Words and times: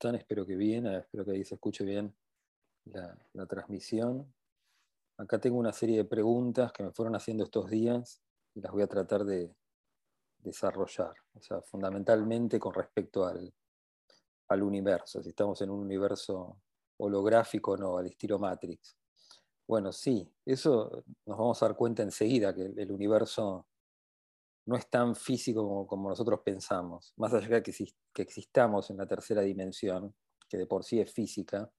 Hola, 0.00 0.12
¿cómo 0.12 0.14
están? 0.14 0.14
Espero 0.14 0.46
que 0.46 0.54
bien, 0.54 0.86
eh, 0.86 0.98
espero 0.98 1.24
que 1.24 1.32
ahí 1.32 1.44
se 1.44 1.56
escuche 1.56 1.84
bien 1.84 2.14
la, 2.84 3.46
transmisión. 3.46 4.32
Acá 5.16 5.40
tengo 5.40 5.58
una 5.58 5.72
serie 5.72 5.96
de 5.96 6.04
preguntas 6.04 6.72
que 6.72 6.84
me 6.84 6.92
fueron 6.92 7.16
haciendo 7.16 7.42
estos 7.42 7.68
días 7.68 8.22
y 8.54 8.60
las 8.60 8.70
voy 8.70 8.82
a 8.82 8.86
tratar 8.86 9.24
de 9.24 9.52
desarrollar, 10.38 11.14
o 11.34 11.40
sea, 11.40 11.60
fundamentalmente 11.62 12.60
con 12.60 12.74
respecto 12.74 13.26
al, 13.26 13.52
al 14.48 14.62
universo, 14.62 15.20
si 15.20 15.30
estamos 15.30 15.60
en 15.62 15.70
un 15.70 15.80
universo 15.80 16.60
holográfico 16.98 17.72
o 17.72 17.76
no, 17.76 17.98
al 17.98 18.06
estilo 18.06 18.38
Matrix. 18.38 18.96
Bueno, 19.66 19.92
sí, 19.92 20.32
eso 20.44 21.04
nos 21.26 21.38
vamos 21.38 21.60
a 21.60 21.66
dar 21.66 21.76
cuenta 21.76 22.04
enseguida, 22.04 22.54
que 22.54 22.62
el 22.62 22.92
universo 22.92 23.66
no 24.68 24.76
es 24.76 24.90
tan 24.90 25.16
físico 25.16 25.86
como, 25.86 26.10
nosotros 26.10 26.40
pensamos. 26.44 27.14
Más 27.16 27.32
allá 27.32 27.48
de 27.48 27.62
que, 27.62 27.72
que, 28.12 28.22
existamos 28.22 28.90
en 28.90 28.98
la 28.98 29.06
tercera 29.06 29.40
dimensión, 29.40 30.14
que 30.46 30.58
de 30.58 30.66
por 30.66 30.84
sí 30.84 31.00
es 31.00 31.10
física, 31.10 31.72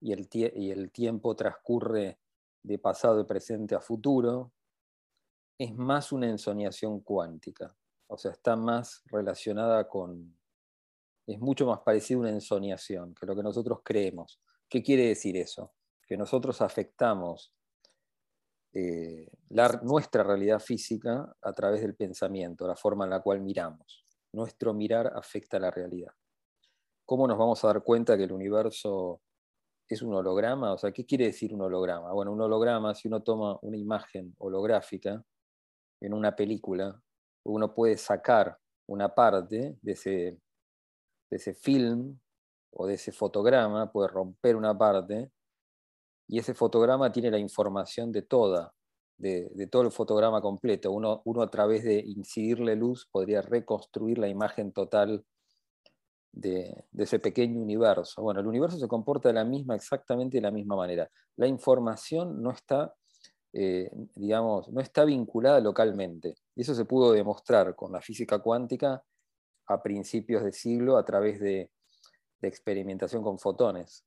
y 0.00 0.12
el, 0.12 0.28
y 0.32 0.70
el 0.70 0.92
tiempo 0.92 1.34
transcurre 1.34 2.20
de 2.62 2.78
pasado 2.78 3.20
y 3.20 3.24
presente 3.24 3.74
a 3.74 3.80
futuro, 3.80 4.52
es 5.58 5.74
más 5.74 6.12
una 6.12 6.28
ensoñación 6.28 7.00
cuántica. 7.00 7.76
O 8.06 8.16
sea, 8.16 8.30
está 8.30 8.54
más 8.54 9.02
relacionada 9.06 9.88
con... 9.88 10.38
Es 11.26 11.40
mucho 11.40 11.66
más 11.66 11.80
parecido 11.80 12.20
a 12.20 12.22
una 12.22 12.30
ensoñación 12.30 13.16
que 13.16 13.26
lo 13.26 13.34
que 13.34 13.42
nosotros 13.42 13.80
creemos. 13.82 14.40
¿Qué 14.68 14.80
quiere 14.80 15.08
decir 15.08 15.36
eso? 15.36 15.74
Que 16.06 16.16
nosotros 16.16 16.62
afectamos 16.62 17.52
eh, 18.72 19.28
nuestra 19.82 20.22
realidad 20.22 20.60
física 20.60 21.34
a 21.40 21.52
través 21.52 21.80
del 21.80 21.94
pensamiento, 21.94 22.66
la 22.66 22.76
forma 22.76 23.04
en 23.04 23.10
la 23.10 23.20
cual 23.20 23.40
miramos. 23.40 24.04
Nuestro 24.32 24.74
mirar 24.74 25.12
afecta 25.14 25.58
la 25.58 25.70
realidad. 25.70 26.12
¿Cómo 27.04 27.26
nos 27.26 27.38
vamos 27.38 27.64
a 27.64 27.68
dar 27.68 27.82
cuenta 27.82 28.16
que 28.16 28.24
el 28.24 28.32
universo 28.32 29.22
es 29.88 30.02
un 30.02 30.14
holograma? 30.14 30.74
O 30.74 30.78
sea, 30.78 30.92
¿qué 30.92 31.06
quiere 31.06 31.26
decir 31.26 31.54
un 31.54 31.62
holograma? 31.62 32.12
Bueno, 32.12 32.32
un 32.32 32.40
holograma, 32.42 32.94
si 32.94 33.08
uno 33.08 33.22
toma 33.22 33.58
una 33.62 33.78
imagen 33.78 34.34
holográfica 34.38 35.24
en 36.00 36.12
una 36.12 36.36
película, 36.36 37.00
uno 37.44 37.74
puede 37.74 37.96
sacar 37.96 38.58
una 38.86 39.14
parte 39.14 39.78
de 39.80 39.92
ese, 39.92 40.10
de 41.30 41.36
ese 41.36 41.54
film 41.54 42.18
o 42.72 42.86
de 42.86 42.94
ese 42.94 43.12
fotograma, 43.12 43.90
puede 43.90 44.08
romper 44.08 44.56
una 44.56 44.76
parte 44.76 45.30
y 46.28 46.38
ese 46.38 46.54
fotograma 46.54 47.10
tiene 47.10 47.30
la 47.30 47.38
información 47.38 48.12
de 48.12 48.22
toda, 48.22 48.74
de, 49.16 49.66
todo 49.70 49.82
el 49.82 49.90
fotograma 49.90 50.42
completo. 50.42 50.92
Uno, 50.92 51.22
uno, 51.24 51.42
a 51.42 51.50
través 51.50 51.84
de 51.84 51.98
incidirle 51.98 52.76
luz 52.76 53.08
podría 53.10 53.40
reconstruir 53.40 54.18
la 54.18 54.28
imagen 54.28 54.72
total 54.72 55.24
de, 56.30 56.84
ese 56.98 57.18
pequeño 57.18 57.60
universo. 57.60 58.22
Bueno, 58.22 58.40
el 58.40 58.46
universo 58.46 58.78
se 58.78 58.86
comporta 58.86 59.30
de 59.30 59.34
la 59.34 59.44
misma, 59.44 59.74
exactamente 59.74 60.36
de 60.36 60.42
la 60.42 60.50
misma 60.50 60.76
manera. 60.76 61.10
La 61.36 61.46
información 61.46 62.42
no 62.42 62.50
está, 62.50 62.94
eh, 63.54 63.90
digamos, 64.14 64.68
no 64.68 64.82
está 64.82 65.06
vinculada 65.06 65.60
localmente. 65.60 66.34
Y 66.54 66.60
eso 66.60 66.74
se 66.74 66.84
pudo 66.84 67.12
demostrar 67.12 67.74
con 67.74 67.90
la 67.90 68.02
física 68.02 68.38
cuántica 68.40 69.02
a 69.66 69.82
principios 69.82 70.44
de 70.44 70.52
siglo 70.52 70.98
a 70.98 71.04
través 71.06 71.40
de, 71.40 71.70
de 72.40 72.48
experimentación 72.48 73.22
con 73.22 73.38
fotones. 73.38 74.04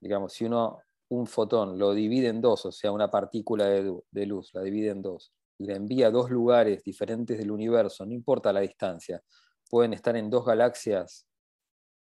Digamos, 0.00 0.32
si 0.32 0.46
uno 0.46 0.78
un 1.08 1.26
fotón, 1.26 1.78
lo 1.78 1.94
divide 1.94 2.28
en 2.28 2.40
dos, 2.40 2.66
o 2.66 2.72
sea, 2.72 2.92
una 2.92 3.10
partícula 3.10 3.66
de, 3.66 4.26
luz, 4.26 4.50
la 4.52 4.62
divide 4.62 4.90
en 4.90 5.02
dos, 5.02 5.32
y 5.58 5.66
la 5.66 5.74
envía 5.74 6.08
a 6.08 6.10
dos 6.10 6.30
lugares 6.30 6.82
diferentes 6.84 7.38
del 7.38 7.50
universo, 7.50 8.04
no 8.04 8.12
importa 8.12 8.52
la 8.52 8.60
distancia, 8.60 9.22
pueden 9.70 9.94
estar 9.94 10.16
en 10.16 10.30
dos 10.30 10.44
galaxias 10.44 11.26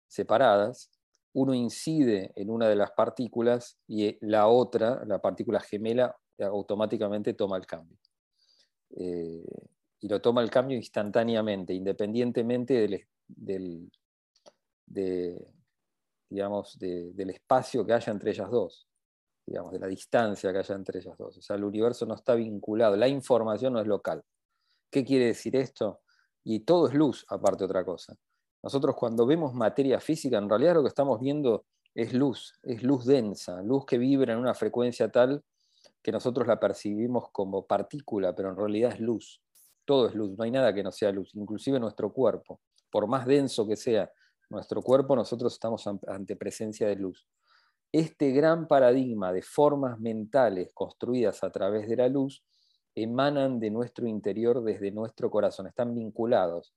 separadas, 0.06 0.90
uno 1.32 1.54
incide 1.54 2.32
en 2.34 2.50
una 2.50 2.68
de 2.68 2.76
las 2.76 2.90
partículas 2.90 3.78
y 3.86 4.18
la 4.26 4.48
otra, 4.48 5.02
la 5.06 5.20
partícula 5.20 5.60
gemela, 5.60 6.14
automáticamente 6.38 7.34
toma 7.34 7.56
el 7.56 7.66
cambio. 7.66 7.98
Eh, 8.96 9.44
y 10.00 10.08
lo 10.08 10.20
toma 10.20 10.42
el 10.42 10.50
cambio 10.50 10.76
instantáneamente, 10.76 11.72
independientemente 11.74 12.74
del, 12.74 13.06
del, 13.28 13.92
del 16.28 17.30
espacio 17.30 17.86
que 17.86 17.92
haya 17.92 18.10
entre 18.10 18.30
ellas 18.30 18.50
dos 18.50 18.89
digamos, 19.50 19.72
de 19.72 19.80
la 19.80 19.88
distancia 19.88 20.52
que 20.52 20.58
haya 20.58 20.74
entre 20.76 21.00
ellas 21.00 21.18
dos. 21.18 21.36
O 21.36 21.42
sea, 21.42 21.56
el 21.56 21.64
universo 21.64 22.06
no 22.06 22.14
está 22.14 22.36
vinculado, 22.36 22.96
la 22.96 23.08
información 23.08 23.72
no 23.72 23.80
es 23.80 23.86
local. 23.86 24.22
¿Qué 24.88 25.04
quiere 25.04 25.26
decir 25.26 25.56
esto? 25.56 26.02
Y 26.44 26.60
todo 26.60 26.86
es 26.86 26.94
luz, 26.94 27.26
aparte 27.28 27.64
otra 27.64 27.84
cosa. 27.84 28.16
Nosotros 28.62 28.94
cuando 28.94 29.26
vemos 29.26 29.52
materia 29.52 29.98
física, 29.98 30.38
en 30.38 30.48
realidad 30.48 30.74
lo 30.74 30.82
que 30.82 30.88
estamos 30.88 31.18
viendo 31.18 31.64
es 31.94 32.14
luz, 32.14 32.54
es 32.62 32.84
luz 32.84 33.04
densa, 33.04 33.60
luz 33.62 33.84
que 33.86 33.98
vibra 33.98 34.34
en 34.34 34.38
una 34.38 34.54
frecuencia 34.54 35.10
tal 35.10 35.42
que 36.00 36.12
nosotros 36.12 36.46
la 36.46 36.60
percibimos 36.60 37.30
como 37.32 37.66
partícula, 37.66 38.32
pero 38.34 38.50
en 38.50 38.56
realidad 38.56 38.92
es 38.92 39.00
luz. 39.00 39.42
Todo 39.84 40.06
es 40.06 40.14
luz, 40.14 40.30
no 40.38 40.44
hay 40.44 40.52
nada 40.52 40.72
que 40.72 40.84
no 40.84 40.92
sea 40.92 41.10
luz, 41.10 41.34
inclusive 41.34 41.80
nuestro 41.80 42.12
cuerpo. 42.12 42.60
Por 42.88 43.08
más 43.08 43.26
denso 43.26 43.66
que 43.66 43.74
sea 43.74 44.10
nuestro 44.48 44.80
cuerpo, 44.80 45.16
nosotros 45.16 45.52
estamos 45.52 45.84
ante 46.06 46.36
presencia 46.36 46.86
de 46.86 46.94
luz 46.94 47.26
este 47.92 48.30
gran 48.30 48.68
paradigma 48.68 49.32
de 49.32 49.42
formas 49.42 49.98
mentales 49.98 50.72
construidas 50.74 51.42
a 51.42 51.50
través 51.50 51.88
de 51.88 51.96
la 51.96 52.08
luz 52.08 52.44
emanan 52.94 53.58
de 53.60 53.70
nuestro 53.70 54.06
interior 54.06 54.62
desde 54.62 54.90
nuestro 54.90 55.30
corazón, 55.30 55.66
están 55.66 55.94
vinculados 55.94 56.74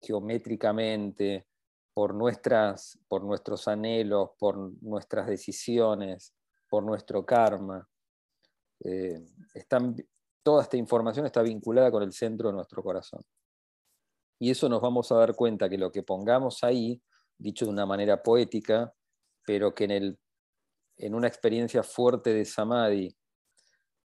geométricamente 0.00 1.46
por, 1.94 2.14
nuestras, 2.14 2.98
por 3.08 3.24
nuestros 3.24 3.68
anhelos, 3.68 4.30
por 4.38 4.56
nuestras 4.82 5.26
decisiones, 5.26 6.34
por 6.68 6.82
nuestro 6.82 7.24
karma. 7.24 7.88
Eh, 8.84 9.24
toda 10.42 10.62
esta 10.62 10.76
información 10.76 11.26
está 11.26 11.42
vinculada 11.42 11.90
con 11.90 12.02
el 12.02 12.12
centro 12.12 12.48
de 12.48 12.54
nuestro 12.54 12.82
corazón. 12.82 13.22
Y 14.38 14.50
eso 14.50 14.68
nos 14.68 14.82
vamos 14.82 15.10
a 15.10 15.16
dar 15.16 15.34
cuenta 15.34 15.68
que 15.68 15.78
lo 15.78 15.90
que 15.90 16.02
pongamos 16.02 16.62
ahí, 16.62 17.02
dicho 17.38 17.64
de 17.64 17.70
una 17.70 17.86
manera 17.86 18.22
poética, 18.22 18.92
pero 19.46 19.74
que 19.74 19.84
en 19.84 19.90
el 19.92 20.18
en 20.96 21.14
una 21.14 21.28
experiencia 21.28 21.82
fuerte 21.82 22.32
de 22.32 22.44
samadhi 22.44 23.16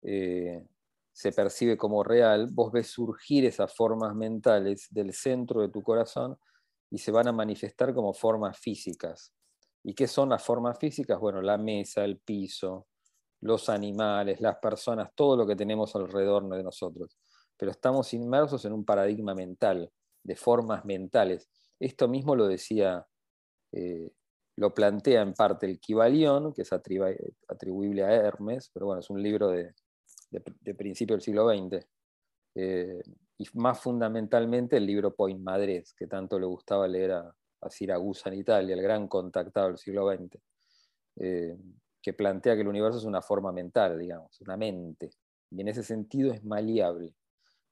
eh, 0.02 0.66
se 1.12 1.31
percibe 1.31 1.78
como 1.78 2.03
real, 2.03 2.47
vos 2.52 2.72
ves 2.72 2.88
surgir 2.88 3.46
esas 3.46 3.74
formas 3.75 4.16
mentales 4.16 4.88
del 4.90 5.13
centro 5.13 5.62
de 5.62 5.69
tu 5.69 5.81
corazón 5.84 6.38
y 6.90 6.97
se 6.97 7.12
van 7.12 7.28
a 7.28 7.31
manifestar 7.31 7.94
como 7.94 8.13
formas 8.13 8.57
físicas. 8.57 9.34
¿Y 9.84 9.94
qué 9.94 10.07
son 10.07 10.29
las 10.29 10.44
formas 10.44 10.78
físicas? 10.78 11.19
Bueno, 11.19 11.41
la 11.41 11.57
mesa, 11.57 12.03
el 12.03 12.19
piso, 12.19 12.88
los 13.41 13.69
animales, 13.69 14.40
las 14.41 14.58
personas, 14.58 15.09
todo 15.16 15.35
lo 15.35 15.47
que 15.47 15.56
tenemos 15.56 15.96
alrededor 15.96 16.47
de 16.50 16.63
nosotros. 16.63 17.18
Pero 17.58 17.72
estamos 17.72 18.13
inmersos 18.13 18.66
en 18.66 18.73
un 18.73 18.85
paradigma 18.85 19.34
mental, 19.34 19.91
de 20.23 20.35
formas 20.35 20.85
mentales. 20.85 21.50
Esto 21.79 22.08
mismo 22.08 22.35
lo 22.35 22.47
decía 22.47 23.06
eh, 23.72 24.12
lo 24.57 24.73
plantea 24.73 25.22
en 25.22 25.34
parte 25.34 25.66
el 25.66 25.79
Kibalión, 25.79 26.53
que 26.53 26.63
es 26.63 26.73
atribuible 26.73 28.03
a 28.03 28.13
Hermes, 28.13 28.69
pero 28.73 28.88
bueno, 28.88 29.00
es 29.00 29.09
un 29.09 29.22
libro 29.22 29.50
de, 29.50 29.73
principio 30.78 31.16
del 31.16 31.22
siglo 31.22 31.50
XX. 31.50 31.85
Eh, 32.56 33.01
y 33.38 33.45
más 33.53 33.79
fundamentalmente 33.79 34.78
el 34.78 34.85
libro 34.85 35.16
Point 35.16 35.41
Madres, 35.41 35.94
que 35.94 36.07
tanto 36.07 36.38
le 36.38 36.45
gustaba 36.45 36.88
leer 36.88 37.13
a, 37.13 37.35
a 37.61 37.69
Siragusa 37.69 38.29
en 38.29 38.40
Italia, 38.40 38.75
el 38.75 38.81
gran 38.81 39.07
contactado 39.07 39.67
del 39.67 39.78
siglo 39.78 40.11
XX, 40.11 40.37
eh, 41.17 41.58
que 42.02 42.14
plantea 42.14 42.55
que 42.55 42.61
el 42.61 42.67
universo 42.67 42.97
es 42.97 43.05
una 43.05 43.22
forma 43.22 43.52
mental, 43.52 43.99
digamos, 43.99 44.40
una 44.41 44.58
mente, 44.58 45.11
y 45.52 45.61
en 45.61 45.67
ese 45.67 45.84
sentido 45.84 46.34
es 46.34 46.43
maleable. 46.43 47.14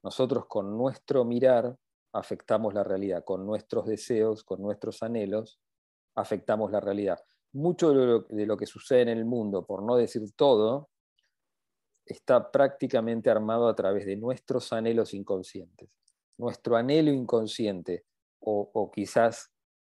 Nosotros 0.04 0.46
con 0.48 0.78
nuestro 0.78 1.26
mirar 1.26 1.76
afectamos 2.14 2.74
la 2.74 2.84
realidad, 2.84 3.24
con 3.24 3.46
nuestros 3.46 3.88
deseos, 3.88 4.44
con 4.44 4.62
nuestros 4.62 5.02
anhelos, 5.04 5.60
afectamos 6.20 6.72
la 6.72 6.80
realidad. 6.80 7.20
Mucho 7.54 8.24
de 8.30 8.46
lo, 8.46 8.58
que 8.58 8.66
sucede 8.66 9.02
en 9.02 9.10
el 9.10 9.26
mundo, 9.26 9.66
por 9.66 9.84
no 9.84 9.96
decir 9.96 10.22
todo, 10.36 10.90
está 12.06 12.52
prácticamente 12.52 13.30
armado 13.30 13.68
a 13.68 13.76
través 13.76 14.06
de 14.06 14.16
nuestros 14.16 14.72
anhelos 14.74 15.14
inconscientes. 15.14 15.90
Nuestro 16.38 16.76
anhelo 16.76 17.12
inconsciente, 17.12 18.06
o, 18.40 18.92
quizás 18.94 19.52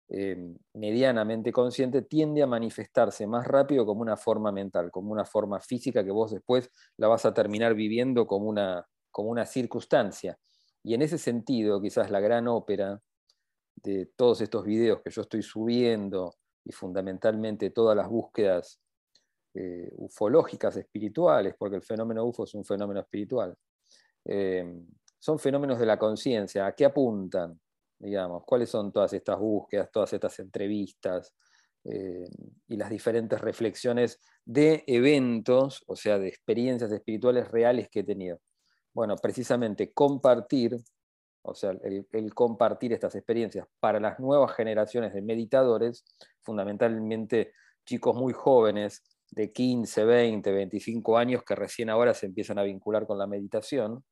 em, 0.08 0.56
medianamente 0.74 1.50
consciente, 1.50 2.02
tiende 2.02 2.42
a 2.42 2.46
manifestarse 2.46 3.26
más 3.26 3.46
rápido 3.46 3.86
como 3.86 4.02
una 4.02 4.16
forma 4.16 4.52
mental, 4.52 4.90
como 4.90 5.12
una 5.12 5.24
forma 5.24 5.60
física 5.60 6.04
que 6.04 6.12
vos 6.12 6.30
después 6.32 6.70
la 6.96 7.08
vas 7.08 7.24
a 7.24 7.34
terminar 7.34 7.74
viviendo 7.74 8.26
como 8.26 8.48
una, 8.48 8.86
como 9.10 9.30
una 9.30 9.46
circunstancia. 9.46 10.38
Y 10.82 10.94
en 10.94 11.02
ese 11.02 11.18
sentido, 11.18 11.80
quizás 11.80 12.10
la 12.10 12.20
gran 12.20 12.46
ópera 12.46 13.00
de 13.86 14.06
todos 14.16 14.40
estos 14.40 14.64
videos 14.64 15.00
que 15.02 15.10
yo 15.10 15.22
estoy 15.22 15.42
subiendo 15.42 16.34
y 16.64 16.72
fundamentalmente 16.72 17.70
todas 17.70 17.96
las 17.96 18.08
búsquedas 18.08 18.80
eh, 19.54 19.90
ufológicas 19.96 20.76
espirituales, 20.76 21.54
porque 21.58 21.76
el 21.76 21.82
fenómeno 21.82 22.24
UFO 22.24 22.44
es 22.44 22.54
un 22.54 22.64
fenómeno 22.64 23.00
espiritual, 23.00 23.56
eh, 24.24 24.82
son 25.18 25.38
fenómenos 25.38 25.78
de 25.78 25.86
la 25.86 25.98
conciencia. 25.98 26.66
¿A 26.66 26.74
qué 26.74 26.84
apuntan? 26.84 27.58
digamos, 27.98 28.44
cuáles 28.44 28.70
son 28.70 28.92
todas 28.92 29.12
estas 29.12 29.38
búsquedas, 29.38 29.90
todas 29.90 30.12
estas 30.12 30.38
entrevistas 30.38 31.34
eh, 31.84 32.28
y 32.68 32.76
las 32.76 32.90
diferentes 32.90 33.40
reflexiones 33.40 34.20
de 34.44 34.84
eventos, 34.86 35.82
o 35.86 35.96
sea, 35.96 36.18
de 36.18 36.28
experiencias 36.28 36.92
espirituales 36.92 37.50
reales 37.50 37.88
que 37.88 38.00
he 38.00 38.04
tenido. 38.04 38.40
Bueno, 38.92 39.16
precisamente 39.16 39.92
compartir, 39.92 40.76
o 41.46 41.54
sea, 41.54 41.70
el, 41.70 42.34
compartir 42.34 42.92
estas 42.92 43.14
experiencias 43.14 43.66
para 43.80 44.00
las 44.00 44.18
nuevas 44.18 44.54
generaciones 44.54 45.14
de 45.14 45.22
meditadores, 45.22 46.04
fundamentalmente 46.42 47.52
chicos 47.84 48.16
muy 48.16 48.32
jóvenes, 48.32 49.02
de 49.30 49.52
15, 49.52 50.04
20, 50.04 50.52
25 50.52 51.18
años, 51.18 51.42
que 51.44 51.54
recién 51.54 51.90
ahora 51.90 52.14
se 52.14 52.26
empiezan 52.26 52.58
a 52.58 52.62
vincular 52.62 53.06
con 53.06 53.18
la 53.18 53.26
meditación 53.26 54.04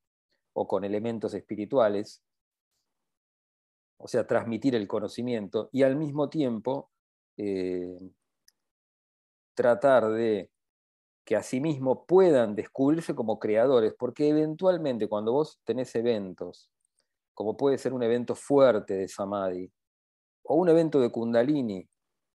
o 0.53 0.69
con 0.69 0.85
elementos 0.85 1.35
espirituales, 1.35 2.23
o 3.99 4.09
sea, 4.09 4.27
transmitir 4.27 4.75
el 4.75 4.87
conocimiento 4.87 5.69
y 5.73 5.83
al 5.83 5.97
mismo 5.97 6.29
tiempo 6.29 6.91
eh, 7.37 7.99
tratar 9.55 10.11
de 10.11 10.51
que 11.25 11.37
asimismo 11.37 12.05
puedan 12.07 12.55
descubrirse 12.55 13.15
como 13.15 13.39
creadores, 13.39 13.95
porque 13.99 14.29
eventualmente 14.29 15.09
cuando 15.09 15.33
vos 15.33 15.59
tenés 15.65 15.95
eventos, 15.95 16.71
como 17.35 17.57
puede 17.57 17.79
ser 17.79 17.93
un 17.93 18.03
evento 18.03 18.35
fuerte 18.35 18.95
de 18.95 19.09
Samadhi, 19.09 19.71
o 20.47 20.57
un 20.57 20.69
evento 20.69 21.01
de 21.01 21.11
Kundalini, 21.11 21.89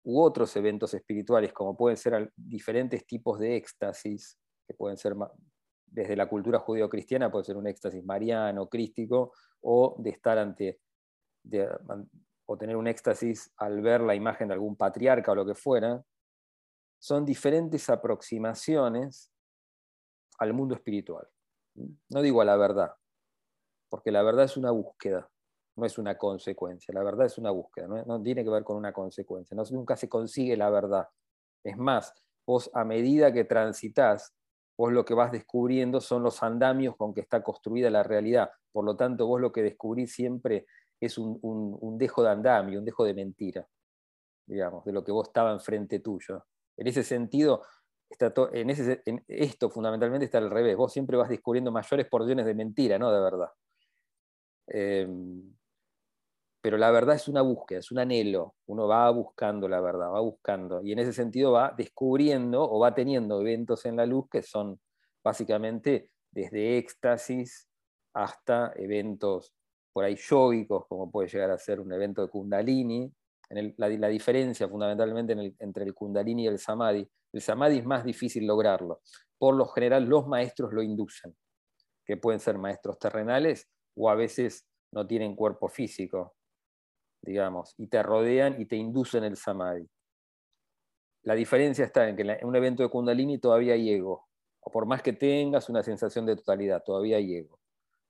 u 0.05 0.21
otros 0.21 0.55
eventos 0.57 0.95
espirituales, 0.95 1.53
como 1.53 1.77
pueden 1.77 1.97
ser 1.97 2.33
diferentes 2.37 3.07
tipos 3.07 3.39
de 3.39 3.57
éxtasis, 3.57 4.39
que 4.67 4.75
pueden 4.75 4.97
ser 4.97 5.15
desde 5.87 6.17
la 6.17 6.29
cultura 6.29 6.59
judío-cristiana, 6.59 7.31
puede 7.31 7.45
ser 7.45 7.57
un 7.57 7.67
éxtasis 7.67 8.05
mariano, 8.05 8.69
crístico, 8.69 9.33
o 9.61 9.97
de 9.99 10.11
estar 10.11 10.39
ante 10.39 10.81
o 12.47 12.57
tener 12.57 12.77
un 12.77 12.87
éxtasis 12.87 13.53
al 13.59 13.83
ver 13.83 14.01
la 14.01 14.15
imagen 14.15 14.49
de 14.49 14.55
algún 14.55 14.77
patriarca 14.77 15.33
o 15.33 15.35
lo 15.35 15.47
que 15.47 15.55
fuera, 15.55 16.03
son 16.99 17.25
diferentes 17.25 17.89
aproximaciones 17.91 19.31
al 20.39 20.53
mundo 20.55 20.75
espiritual. 20.75 21.29
No 22.09 22.23
digo 22.23 22.41
a 22.41 22.45
la 22.45 22.57
verdad, 22.57 22.93
porque 23.89 24.11
la 24.11 24.23
verdad 24.23 24.45
es 24.45 24.57
una 24.57 24.71
búsqueda, 24.71 25.29
no 25.77 25.87
es 25.87 25.97
una 25.99 26.19
consecuencia. 26.19 26.93
La 26.93 27.03
verdad 27.03 27.27
es 27.27 27.39
una 27.39 27.51
búsqueda, 27.51 27.87
no, 27.87 28.23
tiene 28.23 28.45
que 28.45 28.51
ver 28.51 28.65
con 28.65 28.77
una 28.77 28.93
consecuencia. 28.93 29.57
No, 29.57 29.63
nunca 29.71 29.97
se 29.97 30.09
consigue 30.09 30.57
la 30.57 30.71
verdad. 30.71 31.09
Es 31.65 31.77
más, 31.77 32.13
vos 32.47 32.71
a 32.75 32.85
medida 32.85 33.33
que 33.33 33.45
transitas, 33.45 34.35
vos 34.77 34.93
lo 34.93 35.05
que 35.05 35.15
vas 35.15 35.33
descubriendo 35.33 36.01
son 36.01 36.23
los 36.23 36.43
andamios 36.43 36.97
con 36.97 37.15
que 37.15 37.21
está 37.21 37.43
construida 37.43 37.91
la 37.91 38.03
realidad. 38.03 38.51
Por 38.73 38.85
lo 38.85 38.97
tanto, 38.97 39.27
vos 39.27 39.41
lo 39.41 39.53
que 39.53 39.63
descubrís 39.63 40.13
siempre 40.13 40.67
es 41.01 41.17
un, 41.17 41.97
dejo 41.97 42.23
de 42.23 42.31
andamio, 42.31 42.81
un 42.81 42.85
dejo 42.85 43.05
de 43.05 43.15
mentira, 43.15 43.67
digamos, 44.47 44.85
de 44.85 44.93
lo 44.93 45.05
que 45.05 45.13
vos 45.13 45.29
estaba 45.29 45.53
enfrente 45.53 46.01
tuyo. 46.01 46.45
En 46.77 46.87
ese 46.89 47.05
sentido, 47.05 47.63
está 48.11 48.33
en, 48.53 49.25
esto 49.29 49.71
fundamentalmente 49.71 50.25
está 50.25 50.39
al 50.39 50.51
revés. 50.51 50.77
Vos 50.77 50.93
siempre 50.93 51.17
vas 51.17 51.29
descubriendo 51.29 51.71
mayores 51.71 52.07
porciones 52.09 52.47
de 52.47 52.55
mentira, 52.55 52.99
no 52.99 53.13
de 53.13 53.21
verdad. 53.21 53.49
Em, 54.69 55.55
pero 56.61 56.77
la 56.77 56.91
verdad 56.91 57.17
es 57.17 57.29
una 57.29 57.43
búsqueda, 57.43 57.79
es 57.79 57.91
un 57.91 57.99
anhelo. 57.99 58.57
Uno 58.67 58.89
va 58.89 59.09
buscando 59.11 59.69
la 59.69 59.81
verdad, 59.81 60.11
va 60.11 60.21
buscando. 60.21 60.83
Y 60.83 60.93
en 60.93 60.99
ese 60.99 61.13
sentido 61.13 61.53
va 61.53 61.73
descubriendo 61.77 62.63
o 62.63 62.81
va 62.81 62.95
teniendo 62.95 63.41
eventos 63.41 63.85
en 63.87 63.97
la 63.97 64.07
luz 64.07 64.27
que 64.31 64.43
son 64.43 64.81
básicamente 65.23 66.11
desde 66.31 66.79
éxtasis 66.79 67.69
hasta 68.13 68.73
eventos 68.77 69.55
por 69.93 70.05
ahí 70.05 70.17
yógicos, 70.17 70.87
como 70.89 71.11
puede 71.11 71.29
llegar 71.29 71.51
a 71.51 71.59
ser 71.59 71.81
un 71.81 71.93
evento 71.93 72.23
de 72.23 72.29
Kundalini. 72.29 73.13
En 73.51 73.75
la, 73.79 74.09
diferencia 74.09 74.69
fundamentalmente 74.69 75.35
entre 75.61 75.85
el 75.85 75.95
Kundalini 75.95 76.45
y 76.45 76.47
el 76.49 76.59
Samadhi, 76.59 77.09
el 77.33 77.41
Samadhi 77.41 77.79
es 77.79 77.87
más 77.87 78.05
difícil 78.05 78.47
lograrlo. 78.47 79.01
Por 79.39 79.55
lo 79.55 79.65
general, 79.67 80.05
los 80.05 80.27
maestros 80.27 80.73
lo 80.75 80.83
inducen, 80.83 81.35
que 82.05 82.19
pueden 82.19 82.41
ser 82.41 82.59
maestros 82.59 82.99
terrenales 82.99 83.67
o 83.99 84.11
a 84.11 84.15
veces 84.15 84.67
no 84.93 85.07
tienen 85.07 85.35
cuerpo 85.35 85.69
físico, 85.69 86.35
digamos, 87.23 87.75
y 87.77 87.89
te 87.89 88.03
rodean 88.03 88.61
y 88.61 88.67
te 88.67 88.77
inducen 88.77 89.25
el 89.25 89.37
Samadhi. 89.37 89.89
La 91.25 91.35
diferencia 91.35 91.85
está 91.85 92.09
en 92.09 92.17
que 92.17 92.23
en 92.23 92.47
un 92.47 92.57
evento 92.57 92.83
de 92.83 92.89
Kundalini 92.89 93.39
todavía 93.39 93.75
hay 93.75 93.91
ego, 93.91 94.29
o 94.61 94.71
por 94.71 94.87
más 94.87 95.03
que 95.03 95.13
tengas 95.13 95.69
una 95.69 95.83
sensación 95.83 96.25
de 96.27 96.37
totalidad, 96.37 96.83
todavía 96.85 97.17
hay 97.17 97.37
ego. 97.37 97.59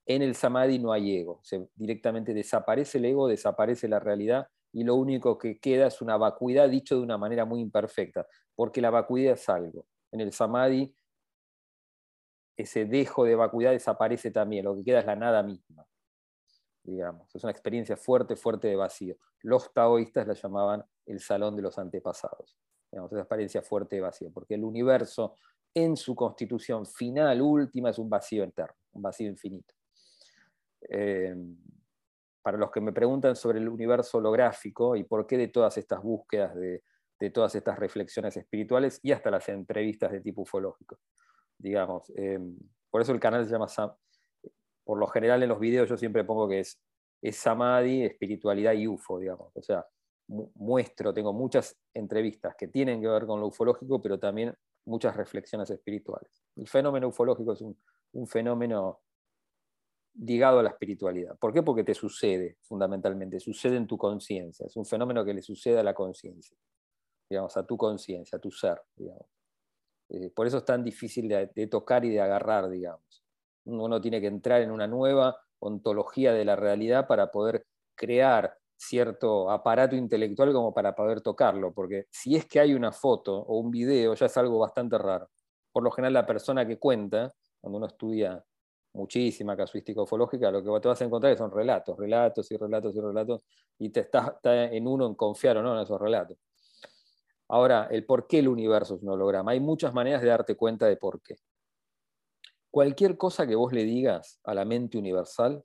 En 0.07 0.23
el 0.23 0.35
samadhi 0.35 0.79
no 0.79 0.93
hay 0.93 1.17
ego, 1.17 1.41
se, 1.43 1.69
directamente 1.75 2.33
desaparece 2.33 2.99
el 2.99 3.07
ego, 3.07 3.29
desaparece 3.29 3.89
la 3.89 4.01
realidad 4.01 4.49
y 4.73 4.85
lo 4.85 4.95
único 4.95 5.37
que 5.37 5.59
queda 5.59 5.87
es 5.87 6.01
una 6.01 6.17
vacuidad 6.17 6.69
dicho 6.69 6.97
de 6.97 7.03
una 7.03 7.19
manera 7.19 7.45
muy 7.45 7.61
imperfecta, 7.61 8.27
porque 8.55 8.81
la 8.81 8.91
vacuidad 8.91 9.35
es 9.35 9.49
algo. 9.49 9.87
En 10.13 10.21
el 10.21 10.33
samadhi 10.33 10.95
ese 12.59 12.85
dejo 12.85 13.25
de 13.25 13.37
vacuidad 13.37 13.71
desaparece 13.71 14.31
también, 14.31 14.67
lo 14.67 14.77
que 14.77 14.85
queda 14.85 15.01
es 15.01 15.07
la 15.07 15.17
nada 15.17 15.43
misma. 15.43 15.87
Digamos. 16.83 17.35
Es 17.35 17.43
una 17.43 17.51
experiencia 17.51 17.97
fuerte, 17.97 18.37
fuerte 18.37 18.69
de 18.69 18.77
vacío. 18.77 19.17
Los 19.43 19.73
taoístas 19.73 20.27
la 20.27 20.35
llamaban 20.35 20.85
el 21.07 21.21
salón 21.21 21.57
de 21.57 21.63
los 21.63 21.79
antepasados. 21.79 22.59
Digamos, 22.91 23.13
esa 23.13 23.21
experiencia 23.21 23.63
fuerte 23.63 23.97
de 23.97 24.03
vacío, 24.03 24.31
porque 24.33 24.55
el 24.55 24.65
universo 24.65 25.37
en 25.75 25.97
su 25.97 26.15
constitución 26.15 26.87
final, 26.87 27.41
última, 27.41 27.91
es 27.91 27.99
un 27.99 28.11
vacío 28.11 28.45
eterno, 28.45 28.75
un 28.93 29.03
vacío 29.03 29.29
infinito. 29.29 29.75
Eh, 30.89 31.35
para 32.43 32.57
los 32.57 32.71
que 32.71 32.81
me 32.81 32.93
preguntan 32.93 33.37
sobre 33.37 33.59
el 33.59 33.69
universo 33.69 34.19
holográfico 34.19 34.97
y 34.97 35.05
por 35.05 35.27
qué 35.27 35.37
de 35.37 35.49
todas 35.49 35.77
estas 35.77 36.03
búsquedas, 36.03 36.55
de, 36.55 36.83
todas 37.31 37.55
estas 37.55 37.79
reflexiones 37.79 38.37
espirituales 38.37 39.01
y 39.03 39.13
hasta 39.13 39.31
las 39.31 39.49
entrevistas 39.49 40.11
de 40.13 40.21
tipo 40.21 40.43
ufológico, 40.43 40.99
digamos. 41.59 42.11
Eh, 42.17 42.39
por 42.91 43.03
eso 43.03 43.13
el 43.13 43.21
canal 43.21 43.45
se 43.45 43.53
llama 43.53 43.67
por 44.85 44.99
lo 44.99 45.07
general 45.09 45.43
en 45.43 45.51
los 45.51 45.61
videos 45.61 45.89
yo 45.89 45.99
siempre 45.99 46.25
pongo 46.25 46.49
que 46.49 46.61
es, 46.61 46.81
es 47.21 47.37
Samadhi, 47.37 48.05
espiritualidad 48.05 48.73
y 48.73 48.87
UFO, 48.87 49.19
digamos. 49.19 49.55
O 49.55 49.63
sea, 49.63 49.87
muestro, 50.29 51.13
tengo 51.13 51.33
muchas 51.33 51.77
entrevistas 51.93 52.55
que 52.57 52.69
tienen 52.69 53.01
que 53.01 53.09
ver 53.09 53.27
con 53.27 53.41
lo 53.41 53.49
ufológico, 53.49 54.01
pero 54.01 54.19
también 54.19 54.55
muchas 54.87 55.17
reflexiones 55.17 55.69
espirituales. 55.71 56.43
El 56.57 56.69
fenómeno 56.69 57.09
ufológico 57.09 57.53
es 57.53 57.61
un, 57.61 57.79
un 58.13 58.27
fenómeno 58.27 59.01
ligado 60.15 60.59
a 60.59 60.63
la 60.63 60.71
espiritualidad. 60.71 61.39
¿Por 61.39 61.53
qué? 61.53 61.63
Porque 61.63 61.85
te 61.85 61.95
sucede, 61.95 62.57
fundamentalmente, 62.63 63.41
sucede 63.41 63.77
en 63.77 63.87
tu 63.87 63.97
conciencia, 63.97 64.67
es 64.67 64.77
un 64.77 64.87
fenómeno 64.87 65.25
que 65.25 65.35
le 65.35 65.43
sucede 65.43 65.79
a 65.79 65.83
la 65.83 65.95
conciencia, 65.95 66.57
digamos, 67.29 67.57
a 67.57 67.67
tu 67.67 67.77
conciencia, 67.77 68.37
a 68.37 68.41
tu 68.41 68.51
ser, 68.51 68.81
digamos. 68.97 69.38
Eh, 70.09 70.31
por 70.35 70.47
eso 70.47 70.59
es 70.59 70.65
tan 70.65 70.83
difícil 70.85 71.29
de, 71.29 71.67
tocar 71.67 72.05
y 72.05 72.11
de 72.11 72.21
agarrar, 72.21 72.69
digamos. 72.69 73.23
Uno 73.65 74.01
tiene 74.01 74.21
que 74.21 74.27
entrar 74.27 74.63
en 74.63 74.71
una 74.71 74.87
nueva 74.87 75.37
ontología 75.59 76.33
de 76.33 76.45
la 76.45 76.57
realidad 76.57 77.07
para 77.07 77.31
poder 77.31 77.67
crear 77.95 78.57
cierto 78.77 79.51
aparato 79.51 79.97
intelectual 79.97 80.53
como 80.53 80.73
para 80.73 80.95
poder 80.95 81.21
tocarlo, 81.21 81.73
porque 81.75 82.07
si 82.11 82.37
es 82.37 82.47
que 82.47 82.61
hay 82.61 82.75
una 82.75 82.93
foto 82.93 83.37
o 83.37 83.59
un 83.59 83.71
video 83.71 84.15
ya 84.15 84.27
es 84.27 84.37
algo 84.37 84.59
bastante 84.59 84.97
raro. 84.99 85.29
Por 85.73 85.83
lo 85.83 85.91
general 85.91 86.15
la 86.15 86.27
persona 86.27 86.67
que 86.67 86.79
cuenta, 86.79 87.35
cuando 87.61 87.79
uno 87.79 87.87
estudia 87.87 88.43
muchísima 88.95 89.57
casuística 89.57 90.03
ufológica, 90.03 90.51
lo 90.51 90.63
que 90.63 90.81
te 90.81 90.89
vas 90.89 91.01
a 91.03 91.05
encontrar 91.05 91.37
son 91.37 91.51
relatos, 91.51 91.99
relatos 91.99 92.51
y 92.51 92.57
relatos 92.57 92.95
y 92.97 93.01
relatos, 93.01 93.45
y 93.79 93.91
te 93.91 94.01
estás 94.01 94.33
en 94.45 94.87
uno 94.87 95.07
en 95.07 95.15
confiar 95.15 95.57
o 95.59 95.63
no 95.63 95.75
en 95.77 95.83
esos 95.83 96.01
relatos. 96.01 96.39
Ahora, 97.49 97.89
el 97.91 98.05
por 98.05 98.27
qué 98.27 98.41
el 98.41 98.49
universo 98.49 98.97
es 98.97 99.03
un 99.03 99.11
holograma. 99.11 99.53
Hay 99.53 99.61
muchas 99.61 99.95
maneras 99.95 100.21
de 100.23 100.29
darte 100.29 100.57
cuenta 100.57 100.87
de 100.87 100.97
por 100.97 101.23
qué. 101.23 101.37
Cualquier 102.71 103.17
cosa 103.17 103.47
que 103.47 103.55
vos 103.55 103.73
le 103.73 103.85
digas 103.85 104.41
a 104.45 104.55
la 104.55 104.65
mente 104.67 104.99
universal, 104.99 105.65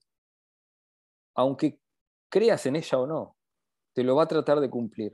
aunque 1.36 1.80
creas 2.30 2.66
en 2.66 2.78
ella 2.78 3.00
o 3.00 3.08
no, 3.08 3.36
te 3.94 4.04
lo 4.04 4.16
va 4.16 4.24
a 4.24 4.28
tratar 4.28 4.60
de 4.62 4.70
cumplir. 4.70 5.12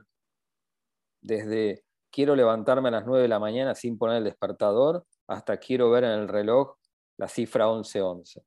Desde 1.20 1.84
quiero 2.10 2.36
levantarme 2.36 2.88
a 2.88 2.92
las 2.92 3.06
9 3.06 3.22
de 3.22 3.28
la 3.28 3.38
mañana 3.40 3.74
sin 3.74 3.98
poner 3.98 4.18
el 4.18 4.24
despertador, 4.24 5.04
hasta 5.26 5.58
quiero 5.58 5.90
ver 5.90 6.04
en 6.04 6.10
el 6.10 6.28
reloj 6.28 6.76
la 7.16 7.28
cifra 7.28 7.66
1111. 7.66 8.42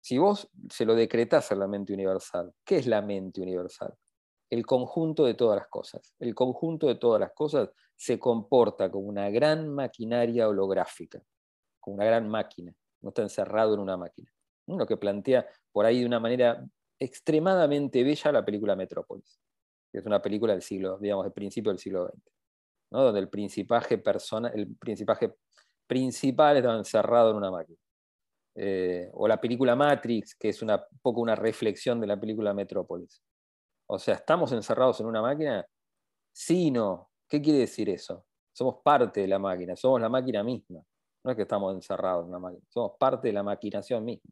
Si 0.00 0.18
vos 0.18 0.48
se 0.70 0.84
lo 0.84 0.94
decretás 0.94 1.52
a 1.52 1.56
la 1.56 1.66
mente 1.66 1.92
universal, 1.92 2.52
¿qué 2.64 2.76
es 2.78 2.86
la 2.86 3.02
mente 3.02 3.40
universal? 3.40 3.94
El 4.50 4.64
conjunto 4.64 5.24
de 5.24 5.34
todas 5.34 5.58
las 5.58 5.68
cosas. 5.68 6.14
El 6.18 6.34
conjunto 6.34 6.86
de 6.86 6.96
todas 6.96 7.20
las 7.20 7.32
cosas 7.32 7.70
se 7.96 8.18
comporta 8.18 8.90
como 8.90 9.08
una 9.08 9.30
gran 9.30 9.68
maquinaria 9.68 10.48
holográfica, 10.48 11.20
como 11.80 11.96
una 11.96 12.04
gran 12.04 12.28
máquina, 12.28 12.72
no 13.02 13.08
está 13.10 13.22
encerrado 13.22 13.74
en 13.74 13.80
una 13.80 13.96
máquina. 13.96 14.30
Lo 14.66 14.86
que 14.86 14.96
plantea 14.96 15.46
por 15.72 15.86
ahí 15.86 16.00
de 16.00 16.06
una 16.06 16.20
manera 16.20 16.64
extremadamente 16.98 18.02
bella 18.04 18.32
la 18.32 18.44
película 18.44 18.76
Metrópolis, 18.76 19.40
que 19.92 19.98
es 19.98 20.06
una 20.06 20.20
película 20.20 20.52
del 20.52 20.62
siglo, 20.62 20.98
digamos, 20.98 21.24
del 21.24 21.32
principio 21.32 21.70
del 21.70 21.78
siglo 21.78 22.06
XX, 22.06 22.22
donde 22.90 23.20
el 23.20 23.28
principaje, 23.28 23.98
persona, 23.98 24.48
el 24.48 24.74
principaje 24.76 25.34
principal 25.86 26.56
estaba 26.56 26.76
encerrado 26.78 27.30
en 27.30 27.36
una 27.36 27.50
máquina. 27.50 27.78
eh, 28.56 29.10
o 29.12 29.28
la 29.28 29.40
película 29.40 29.76
Matrix, 29.76 30.34
que 30.34 30.48
es 30.50 30.62
un 30.62 30.70
poco 31.02 31.20
una 31.20 31.34
reflexión 31.36 32.00
de 32.00 32.06
la 32.06 32.18
película 32.18 32.54
Metrópolis. 32.54 33.22
O 33.86 33.98
sea, 33.98 34.14
¿estamos 34.14 34.52
encerrados 34.52 35.00
en 35.00 35.06
una 35.06 35.22
máquina? 35.22 35.66
Sí, 36.32 36.70
no. 36.70 37.10
¿Qué 37.28 37.40
quiere 37.40 37.60
decir 37.60 37.88
eso? 37.88 38.26
Somos 38.52 38.76
parte 38.82 39.20
de 39.20 39.28
la 39.28 39.38
máquina, 39.38 39.76
somos 39.76 40.00
la 40.00 40.08
máquina 40.08 40.42
misma. 40.42 40.80
No 41.24 41.30
es 41.30 41.36
que 41.36 41.42
estamos 41.42 41.74
encerrados 41.74 42.24
en 42.24 42.30
una 42.30 42.38
máquina, 42.38 42.64
somos 42.68 42.92
parte 42.98 43.28
de 43.28 43.34
la 43.34 43.42
maquinación 43.42 44.04
misma. 44.04 44.30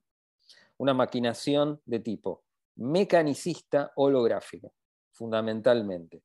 Una 0.79 0.95
maquinación 0.95 1.81
de 1.85 2.01
tipo 2.01 2.45
mecanicista 2.77 3.93
holográfica, 3.97 4.69
fundamentalmente, 5.13 6.23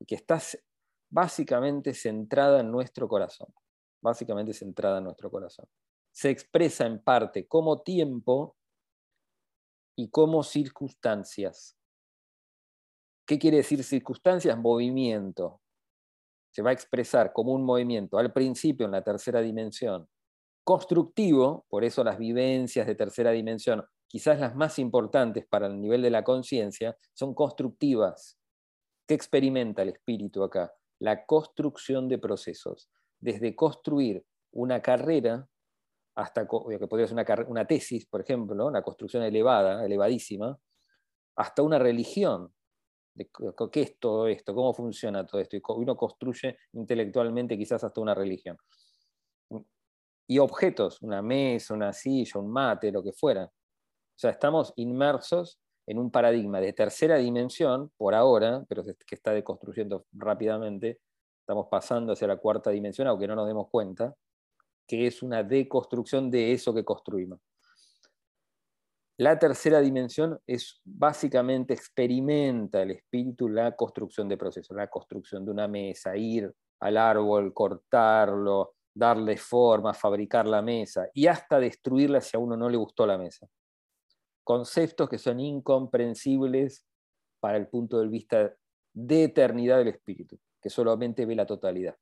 y 0.00 0.04
que 0.04 0.16
está 0.16 0.40
básicamente 1.10 1.94
centrada 1.94 2.60
en 2.60 2.70
nuestro 2.70 3.06
corazón, 3.06 3.52
básicamente 4.00 4.52
centrada 4.52 4.98
en 4.98 5.04
nuestro 5.04 5.30
corazón 5.30 5.66
se 6.12 6.28
expresa 6.30 6.86
en 6.86 7.02
parte 7.02 7.46
como 7.48 7.80
tiempo 7.80 8.56
y 9.96 10.10
como 10.10 10.42
circunstancias. 10.42 11.76
¿Qué 13.32 13.38
quiere 13.38 13.56
decir 13.56 13.82
circunstancias? 13.82 14.58
Movimiento. 14.58 15.62
Se 16.50 16.60
va 16.60 16.68
a 16.68 16.74
expresar 16.74 17.32
como 17.32 17.54
un 17.54 17.64
movimiento 17.64 18.18
al 18.18 18.30
principio 18.30 18.84
en 18.84 18.92
la 18.92 19.02
tercera 19.02 19.40
dimensión. 19.40 20.06
Constructivo, 20.62 21.64
por 21.70 21.82
eso 21.82 22.04
las 22.04 22.18
vivencias 22.18 22.86
de 22.86 22.94
tercera 22.94 23.30
dimensión, 23.30 23.86
quizás 24.06 24.38
las 24.38 24.54
más 24.54 24.78
importantes 24.78 25.46
para 25.46 25.66
el 25.66 25.80
nivel 25.80 26.02
de 26.02 26.10
la 26.10 26.24
conciencia, 26.24 26.94
son 27.14 27.32
constructivas. 27.32 28.38
¿Qué 29.06 29.14
experimenta 29.14 29.80
el 29.80 29.88
espíritu 29.88 30.44
acá? 30.44 30.70
La 30.98 31.24
construcción 31.24 32.10
de 32.10 32.18
procesos. 32.18 32.90
Desde 33.18 33.56
construir 33.56 34.26
una 34.50 34.82
carrera 34.82 35.48
hasta 36.16 36.42
que 36.42 36.86
podría 36.86 37.06
ser 37.06 37.14
una, 37.14 37.46
una, 37.48 37.66
tesis, 37.66 38.04
por 38.04 38.20
ejemplo, 38.20 38.66
una 38.66 38.82
construcción 38.82 39.22
elevada, 39.22 39.86
elevadísima, 39.86 40.58
hasta 41.34 41.62
una 41.62 41.78
religión. 41.78 42.52
¿Qué 43.14 43.80
es 43.82 43.98
todo 43.98 44.26
esto? 44.26 44.54
¿Cómo 44.54 44.72
funciona 44.72 45.26
todo 45.26 45.40
esto? 45.40 45.56
Y 45.56 45.62
uno 45.68 45.96
construye 45.96 46.58
intelectualmente 46.72 47.58
quizás 47.58 47.84
hasta 47.84 48.00
una 48.00 48.14
religión. 48.14 48.56
Y 50.26 50.38
objetos, 50.38 51.02
una 51.02 51.20
mesa, 51.20 51.74
una 51.74 51.92
silla, 51.92 52.40
un 52.40 52.50
mate, 52.50 52.90
lo 52.90 53.02
que 53.02 53.12
fuera. 53.12 53.44
O 53.44 54.18
sea, 54.18 54.30
estamos 54.30 54.72
inmersos 54.76 55.58
en 55.86 55.98
un 55.98 56.10
paradigma 56.10 56.60
de 56.60 56.72
tercera 56.72 57.16
dimensión, 57.16 57.90
por 57.96 58.14
ahora, 58.14 58.64
pero 58.68 58.84
que 58.84 59.14
está 59.14 59.32
deconstruyendo 59.32 60.06
rápidamente. 60.12 61.00
Estamos 61.40 61.66
pasando 61.70 62.12
hacia 62.12 62.28
la 62.28 62.36
cuarta 62.36 62.70
dimensión, 62.70 63.08
aunque 63.08 63.26
no 63.26 63.34
nos 63.34 63.48
demos 63.48 63.68
cuenta 63.68 64.14
que 64.86 65.06
es 65.06 65.22
una 65.22 65.42
deconstrucción 65.42 66.30
de 66.30 66.52
eso 66.52 66.72
que 66.72 66.84
construimos. 66.84 67.40
La 69.22 69.38
tercera 69.38 69.80
dimensión 69.80 70.36
es 70.48 70.80
básicamente 70.84 71.72
experimenta 71.72 72.82
el 72.82 72.90
espíritu 72.90 73.48
la 73.48 73.76
construcción 73.76 74.28
de 74.28 74.36
procesos, 74.36 74.76
la 74.76 74.88
construcción 74.88 75.44
de 75.44 75.52
una 75.52 75.68
mesa, 75.68 76.16
ir 76.16 76.52
al 76.80 76.96
árbol, 76.96 77.54
cortarlo, 77.54 78.74
darle 78.92 79.36
forma, 79.36 79.94
fabricar 79.94 80.48
la 80.48 80.60
mesa 80.60 81.08
y 81.14 81.28
hasta 81.28 81.60
destruirla 81.60 82.20
si 82.20 82.36
a 82.36 82.40
uno 82.40 82.56
no 82.56 82.68
le 82.68 82.76
gustó 82.76 83.06
la 83.06 83.16
mesa. 83.16 83.46
Conceptos 84.42 85.08
que 85.08 85.18
son 85.18 85.38
incomprensibles 85.38 86.84
para 87.38 87.58
el 87.58 87.68
punto 87.68 88.00
de 88.00 88.08
vista 88.08 88.52
de 88.92 89.22
eternidad 89.22 89.78
del 89.78 89.88
espíritu, 89.88 90.36
que 90.60 90.68
solamente 90.68 91.26
ve 91.26 91.36
la 91.36 91.46
totalidad 91.46 91.96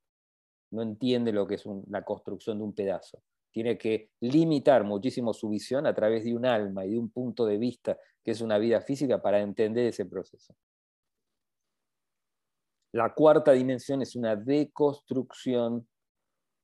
no 0.70 0.82
entiende 0.82 1.32
lo 1.32 1.46
que 1.46 1.56
es 1.56 1.64
la 1.88 2.02
construcción 2.02 2.58
de 2.58 2.64
un 2.64 2.72
pedazo. 2.72 3.22
Tiene 3.50 3.76
que 3.76 4.10
limitar 4.20 4.84
muchísimo 4.84 5.32
su 5.32 5.48
visión 5.48 5.86
a 5.86 5.94
través 5.94 6.24
de 6.24 6.34
un 6.34 6.46
alma 6.46 6.84
y 6.84 6.92
de 6.92 6.98
un 6.98 7.10
punto 7.10 7.46
de 7.46 7.58
vista 7.58 7.98
que 8.22 8.30
es 8.32 8.40
una 8.40 8.58
vida 8.58 8.80
física 8.80 9.20
para 9.20 9.40
entender 9.40 9.86
ese 9.86 10.06
proceso. 10.06 10.54
La 12.92 13.14
cuarta 13.14 13.52
dimensión 13.52 14.02
es 14.02 14.16
una 14.16 14.36
deconstrucción 14.36 15.86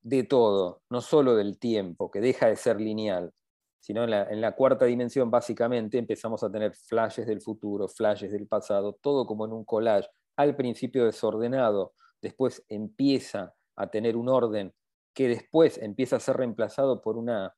de 0.01 0.23
todo, 0.23 0.81
no 0.89 1.01
solo 1.01 1.35
del 1.35 1.57
tiempo, 1.57 2.11
que 2.11 2.21
deja 2.21 2.47
de 2.47 2.55
ser 2.55 2.79
lineal, 2.79 3.33
sino 3.79 4.03
en 4.03 4.11
la, 4.11 4.23
en 4.23 4.41
la, 4.41 4.55
cuarta 4.55 4.85
dimensión 4.85 5.31
básicamente 5.31 5.97
empezamos 5.97 6.43
a 6.43 6.51
tener 6.51 6.73
flashes 6.73 7.25
del 7.27 7.41
futuro, 7.41 7.87
flashes 7.87 8.31
del 8.31 8.47
pasado, 8.47 8.97
todo 9.01 9.25
como 9.25 9.45
en 9.45 9.53
un 9.53 9.63
collage, 9.63 10.09
al 10.35 10.55
principio 10.55 11.05
desordenado, 11.05 11.93
después 12.21 12.63
empieza 12.69 13.55
a 13.75 13.89
tener 13.89 14.15
un 14.17 14.29
orden 14.29 14.73
que 15.17 15.29
después 15.29 15.79
empieza 15.79 16.17
a 16.17 16.19
ser 16.19 16.37
reemplazado 16.37 17.01
por 17.01 17.17
una 17.17 17.55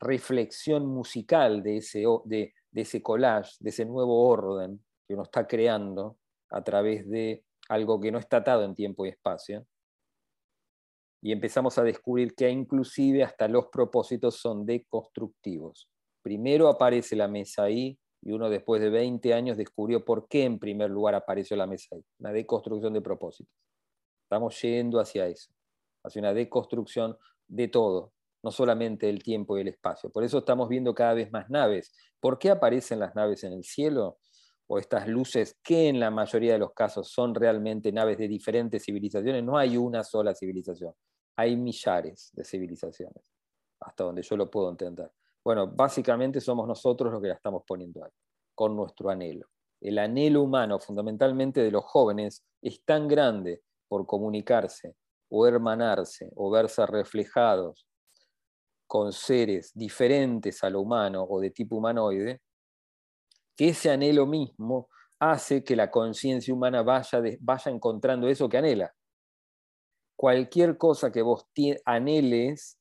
reflexión 0.00 0.84
musical 0.84 1.62
de 1.62 1.76
ese, 1.76 2.02
de, 2.24 2.54
ese 2.74 3.04
collage, 3.04 3.52
de 3.60 3.70
ese 3.70 3.84
nuevo 3.84 4.26
orden 4.26 4.84
que 5.06 5.14
uno 5.14 5.22
está 5.22 5.46
creando 5.46 6.18
a 6.50 6.64
través 6.64 7.08
de 7.08 7.44
algo 7.68 8.00
que 8.00 8.10
no 8.10 8.18
está 8.18 8.38
atado 8.38 8.64
en 8.64 8.74
tiempo 8.74 9.06
y 9.06 9.10
espacio. 9.10 9.64
Y 11.22 11.30
empezamos 11.30 11.78
a 11.78 11.84
descubrir 11.84 12.34
que 12.34 12.50
inclusive 12.50 13.22
hasta 13.22 13.46
los 13.46 13.68
propósitos 13.68 14.34
son 14.34 14.66
deconstructivos. 14.66 15.88
Primero 16.20 16.66
aparece 16.66 17.14
la 17.14 17.28
mesa 17.28 17.62
ahí 17.62 17.96
y 18.22 18.32
uno 18.32 18.50
después 18.50 18.82
de 18.82 18.90
20 18.90 19.32
años 19.34 19.56
descubrió 19.56 20.04
por 20.04 20.26
qué 20.26 20.42
en 20.42 20.58
primer 20.58 20.90
lugar 20.90 21.14
apareció 21.14 21.56
la 21.56 21.68
mesa 21.68 21.94
ahí. 21.94 22.04
Una 22.18 22.32
deconstrucción 22.32 22.92
de 22.92 23.02
propósitos. 23.02 23.54
Estamos 24.24 24.60
yendo 24.60 24.98
hacia 24.98 25.28
eso, 25.28 25.52
hacia 26.06 26.20
una 26.20 26.32
deconstrucción 26.32 27.16
de 27.48 27.68
todo, 27.68 28.12
no 28.42 28.50
solamente 28.50 29.08
el 29.08 29.22
tiempo 29.22 29.56
y 29.56 29.62
el 29.62 29.68
espacio. 29.68 30.10
Por 30.10 30.24
eso 30.24 30.38
estamos 30.38 30.68
viendo 30.68 30.94
cada 30.94 31.14
vez 31.14 31.30
más 31.32 31.50
naves. 31.50 31.92
¿Por 32.20 32.38
qué 32.38 32.50
aparecen 32.50 33.00
las 33.00 33.14
naves 33.14 33.44
en 33.44 33.52
el 33.52 33.64
cielo? 33.64 34.18
O 34.68 34.78
estas 34.78 35.06
luces 35.06 35.58
que 35.62 35.88
en 35.88 36.00
la 36.00 36.10
mayoría 36.10 36.54
de 36.54 36.58
los 36.58 36.72
casos 36.72 37.10
son 37.10 37.34
realmente 37.34 37.92
naves 37.92 38.18
de 38.18 38.28
diferentes 38.28 38.84
civilizaciones. 38.84 39.44
No 39.44 39.56
hay 39.56 39.76
una 39.76 40.02
sola 40.02 40.34
civilización, 40.34 40.92
hay 41.36 41.56
millares 41.56 42.30
de 42.32 42.44
civilizaciones, 42.44 43.22
hasta 43.80 44.04
donde 44.04 44.22
yo 44.22 44.36
lo 44.36 44.50
puedo 44.50 44.70
entender. 44.70 45.10
Bueno, 45.44 45.68
básicamente 45.68 46.40
somos 46.40 46.66
nosotros 46.66 47.12
los 47.12 47.22
que 47.22 47.28
la 47.28 47.34
estamos 47.34 47.62
poniendo 47.64 48.04
ahí, 48.04 48.10
con 48.54 48.74
nuestro 48.74 49.10
anhelo. 49.10 49.46
El 49.80 49.98
anhelo 49.98 50.42
humano, 50.42 50.80
fundamentalmente 50.80 51.62
de 51.62 51.70
los 51.70 51.84
jóvenes, 51.84 52.44
es 52.60 52.82
tan 52.84 53.06
grande 53.06 53.62
por 53.86 54.06
comunicarse 54.06 54.96
o 55.28 55.46
hermanarse 55.46 56.30
o 56.34 56.50
verse 56.50 56.86
reflejados 56.86 57.86
con 58.86 59.12
seres 59.12 59.72
diferentes 59.74 60.62
a 60.62 60.70
lo 60.70 60.80
humano 60.80 61.26
o 61.28 61.40
de 61.40 61.50
tipo 61.50 61.76
humanoide, 61.76 62.40
que 63.56 63.68
ese 63.68 63.90
anhelo 63.90 64.26
mismo 64.26 64.88
hace 65.18 65.64
que 65.64 65.76
la 65.76 65.90
conciencia 65.90 66.54
humana 66.54 66.82
vaya, 66.82 67.20
vaya 67.40 67.70
encontrando 67.70 68.28
eso 68.28 68.48
que 68.48 68.58
anhela. 68.58 68.94
Cualquier 70.14 70.78
cosa 70.78 71.10
que 71.10 71.22
vos 71.22 71.46
anheles, 71.84 72.78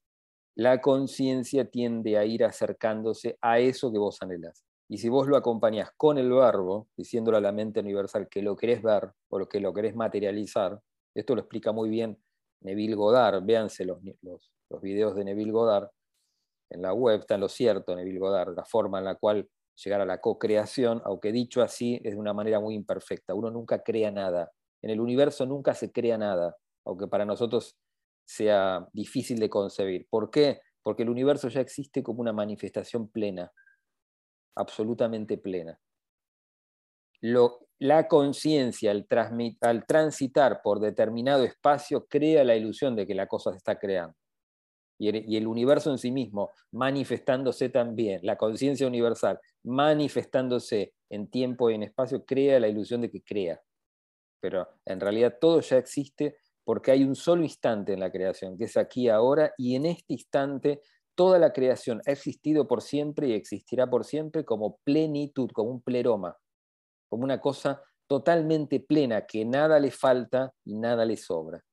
la 0.56 0.80
conciencia 0.80 1.70
tiende 1.70 2.18
a 2.18 2.26
ir 2.26 2.46
acercándose 2.46 3.38
a 3.42 3.60
eso 3.60 3.92
que 3.92 4.00
vos 4.00 4.22
anhelas. 4.22 4.64
Y 4.88 5.00
si 5.00 5.10
vos 5.10 5.28
lo 5.28 5.36
acompañás 5.36 5.90
con 5.98 6.18
el 6.18 6.32
verbo, 6.32 6.88
diciéndole 6.96 7.38
a 7.38 7.42
la 7.42 7.52
mente 7.52 7.80
universal 7.80 8.28
que 8.30 8.42
lo 8.42 8.56
querés 8.56 8.84
ver 8.84 9.12
o 9.30 9.46
que 9.48 9.60
lo 9.60 9.74
querés 9.74 9.96
materializar, 9.96 10.80
esto 11.16 11.34
lo 11.34 11.42
explica 11.42 11.72
muy 11.72 11.90
bien 11.90 12.18
Neville 12.62 12.96
Goddard, 12.96 13.44
véanse 13.44 13.86
los, 13.86 14.00
los, 14.22 14.52
los 14.70 14.82
videos 14.82 15.16
de 15.16 15.26
Neville 15.26 15.52
Goddard 15.52 15.90
en 16.70 16.82
la 16.82 16.94
web, 16.94 17.20
está 17.20 17.36
en 17.36 17.42
lo 17.42 17.50
cierto 17.50 17.96
Neville 17.96 18.20
Goddard, 18.20 18.56
la 18.56 18.66
forma 18.66 19.00
en 19.00 19.06
la 19.06 19.16
cual 19.16 19.48
llegar 19.84 20.02
a 20.02 20.06
la 20.06 20.22
co-creación, 20.22 21.02
aunque 21.06 21.32
dicho 21.32 21.62
así 21.62 22.00
es 22.04 22.14
de 22.14 22.20
una 22.20 22.34
manera 22.34 22.60
muy 22.60 22.76
imperfecta. 22.76 23.34
Uno 23.34 23.52
nunca 23.52 23.84
crea 23.84 24.12
nada. 24.12 24.52
En 24.82 24.90
el 24.90 25.00
universo 25.00 25.46
nunca 25.46 25.74
se 25.74 25.92
crea 25.92 26.18
nada, 26.18 26.56
aunque 26.86 27.08
para 27.08 27.26
nosotros 27.26 27.76
sea 28.26 28.88
difícil 28.94 29.40
de 29.40 29.50
concebir. 29.50 30.08
¿Por 30.10 30.30
qué? 30.32 30.62
Porque 30.82 31.04
el 31.04 31.10
universo 31.10 31.50
ya 31.50 31.62
existe 31.62 32.04
como 32.04 32.22
una 32.22 32.34
manifestación 32.34 33.10
plena, 33.10 33.52
absolutamente 34.56 35.38
plena. 35.38 35.80
Lo, 37.22 37.65
la 37.80 38.08
conciencia 38.08 38.92
al, 38.92 39.06
al, 39.62 39.86
transitar 39.86 40.62
por 40.64 40.80
determinado 40.80 41.44
espacio 41.44 42.06
crea 42.08 42.44
la 42.44 42.56
ilusión 42.56 42.96
de 42.96 43.06
que 43.06 43.16
la 43.16 43.28
cosa 43.28 43.52
se 43.52 43.58
está 43.58 43.78
creando. 43.78 44.16
Y 44.98 45.10
el, 45.10 45.30
y 45.30 45.36
el 45.36 45.46
universo 45.46 45.92
en 45.92 45.98
sí 45.98 46.10
mismo 46.10 46.52
manifestándose 46.72 47.68
también, 47.68 48.22
la 48.24 48.38
conciencia 48.38 48.88
universal 48.88 49.40
manifestándose 49.64 50.94
en 51.10 51.28
tiempo 51.28 51.70
y 51.70 51.76
en 51.76 51.84
espacio, 51.84 52.24
crea 52.24 52.60
la 52.60 52.70
ilusión 52.70 53.02
de 53.02 53.12
que 53.12 53.22
crea. 53.22 53.62
Pero 54.40 54.68
en 54.86 55.00
realidad 55.02 55.38
todo 55.40 55.60
ya 55.60 55.78
existe 55.78 56.38
porque 56.64 56.92
hay 56.92 57.04
un 57.04 57.16
solo 57.16 57.44
instante 57.44 57.94
en 57.94 58.00
la 58.00 58.12
creación, 58.12 58.58
que 58.58 58.64
es 58.64 58.78
aquí 58.78 59.10
ahora, 59.10 59.54
y 59.58 59.76
en 59.76 59.86
este 59.86 60.14
instante 60.14 60.82
toda 61.14 61.40
la 61.40 61.52
creación 61.52 62.02
ha 62.08 62.12
existido 62.12 62.68
por 62.68 62.82
siempre 62.82 63.28
y 63.28 63.34
existirá 63.34 63.88
por 63.88 64.06
siempre 64.06 64.46
como 64.46 64.78
plenitud, 64.84 65.50
como 65.52 65.72
un 65.72 65.82
pleroma 65.82 66.38
como 67.08 67.24
una 67.24 67.40
cosa 67.40 67.82
totalmente 68.08 68.80
plena, 68.80 69.26
que 69.26 69.46
nada 69.46 69.80
le 69.80 69.92
falta 69.92 70.54
y 70.64 70.76
nada 70.76 71.06
le 71.06 71.18
sobra. 71.18 71.64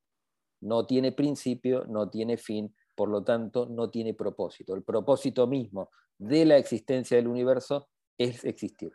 No 0.61 0.87
tiene 0.87 1.13
principio, 1.13 1.85
no 1.87 2.09
tiene 2.09 2.37
fin, 2.37 2.75
por 2.95 3.09
lo 3.09 3.23
tanto 3.25 3.67
no 3.67 3.91
tiene 3.91 4.15
propósito. 4.15 4.75
El 4.75 4.83
propósito 4.83 5.47
mismo 5.47 5.91
de 6.19 6.45
la 6.45 6.57
existencia 6.57 7.17
del 7.17 7.29
universo 7.29 7.89
es 8.17 8.45
existir. 8.45 8.93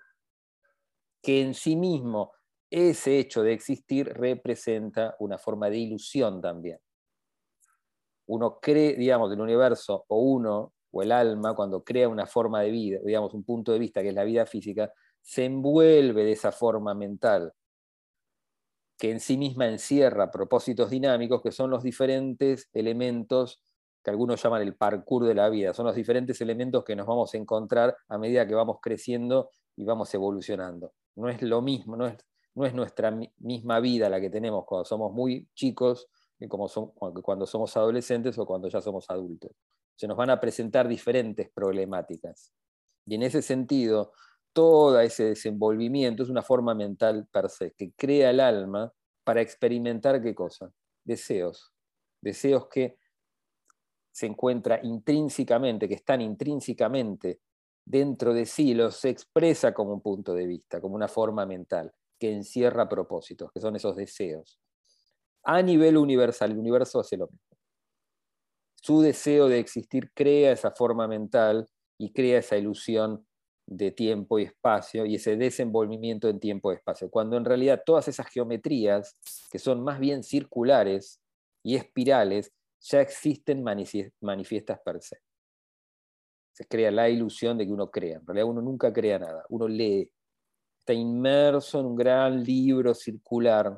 Que 1.22 1.42
en 1.42 1.54
sí 1.54 1.76
mismo 1.76 2.32
ese 2.70 3.20
hecho 3.20 3.44
de 3.44 3.54
existir 3.54 4.08
representa 4.08 5.16
una 5.20 5.38
forma 5.38 5.70
de 5.70 5.78
ilusión 5.78 6.42
también. 6.42 6.80
Uno 8.28 8.60
cree, 8.62 8.96
digamos, 8.96 9.30
del 9.30 9.40
universo, 9.40 10.06
o 10.08 10.20
uno, 10.20 10.74
o 10.92 11.02
el 11.02 11.12
alma, 11.12 11.56
cuando 11.56 11.84
crea 11.84 12.10
una 12.10 12.26
forma 12.26 12.62
de 12.62 12.72
vida, 12.72 13.00
digamos, 13.04 13.34
un 13.34 13.44
punto 13.44 13.72
de 13.72 13.80
vista 13.80 14.02
que 14.02 14.10
es 14.10 14.16
la 14.16 14.26
vida 14.26 14.46
física, 14.46 14.92
se 15.28 15.44
envuelve 15.44 16.24
de 16.24 16.32
esa 16.32 16.54
forma 16.54 16.94
mental, 16.94 17.52
que 18.98 19.12
en 19.12 19.20
sí 19.20 19.36
misma 19.36 19.68
encierra 19.68 20.32
propósitos 20.32 20.90
dinámicos, 20.90 21.42
que 21.42 21.52
son 21.52 21.70
los 21.70 21.84
diferentes 21.84 22.70
elementos 22.72 23.62
que 24.02 24.10
algunos 24.10 24.42
llaman 24.42 24.62
el 24.62 24.78
parkour 24.78 25.26
de 25.26 25.36
la 25.36 25.50
vida, 25.50 25.74
son 25.74 25.86
los 25.86 25.96
diferentes 25.96 26.40
elementos 26.40 26.86
que 26.86 26.96
nos 26.96 27.06
vamos 27.06 27.34
a 27.34 27.38
encontrar 27.38 27.98
a 28.08 28.18
medida 28.18 28.48
que 28.48 28.56
vamos 28.56 28.78
creciendo 28.82 29.50
y 29.76 29.84
vamos 29.84 30.14
evolucionando. 30.14 30.94
No 31.18 31.28
es 31.28 31.42
lo 31.42 31.62
mismo, 31.62 31.98
no 31.98 32.08
es, 32.08 32.16
no 32.56 32.66
es 32.66 32.74
nuestra 32.74 33.12
misma 33.38 33.82
vida 33.82 34.10
la 34.10 34.22
que 34.22 34.30
tenemos 34.30 34.64
cuando 34.66 34.86
somos 34.86 35.12
muy 35.12 35.50
chicos 35.54 36.08
que 36.40 36.48
como 36.48 36.70
cuando 37.22 37.46
somos 37.46 37.76
adolescentes 37.76 38.38
o 38.38 38.46
cuando 38.46 38.70
ya 38.70 38.80
somos 38.80 39.10
adultos. 39.10 39.52
Se 39.98 40.08
nos 40.08 40.16
van 40.16 40.30
a 40.30 40.40
presentar 40.40 40.88
diferentes 40.88 41.50
problemáticas. 41.50 42.54
Y 43.06 43.16
en 43.16 43.24
ese 43.24 43.42
sentido, 43.42 44.14
todo 44.58 45.00
ese 45.00 45.26
desenvolvimiento 45.26 46.24
es 46.24 46.30
una 46.30 46.42
forma 46.42 46.74
mental 46.74 47.28
per 47.32 47.48
se, 47.48 47.74
que 47.74 47.92
crea 47.92 48.32
el 48.32 48.40
alma 48.40 48.92
para 49.24 49.40
experimentar 49.40 50.20
qué 50.20 50.34
cosa? 50.34 50.74
Deseos. 51.04 51.72
Deseos 52.20 52.68
que 52.68 52.98
se 54.12 54.26
encuentra 54.26 54.80
intrínsecamente, 54.82 55.88
que 55.88 55.94
están 55.94 56.22
intrínsecamente 56.22 57.42
dentro 57.86 58.34
de 58.34 58.48
sí, 58.48 58.74
los 58.74 59.06
expresa 59.06 59.76
como 59.76 59.94
un 59.94 60.02
punto 60.02 60.34
de 60.34 60.48
vista, 60.48 60.82
como 60.82 60.96
una 60.96 61.08
forma 61.08 61.46
mental, 61.46 61.94
que 62.18 62.34
encierra 62.34 62.90
propósitos, 62.90 63.52
que 63.52 63.60
son 63.60 63.76
esos 63.76 63.96
deseos. 63.96 64.60
A 65.44 65.62
nivel 65.62 65.98
universal, 65.98 66.54
el 66.54 66.58
universo 66.58 67.00
hace 67.00 67.16
lo 67.16 67.28
mismo. 67.28 67.60
Su 68.82 69.02
deseo 69.02 69.50
de 69.50 69.60
existir 69.60 70.12
crea 70.16 70.52
esa 70.52 70.72
forma 70.72 71.08
mental 71.08 71.70
y 72.00 72.12
crea 72.12 72.40
esa 72.40 72.58
ilusión 72.58 73.28
de 73.68 73.92
tiempo 73.92 74.40
y 74.40 74.44
espacio 74.44 75.06
y 75.06 75.16
ese 75.16 75.36
desenvolvimiento 75.36 76.30
en 76.30 76.40
tiempo 76.40 76.72
y 76.72 76.76
espacio, 76.76 77.10
cuando 77.10 77.38
en 77.38 77.46
realidad 77.46 77.84
todas 77.86 78.08
esas 78.08 78.28
geometrías, 78.28 79.20
que 79.52 79.60
son 79.60 79.84
más 79.84 80.00
bien 80.00 80.24
circulares 80.24 81.22
y 81.64 81.76
espirales, 81.76 82.54
ya 82.80 83.02
existen 83.02 83.64
manifiestas 83.64 84.80
per 84.80 85.02
se. 85.02 85.18
Se 86.54 86.66
crea 86.66 86.92
la 86.92 87.10
ilusión 87.10 87.58
de 87.58 87.66
que 87.66 87.72
uno 87.72 87.92
crea. 87.92 88.18
En 88.18 88.26
realidad 88.26 88.48
uno 88.48 88.62
nunca 88.62 88.92
crea 88.92 89.20
nada, 89.20 89.46
uno 89.50 89.68
lee. 89.68 90.10
Está 90.80 90.94
inmerso 90.94 91.80
en 91.82 91.86
un 91.88 91.96
gran 91.96 92.44
libro 92.44 92.94
circular 92.94 93.78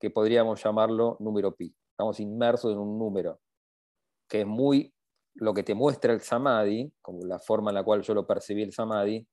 que 0.00 0.10
podríamos 0.10 0.62
llamarlo 0.62 1.16
número 1.20 1.54
pi. 1.54 1.74
Estamos 1.90 2.18
inmersos 2.20 2.72
en 2.72 2.78
un 2.78 2.98
número 2.98 3.40
que 4.28 4.40
es 4.40 4.46
muy 4.46 4.92
lo 5.36 5.54
que 5.54 5.62
te 5.62 5.74
muestra 5.74 6.12
el 6.12 6.20
samadhi, 6.20 6.92
como 7.02 7.24
la 7.24 7.38
forma 7.38 7.70
en 7.70 7.76
la 7.76 7.84
cual 7.84 8.02
yo 8.02 8.14
lo 8.14 8.26
percibí 8.26 8.62
el 8.62 8.72
samadhi, 8.72 9.26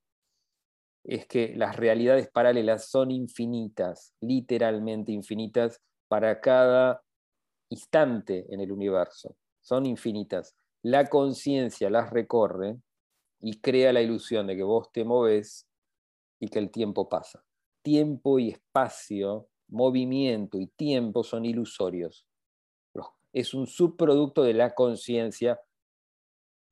es 1.03 1.27
que 1.27 1.53
las 1.55 1.75
realidades 1.75 2.29
paralelas 2.29 2.89
son 2.89 3.12
infinitas, 3.12 4.13
literalmente 4.22 5.12
infinitas, 5.12 5.81
para 6.07 6.39
cada 6.39 7.01
instante 7.69 8.45
en 8.49 8.62
el 8.62 8.71
universo. 8.71 9.36
Son 9.62 9.86
infinitas. 9.86 10.56
La 10.82 11.10
conciencia 11.10 11.89
las 11.89 12.10
recorre 12.12 12.77
y 13.41 13.60
crea 13.60 13.91
la 13.91 14.01
ilusión 14.01 14.47
de 14.47 14.56
que 14.56 14.63
vos 14.63 14.91
te 14.91 15.04
moves 15.04 15.67
y 16.39 16.47
que 16.47 16.60
el 16.60 16.71
tiempo 16.71 17.10
pasa. 17.10 17.43
Tiempo 17.82 18.39
y 18.39 18.49
espacio, 18.49 19.47
movimiento 19.67 20.60
y 20.60 20.67
tiempo 20.67 21.23
son 21.23 21.45
ilusorios. 21.45 22.27
Es 23.34 23.56
un 23.56 23.65
subproducto 23.65 24.43
de 24.43 24.54
la 24.54 24.75
conciencia 24.75 25.60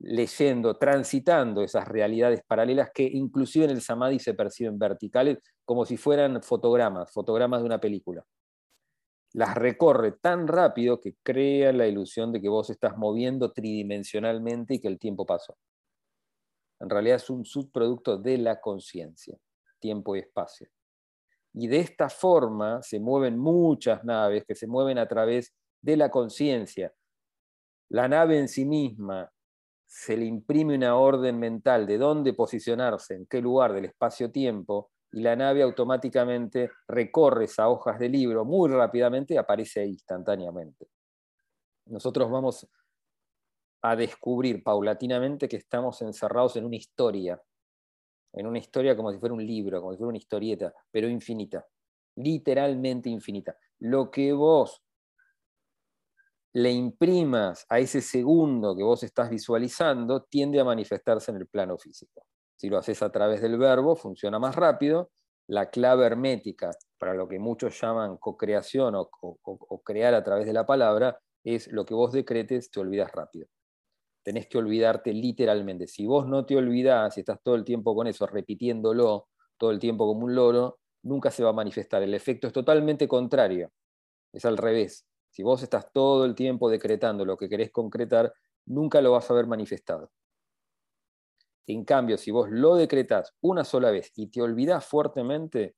leyendo, 0.04 0.78
transitando 0.78 1.62
esas 1.62 1.88
realidades 1.88 2.42
paralelas 2.46 2.90
que 2.92 3.04
inclusive 3.04 3.66
en 3.66 3.72
el 3.72 3.82
samadhi 3.82 4.20
se 4.20 4.34
perciben 4.34 4.80
verticales 4.80 5.38
como 5.64 5.86
si 5.86 5.96
fueran 5.98 6.42
fotogramas, 6.42 7.12
fotogramas 7.12 7.62
de 7.62 7.68
una 7.68 7.80
película. 7.80 8.26
Las 9.34 9.56
recorre 9.56 10.14
tan 10.14 10.48
rápido 10.48 11.00
que 11.00 11.16
crea 11.24 11.72
la 11.72 11.88
ilusión 11.88 12.32
de 12.32 12.42
que 12.42 12.50
vos 12.50 12.70
estás 12.70 12.98
moviendo 12.98 13.52
tridimensionalmente 13.52 14.76
y 14.76 14.80
que 14.80 14.88
el 14.88 15.00
tiempo 15.00 15.26
pasó. 15.26 15.56
En 16.80 16.90
realidad 16.90 17.18
es 17.18 17.30
un 17.30 17.46
subproducto 17.46 18.18
de 18.18 18.40
la 18.40 18.60
conciencia, 18.60 19.38
tiempo 19.80 20.16
y 20.16 20.20
espacio. 20.20 20.68
Y 21.54 21.68
de 21.68 21.80
esta 21.80 22.10
forma 22.10 22.82
se 22.82 23.00
mueven 23.00 23.38
muchas 23.38 24.04
naves 24.04 24.46
que 24.46 24.56
se 24.56 24.68
mueven 24.68 24.98
a 24.98 25.08
través 25.08 25.54
de 25.80 25.96
la 25.96 26.10
conciencia. 26.10 26.92
La 27.90 28.08
nave 28.08 28.40
en 28.40 28.48
sí 28.48 28.66
misma 28.66 29.32
se 29.92 30.16
le 30.16 30.24
imprime 30.24 30.76
una 30.76 30.96
orden 30.96 31.38
mental 31.38 31.86
de 31.86 31.98
dónde 31.98 32.34
posicionarse, 32.34 33.14
en 33.14 33.26
qué 33.26 33.42
lugar 33.42 33.74
del 33.74 33.84
espacio-tiempo, 33.84 34.90
y 35.12 35.20
la 35.20 35.36
nave 35.36 35.62
automáticamente 35.62 36.72
recorre 36.88 37.44
esas 37.44 37.68
hojas 37.68 38.00
de 38.00 38.08
libro 38.08 38.46
muy 38.46 38.70
rápidamente 38.70 39.34
y 39.34 39.38
aparece 39.38 39.86
instantáneamente. 39.86 40.88
Nosotros 41.88 42.32
vamos 42.32 42.66
a 43.82 43.96
descubrir 43.98 44.64
paulatinamente 44.64 45.50
que 45.50 45.58
estamos 45.58 46.02
encerrados 46.02 46.56
en 46.56 46.64
una 46.64 46.78
historia, 46.78 47.42
en 48.32 48.48
una 48.48 48.60
historia 48.60 48.96
como 48.96 49.12
si 49.12 49.20
fuera 49.20 49.36
un 49.36 49.46
libro, 49.46 49.82
como 49.82 49.92
si 49.92 49.98
fuera 49.98 50.10
una 50.10 50.20
historieta, 50.20 50.74
pero 50.90 51.10
infinita, 51.10 51.68
literalmente 52.16 53.10
infinita. 53.10 53.58
Lo 53.80 54.10
que 54.10 54.32
vos 54.32 54.82
le 56.54 56.72
imprimas 56.72 57.66
a 57.70 57.80
ese 57.80 58.02
segundo 58.02 58.76
que 58.76 58.84
vos 58.84 59.04
estás 59.04 59.30
visualizando, 59.30 60.24
tiende 60.24 60.60
a 60.60 60.66
manifestarse 60.66 61.32
en 61.32 61.38
el 61.38 61.48
plano 61.48 61.78
físico. 61.78 62.26
Si 62.58 62.70
lo 62.70 62.78
haces 62.78 63.02
a 63.02 63.12
través 63.12 63.42
del 63.42 63.58
verbo, 63.58 63.96
funciona 63.96 64.38
más 64.38 64.56
rápido. 64.56 65.12
La 65.48 65.70
clave 65.70 66.06
hermética, 66.06 66.72
para 66.98 67.14
lo 67.14 67.28
que 67.28 67.40
muchos 67.40 67.80
llaman 67.80 68.18
co-creación 68.18 68.96
o, 68.96 69.82
crear 69.84 70.14
a 70.14 70.24
través 70.24 70.46
de 70.46 70.54
la 70.54 70.66
palabra, 70.66 71.20
es 71.44 71.72
lo 71.72 71.86
que 71.86 71.94
vos 71.94 72.12
decretes, 72.12 72.70
te 72.70 72.80
olvidas 72.80 73.12
rápido. 73.12 73.48
Tenés 74.24 74.48
que 74.48 74.58
olvidarte 74.58 75.14
literalmente. 75.14 75.88
Si 75.88 76.06
vos 76.06 76.28
no 76.28 76.46
te 76.46 76.56
olvidás 76.56 77.18
y 77.18 77.22
estás 77.22 77.40
todo 77.42 77.56
el 77.56 77.64
tiempo 77.64 77.96
con 77.96 78.08
eso, 78.08 78.28
repitiéndolo 78.28 79.30
todo 79.58 79.72
el 79.72 79.80
tiempo 79.80 80.06
como 80.06 80.26
un 80.26 80.36
loro, 80.36 80.80
nunca 81.04 81.32
se 81.32 81.44
va 81.44 81.50
a 81.50 81.54
manifestar. 81.54 82.04
El 82.04 82.14
efecto 82.14 82.48
es 82.48 82.54
totalmente 82.54 83.08
contrario. 83.08 83.72
Es 84.32 84.46
al 84.46 84.58
revés 84.58 85.08
si 85.32 85.44
vos 85.44 85.64
estás 85.64 85.92
todo 85.92 86.26
el 86.26 86.36
tiempo 86.36 86.70
decretando 86.70 87.26
lo 87.26 87.38
que 87.38 87.50
querés 87.50 87.72
concretar, 87.72 88.34
nunca 88.66 89.02
lo 89.02 89.14
vas 89.14 89.30
a 89.32 89.34
ver 89.34 89.48
manifestado. 89.48 90.12
En 91.68 91.86
cambio, 91.86 92.18
si 92.18 92.32
vos 92.32 92.50
lo 92.50 92.76
decretás 92.76 93.34
una 93.42 93.64
sola 93.64 93.92
vez 93.92 94.12
y 94.16 94.28
te 94.28 94.42
olvidás 94.42 94.86
fuertemente, 94.86 95.76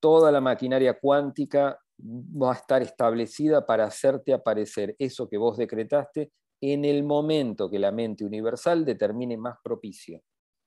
toda 0.00 0.32
la 0.32 0.40
maquinaria 0.40 0.98
cuántica 0.98 1.80
va 1.98 2.52
a 2.52 2.56
estar 2.56 2.82
establecida 2.82 3.64
para 3.64 3.84
hacerte 3.84 4.32
aparecer 4.32 4.94
eso 4.98 5.28
que 5.28 5.38
vos 5.38 5.56
decretaste 5.56 6.32
en 6.60 6.84
el 6.84 7.04
momento 7.04 7.70
que 7.70 7.78
la 7.78 7.92
mente 7.92 8.24
universal 8.24 8.84
determine 8.84 9.36
más 9.36 9.56
propicio. 9.62 10.22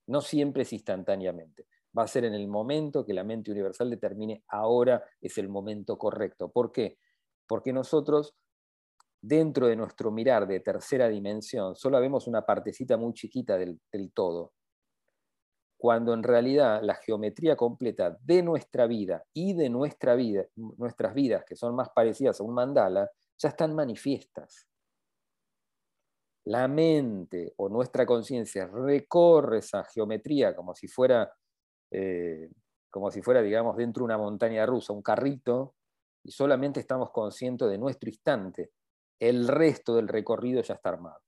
No 0.07 0.21
siempre 0.21 0.63
es 0.63 0.73
instantáneamente. 0.73 1.67
Va 1.97 2.03
a 2.03 2.07
ser 2.07 2.25
en 2.25 2.33
el 2.33 2.47
momento 2.47 3.05
que 3.05 3.13
la 3.13 3.23
mente 3.23 3.51
universal 3.51 3.89
determine 3.89 4.43
ahora 4.47 5.03
es 5.21 5.37
el 5.37 5.49
momento 5.49 5.97
correcto. 5.97 6.51
¿Por 6.51 6.71
qué? 6.71 6.97
Porque 7.49 7.73
nosotros 7.73 8.35
dentro 9.19 9.67
de 9.67 9.75
nuestro 9.75 10.11
mirar 10.11 10.47
de 10.47 10.59
tercera 10.59 11.09
dimensión 11.09 11.75
solo 11.75 11.99
vemos 11.99 12.27
una 12.27 12.45
partecita 12.45 12.95
muy 12.95 13.13
chiquita 13.13 13.57
del, 13.57 13.81
todo, 14.13 14.53
cuando 15.77 16.13
en 16.13 16.21
realidad 16.21 16.81
la 16.83 16.93
geometría 16.93 17.55
completa 17.55 18.15
de 18.21 18.43
nuestra 18.43 18.85
vida 18.85 19.25
y 19.33 19.55
de 19.55 19.69
nuestras 19.69 20.15
vidas, 20.15 21.43
que 21.43 21.55
son 21.55 21.75
más 21.75 21.89
parecidas 21.89 22.39
a 22.39 22.43
un 22.43 22.53
mandala, 22.53 23.09
ya 23.37 23.49
están 23.49 23.75
manifiestas. 23.75 24.67
La 26.45 26.67
mente 26.67 27.53
o 27.57 27.67
nuestra 27.67 28.05
conciencia 28.05 28.67
recorre 28.67 29.57
esa 29.57 29.83
geometría 29.85 30.55
como 30.55 30.75
si 30.75 30.87
fuera, 30.87 31.33
eh, 31.91 32.51
como 32.91 33.09
si 33.09 33.23
fuera, 33.23 33.41
digamos, 33.41 33.75
dentro 33.75 34.01
de 34.01 34.05
una 34.05 34.17
montaña 34.19 34.65
rusa, 34.67 34.93
un 34.93 35.01
carrito 35.01 35.75
y 36.23 36.31
solamente 36.31 36.79
estamos 36.79 37.11
conscientes 37.11 37.69
de 37.69 37.77
nuestro 37.77 38.09
instante, 38.09 38.71
el 39.19 39.47
resto 39.47 39.95
del 39.95 40.07
recorrido 40.07 40.61
ya 40.61 40.75
está 40.75 40.89
armado. 40.89 41.21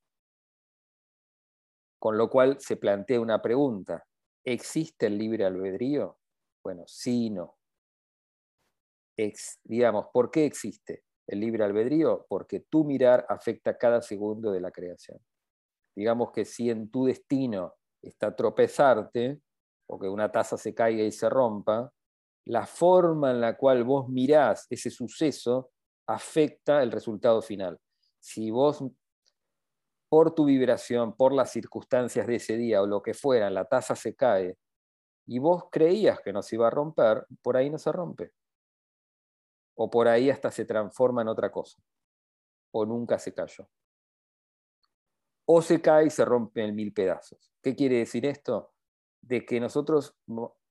Con 2.00 2.18
lo 2.18 2.30
cual 2.30 2.60
se 2.60 2.78
plantea 2.78 3.20
una 3.20 3.42
pregunta, 3.42 4.06
¿existe 4.44 5.08
el 5.08 5.18
libre 5.18 5.46
albedrío? 5.46 6.18
Bueno, 6.64 6.84
sí 6.88 7.28
y 7.28 7.30
no. 7.30 7.58
digamos, 9.64 10.08
¿por 10.12 10.32
qué 10.32 10.46
existe? 10.46 11.04
el 11.32 11.40
libre 11.40 11.64
albedrío? 11.64 12.26
Porque 12.30 12.60
tu 12.60 12.84
mirar 12.84 13.26
afecta 13.30 13.78
cada 13.78 14.02
segundo 14.02 14.52
de 14.52 14.60
la 14.60 14.72
creación. 14.72 15.20
Digamos 15.96 16.32
que 16.32 16.46
si 16.46 16.70
en 16.70 16.90
tu 16.90 17.06
destino 17.06 17.76
está 18.02 18.36
tropezarte, 18.36 19.42
o 19.90 20.00
que 20.00 20.08
una 20.08 20.32
taza 20.32 20.58
se 20.58 20.74
caiga 20.74 21.04
y 21.04 21.12
se 21.12 21.30
rompa, 21.30 21.92
la 22.46 22.66
forma 22.66 23.32
en 23.32 23.42
la 23.42 23.58
cual 23.58 23.84
vos 23.84 24.10
mirás 24.10 24.68
ese 24.70 24.90
suceso 24.90 25.72
afecta 26.08 26.82
el 26.84 26.92
resultado 26.92 27.42
final. 27.42 27.80
Si 28.20 28.52
vos, 28.52 28.84
por 30.10 30.34
tu 30.34 30.46
vibración, 30.46 31.16
por 31.16 31.34
las 31.34 31.52
circunstancias 31.52 32.28
de 32.28 32.36
ese 32.36 32.58
día 32.58 32.82
o 32.82 32.88
lo 32.88 33.02
que 33.02 33.14
fuera, 33.14 33.50
la 33.50 33.66
taza 33.66 33.96
se 33.96 34.16
cae 34.16 34.58
y 35.26 35.40
vos 35.40 35.66
creías 35.72 36.20
que 36.20 36.34
no 36.34 36.42
se 36.42 36.56
iba 36.56 36.68
a 36.68 36.72
romper, 36.72 37.26
por 37.42 37.56
ahí 37.56 37.70
no 37.70 37.78
se 37.78 37.92
rompe. 37.92 38.34
O 39.76 39.90
por 39.90 40.08
ahí 40.08 40.30
hasta 40.30 40.52
se 40.52 40.66
transforma 40.66 41.22
en 41.22 41.30
otra 41.30 41.52
cosa. 41.52 41.82
O 42.72 42.86
nunca 42.86 43.18
se 43.18 43.34
cayó. 43.34 43.70
O 45.46 45.62
se 45.62 45.82
cae 45.82 46.08
y 46.08 46.10
se 46.10 46.26
rompe 46.26 46.64
en 46.64 46.76
mil 46.76 46.94
pedazos. 46.94 47.54
¿Qué 47.62 47.76
quiere 47.76 47.98
decir 47.98 48.26
esto? 48.26 48.74
De 49.22 49.46
que 49.46 49.60
nosotros, 49.60 50.16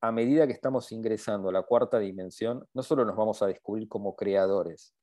a 0.00 0.12
medida 0.12 0.46
que 0.46 0.52
estamos 0.52 0.90
ingresando 0.92 1.48
a 1.48 1.52
la 1.52 1.62
cuarta 1.62 1.98
dimensión, 1.98 2.66
no 2.74 2.82
solo 2.82 3.04
nos 3.04 3.16
vamos 3.16 3.42
a 3.42 3.46
descubrir 3.46 3.88
como 3.88 4.16
creadores, 4.16 4.94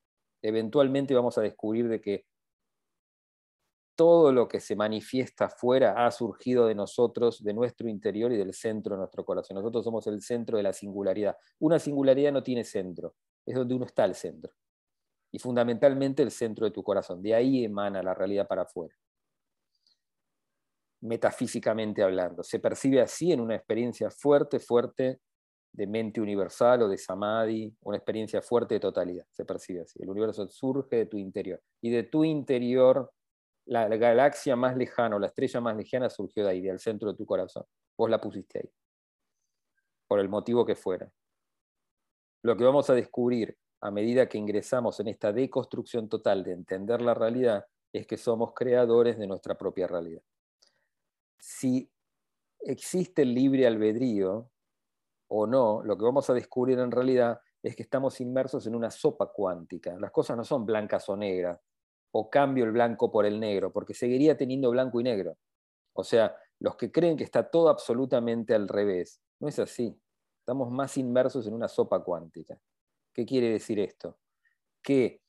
eventualmente 0.42 1.14
vamos 1.14 1.38
a 1.38 1.42
descubrir 1.42 1.88
de 1.88 2.00
que 2.00 2.26
todo 3.98 4.30
lo 4.32 4.46
que 4.46 4.60
se 4.60 4.76
manifiesta 4.76 5.46
afuera 5.46 6.06
ha 6.06 6.10
surgido 6.12 6.66
de 6.68 6.76
nosotros, 6.76 7.42
de 7.42 7.52
nuestro 7.52 7.88
interior 7.88 8.30
y 8.30 8.36
del 8.36 8.54
centro 8.54 8.94
de 8.94 8.98
nuestro 8.98 9.24
corazón. 9.24 9.56
Nosotros 9.56 9.84
somos 9.84 10.06
el 10.06 10.22
centro 10.22 10.56
de 10.56 10.62
la 10.62 10.72
singularidad. 10.72 11.36
Una 11.58 11.80
singularidad 11.80 12.30
no 12.30 12.44
tiene 12.44 12.62
centro, 12.62 13.16
es 13.44 13.56
donde 13.56 13.74
uno 13.74 13.86
está 13.86 14.04
el 14.04 14.14
centro. 14.14 14.52
Y 15.32 15.40
fundamentalmente 15.40 16.22
el 16.22 16.30
centro 16.30 16.64
de 16.64 16.70
tu 16.70 16.84
corazón. 16.84 17.20
De 17.20 17.34
ahí 17.34 17.64
emana 17.64 18.00
la 18.00 18.14
realidad 18.14 18.46
para 18.46 18.62
afuera. 18.62 18.94
Metafísicamente 21.00 22.02
hablando. 22.02 22.42
Se 22.42 22.58
percibe 22.58 23.00
así 23.00 23.32
en 23.32 23.40
una 23.40 23.54
experiencia 23.54 24.10
fuerte, 24.10 24.58
fuerte 24.58 25.20
de 25.72 25.86
mente 25.86 26.20
universal 26.20 26.82
o 26.82 26.88
de 26.88 26.98
samadhi, 26.98 27.72
una 27.82 27.96
experiencia 27.96 28.42
fuerte 28.42 28.74
de 28.74 28.80
totalidad. 28.80 29.26
Se 29.30 29.44
percibe 29.44 29.82
así. 29.82 30.02
El 30.02 30.10
universo 30.10 30.48
surge 30.48 30.96
de 30.96 31.06
tu 31.06 31.18
interior. 31.18 31.60
Y 31.80 31.90
de 31.90 32.02
tu 32.04 32.24
interior 32.24 33.12
la, 33.68 33.86
galaxia 33.88 34.56
más 34.56 34.76
lejana 34.76 35.16
o 35.16 35.18
la 35.18 35.26
estrella 35.26 35.60
más 35.60 35.76
lejana 35.76 36.08
surgió 36.08 36.44
de 36.44 36.50
ahí, 36.50 36.60
del 36.60 36.80
centro 36.80 37.10
de 37.10 37.16
tu 37.16 37.26
corazón. 37.26 37.64
Vos 37.96 38.10
la 38.10 38.20
pusiste 38.20 38.58
ahí, 38.58 38.70
por 40.08 40.20
el 40.20 40.28
motivo 40.28 40.64
que 40.64 40.74
fuera. 40.74 41.10
Lo 42.42 42.56
que 42.56 42.64
vamos 42.64 42.88
a 42.88 42.94
descubrir 42.94 43.56
a 43.80 43.90
medida 43.90 44.28
que 44.28 44.38
ingresamos 44.38 44.98
en 45.00 45.08
esta 45.08 45.32
deconstrucción 45.32 46.08
total 46.08 46.42
de 46.44 46.52
entender 46.52 47.02
la 47.02 47.14
realidad 47.14 47.66
es 47.92 48.06
que 48.06 48.16
somos 48.16 48.52
creadores 48.54 49.18
de 49.18 49.26
nuestra 49.26 49.56
propia 49.56 49.86
realidad. 49.86 50.22
Si 51.38 51.90
existe 52.60 53.22
el 53.22 53.34
libre 53.34 53.66
albedrío 53.66 54.50
o 55.28 55.46
no, 55.46 55.82
lo 55.82 55.96
que 55.96 56.04
vamos 56.04 56.28
a 56.30 56.34
descubrir 56.34 56.78
en 56.78 56.90
realidad 56.90 57.40
es 57.62 57.76
que 57.76 57.82
estamos 57.82 58.20
inmersos 58.20 58.66
en 58.66 58.74
una 58.74 58.90
sopa 58.90 59.32
cuántica. 59.32 59.96
Las 59.98 60.10
cosas 60.10 60.36
no 60.36 60.44
son 60.44 60.64
blancas 60.64 61.08
o 61.08 61.16
negras, 61.16 61.60
o 62.12 62.30
cambio 62.30 62.64
el 62.64 62.72
blanco 62.72 63.10
por 63.10 63.26
el 63.26 63.38
negro, 63.38 63.72
porque 63.72 63.94
seguiría 63.94 64.36
teniendo 64.36 64.70
blanco 64.70 65.00
y 65.00 65.04
negro. 65.04 65.36
O 65.92 66.04
sea, 66.04 66.34
los 66.60 66.76
que 66.76 66.90
creen 66.90 67.16
que 67.16 67.24
está 67.24 67.50
todo 67.50 67.68
absolutamente 67.68 68.54
al 68.54 68.68
revés, 68.68 69.20
no 69.40 69.48
es 69.48 69.58
así. 69.58 70.00
Estamos 70.40 70.70
más 70.70 70.96
inmersos 70.96 71.46
en 71.46 71.54
una 71.54 71.68
sopa 71.68 72.02
cuántica. 72.02 72.58
¿Qué 73.12 73.26
quiere 73.26 73.50
decir 73.50 73.78
esto? 73.80 74.16
Que 74.82 75.20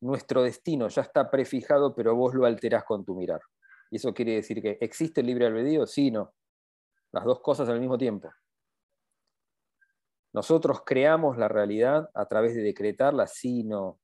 nuestro 0.00 0.42
destino 0.42 0.88
ya 0.88 1.02
está 1.02 1.30
prefijado, 1.30 1.94
pero 1.94 2.14
vos 2.14 2.34
lo 2.34 2.44
alterás 2.44 2.84
con 2.84 3.04
tu 3.04 3.14
mirar. 3.14 3.40
Y 3.90 3.96
eso 3.96 4.12
quiere 4.14 4.34
decir 4.34 4.60
que 4.60 4.78
existe 4.80 5.20
el 5.20 5.26
libre 5.26 5.46
albedrío, 5.46 5.86
sí, 5.86 6.10
no. 6.10 6.34
Las 7.12 7.24
dos 7.24 7.40
cosas 7.40 7.68
al 7.68 7.80
mismo 7.80 7.96
tiempo. 7.96 8.30
Nosotros 10.32 10.82
creamos 10.84 11.38
la 11.38 11.48
realidad 11.48 12.10
a 12.12 12.26
través 12.26 12.54
de 12.56 12.62
decretarla, 12.62 13.26
sí, 13.26 13.62
no 13.62 14.00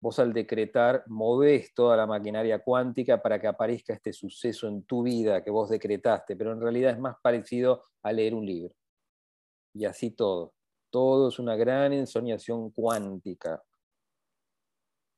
vos 0.00 0.18
al 0.18 0.32
decretar 0.32 1.04
movés 1.06 1.74
toda 1.74 1.96
la 1.96 2.06
maquinaria 2.06 2.62
cuántica 2.62 3.20
para 3.20 3.38
que 3.38 3.46
aparezca 3.46 3.92
este 3.92 4.12
suceso 4.12 4.66
en 4.66 4.84
tu 4.84 5.02
vida 5.02 5.44
que 5.44 5.50
vos 5.50 5.68
decretaste, 5.68 6.36
pero 6.36 6.52
en 6.52 6.60
realidad 6.60 6.92
es 6.92 6.98
más 6.98 7.16
parecido 7.22 7.84
a 8.02 8.12
leer 8.12 8.34
un 8.34 8.46
libro. 8.46 8.74
Y 9.74 9.84
así 9.84 10.10
todo. 10.10 10.54
Todo 10.90 11.28
es 11.28 11.38
una 11.38 11.54
gran 11.54 11.92
ensoñación 11.92 12.70
cuántica, 12.70 13.62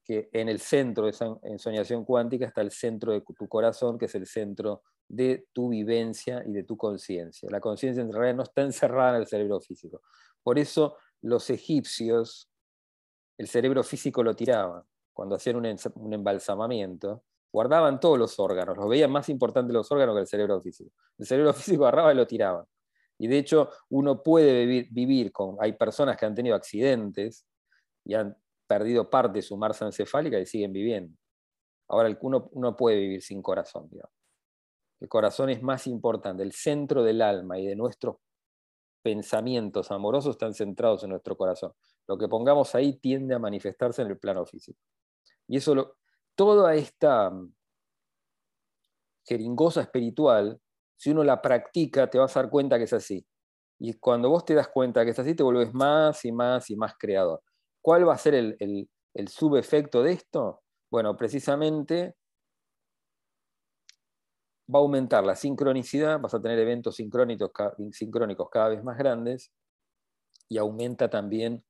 que 0.04 0.28
en 0.32 0.48
el 0.48 0.60
centro 0.60 1.04
de 1.04 1.10
esa 1.10 1.36
ensoñación 1.42 2.04
cuántica 2.04 2.46
está 2.46 2.60
el 2.60 2.70
centro 2.70 3.12
de 3.12 3.20
tu 3.20 3.48
corazón, 3.48 3.98
que 3.98 4.06
es 4.06 4.14
el 4.14 4.26
centro 4.26 4.82
de 5.08 5.46
tu 5.52 5.68
vivencia 5.68 6.42
y 6.46 6.52
de 6.52 6.64
tu 6.64 6.76
conciencia. 6.76 7.48
La 7.50 7.60
conciencia 7.60 8.02
en 8.02 8.12
realidad 8.12 8.36
no 8.36 8.42
está 8.42 8.62
encerrada 8.62 9.16
en 9.16 9.22
el 9.22 9.26
cerebro 9.26 9.60
físico. 9.60 10.00
Por 10.42 10.58
eso 10.58 10.96
los 11.20 11.50
egipcios 11.50 12.52
el 13.38 13.48
cerebro 13.48 13.82
físico 13.82 14.22
lo 14.22 14.36
tiraba. 14.36 14.84
Cuando 15.12 15.34
hacían 15.34 15.56
un, 15.56 16.12
embalsamamiento, 16.12 17.24
guardaban 17.52 18.00
todos 18.00 18.18
los 18.18 18.38
órganos, 18.38 18.76
los 18.76 18.88
veían 18.88 19.10
más 19.10 19.28
importantes 19.28 19.74
los 19.74 19.90
órganos 19.90 20.14
que 20.14 20.20
el 20.20 20.26
cerebro 20.26 20.60
físico. 20.60 20.90
El 21.18 21.26
cerebro 21.26 21.52
físico 21.52 21.84
agarraba 21.84 22.12
y 22.12 22.16
lo 22.16 22.26
tiraba. 22.26 22.66
Y 23.18 23.26
de 23.26 23.38
hecho, 23.38 23.70
uno 23.90 24.22
puede 24.22 24.64
vivir, 24.90 25.32
con. 25.32 25.56
Hay 25.60 25.72
personas 25.74 26.16
que 26.16 26.24
han 26.24 26.34
tenido 26.34 26.56
accidentes 26.56 27.46
y 28.04 28.14
han 28.14 28.36
perdido 28.72 29.11
parte 29.11 29.40
de 29.40 29.42
su 29.42 29.54
masa 29.58 29.85
encefálica 29.85 30.38
y 30.40 30.46
siguen 30.46 30.72
viviendo. 30.72 31.14
Ahora, 31.88 32.16
uno, 32.22 32.48
uno 32.52 32.74
puede 32.74 32.96
vivir 32.96 33.22
sin 33.22 33.42
corazón. 33.42 33.90
El 34.98 35.08
corazón 35.11 35.50
es 35.50 35.62
más 35.62 35.87
importante, 35.87 36.42
el 36.42 36.52
centro 36.52 37.02
del 37.02 37.20
alma 37.20 37.58
y 37.58 37.66
de 37.66 37.76
nuestros 37.76 38.16
pensamientos 39.02 39.90
amorosos 39.90 40.37
están 40.37 40.54
centrados 40.54 41.04
en 41.04 41.11
nuestro 41.11 41.37
corazón. 41.37 41.72
Lo 42.08 42.16
que 42.16 42.28
pongamos 42.28 42.74
ahí 42.74 42.98
tiende 42.98 43.35
a 43.35 43.38
manifestarse 43.38 44.00
en 44.00 44.08
el 44.08 44.18
plano 44.18 44.46
físico. 44.46 44.78
Y 45.46 45.58
eso, 45.58 45.96
toda 46.35 46.74
esta 46.74 47.28
mm, 47.28 47.52
jeringosa 49.26 49.82
espiritual, 49.82 50.58
si 50.96 51.11
uno 51.11 51.24
la 51.24 51.42
practica, 51.42 52.08
te 52.08 52.18
vas 52.18 52.35
a 52.35 52.42
dar 52.42 52.50
cuenta 52.50 52.78
que 52.78 52.85
es 52.85 52.92
así. 52.94 53.26
Y 53.78 53.92
cuando 53.98 54.30
vos 54.30 54.46
te 54.46 54.54
das 54.54 54.68
cuenta 54.68 55.04
que 55.04 55.11
es 55.11 55.18
así, 55.18 55.35
te 55.35 55.42
vuelves 55.42 55.74
más 55.74 56.24
y 56.24 56.32
más 56.32 56.70
y 56.70 56.76
más 56.76 56.94
creador. 56.98 57.42
¿Cuál 57.83 58.09
va 58.09 58.14
a 58.14 58.18
ser 58.18 58.35
el, 58.35 58.88
subefecto 59.29 60.03
de 60.03 60.12
esto? 60.12 60.62
Bueno, 60.88 61.16
precisamente 61.16 62.14
va 64.73 64.79
a 64.79 64.83
aumentar 64.83 65.25
la 65.25 65.35
sincronicidad, 65.35 66.21
vas 66.21 66.33
a 66.33 66.40
tener 66.40 66.59
eventos 66.61 66.95
sincrónicos, 66.95 67.51
cada 68.51 68.68
vez 68.68 68.85
más 68.85 68.97
grandes 68.97 69.53
y 70.49 70.59
aumenta 70.59 71.11
también 71.11 71.64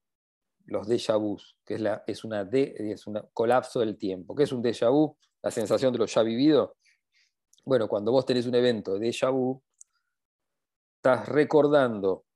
los 0.66 0.86
déjà 0.86 1.18
vus, 1.18 1.56
que 1.64 1.74
es, 2.06 2.24
una 2.24 2.48
es 2.52 3.06
un 3.06 3.20
colapso 3.32 3.80
del 3.80 3.96
tiempo. 3.96 4.34
¿Qué 4.34 4.44
es 4.44 4.52
un 4.52 4.62
déjà 4.62 4.90
vu? 4.90 5.16
La 5.42 5.50
sensación 5.50 5.92
de 5.92 5.98
lo 5.98 6.06
ya 6.06 6.22
vivido. 6.22 6.76
Bueno, 7.64 7.88
cuando 7.88 8.12
vos 8.12 8.26
tenés 8.26 8.46
un 8.46 8.54
evento 8.54 8.98
de 8.98 9.08
déjà 9.08 9.30
vu, 9.30 9.62
estás 10.96 11.28
recordando 11.28 12.26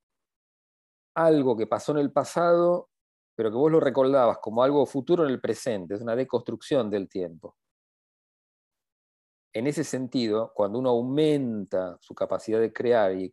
algo 1.15 1.57
que 1.57 1.67
pasó 1.67 1.93
en 1.93 1.99
el 1.99 2.12
pasado, 2.12 2.91
pero 3.37 3.51
que 3.51 3.57
vos 3.57 3.70
lo 3.70 3.79
recordabas 3.79 4.38
como 4.38 4.62
algo 4.62 4.85
futuro 4.87 5.25
en 5.25 5.31
el 5.31 5.40
presente, 5.40 5.94
es 5.94 6.01
una 6.01 6.16
deconstrucción 6.16 6.90
del 6.90 7.09
tiempo. 7.09 7.57
En 9.53 9.66
ese 9.66 9.85
sentido, 9.85 10.53
cuando 10.55 10.79
uno 10.79 10.90
aumenta 10.90 11.96
su 12.01 12.14
capacidad 12.14 12.61
de 12.61 12.72
crear 12.72 13.12
y 13.12 13.33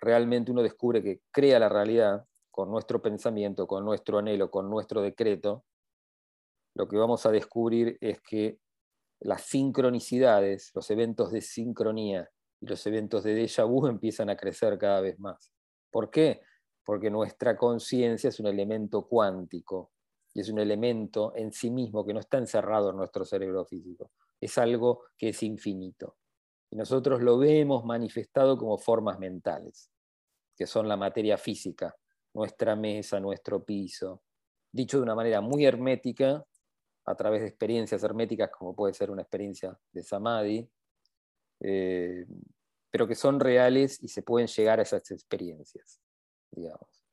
realmente 0.00 0.50
uno 0.50 0.62
descubre 0.62 1.02
que 1.02 1.20
crea 1.30 1.58
la 1.58 1.68
realidad, 1.68 2.24
con 2.50 2.70
nuestro 2.70 3.00
pensamiento, 3.00 3.66
con 3.66 3.84
nuestro 3.84 4.18
anhelo, 4.18 4.50
con 4.50 4.68
nuestro 4.68 5.00
decreto, 5.00 5.64
lo 6.74 6.88
que 6.88 6.96
vamos 6.96 7.24
a 7.24 7.30
descubrir 7.30 7.96
es 8.00 8.20
que 8.20 8.58
las 9.20 9.42
sincronicidades, 9.42 10.70
los 10.74 10.90
eventos 10.90 11.30
de 11.30 11.40
sincronía 11.40 12.28
y 12.60 12.66
los 12.66 12.86
eventos 12.86 13.22
de 13.22 13.34
déjà 13.34 13.66
vu 13.66 13.86
empiezan 13.86 14.30
a 14.30 14.36
crecer 14.36 14.78
cada 14.78 15.00
vez 15.00 15.18
más. 15.18 15.52
¿Por 15.90 16.10
qué? 16.10 16.42
Porque 16.84 17.10
nuestra 17.10 17.56
conciencia 17.56 18.28
es 18.28 18.40
un 18.40 18.46
elemento 18.46 19.06
cuántico 19.06 19.92
y 20.34 20.40
es 20.40 20.48
un 20.48 20.58
elemento 20.58 21.32
en 21.36 21.52
sí 21.52 21.70
mismo 21.70 22.04
que 22.04 22.14
no 22.14 22.20
está 22.20 22.38
encerrado 22.38 22.90
en 22.90 22.96
nuestro 22.96 23.24
cerebro 23.24 23.64
físico. 23.64 24.10
Es 24.40 24.58
algo 24.58 25.04
que 25.16 25.30
es 25.30 25.42
infinito. 25.42 26.16
Y 26.70 26.76
nosotros 26.76 27.20
lo 27.20 27.38
vemos 27.38 27.84
manifestado 27.84 28.56
como 28.56 28.78
formas 28.78 29.18
mentales, 29.18 29.90
que 30.56 30.66
son 30.66 30.88
la 30.88 30.96
materia 30.96 31.36
física, 31.36 31.94
nuestra 32.32 32.76
mesa, 32.76 33.18
nuestro 33.18 33.64
piso, 33.64 34.22
dicho 34.72 34.98
de 34.98 35.02
una 35.02 35.16
manera 35.16 35.40
muy 35.40 35.64
hermética, 35.64 36.44
a 37.06 37.14
través 37.16 37.40
de 37.40 37.48
experiencias 37.48 38.02
herméticas 38.02 38.50
como 38.50 38.74
puede 38.74 38.94
ser 38.94 39.10
una 39.10 39.22
experiencia 39.22 39.76
de 39.92 40.02
Samadhi, 40.02 40.70
eh, 41.60 42.26
pero 42.90 43.06
que 43.06 43.14
son 43.14 43.40
reales 43.40 44.02
y 44.02 44.08
se 44.08 44.22
pueden 44.22 44.48
llegar 44.48 44.78
a 44.78 44.82
esas 44.82 45.10
experiencias, 45.10 46.00
digamos. 46.50 47.04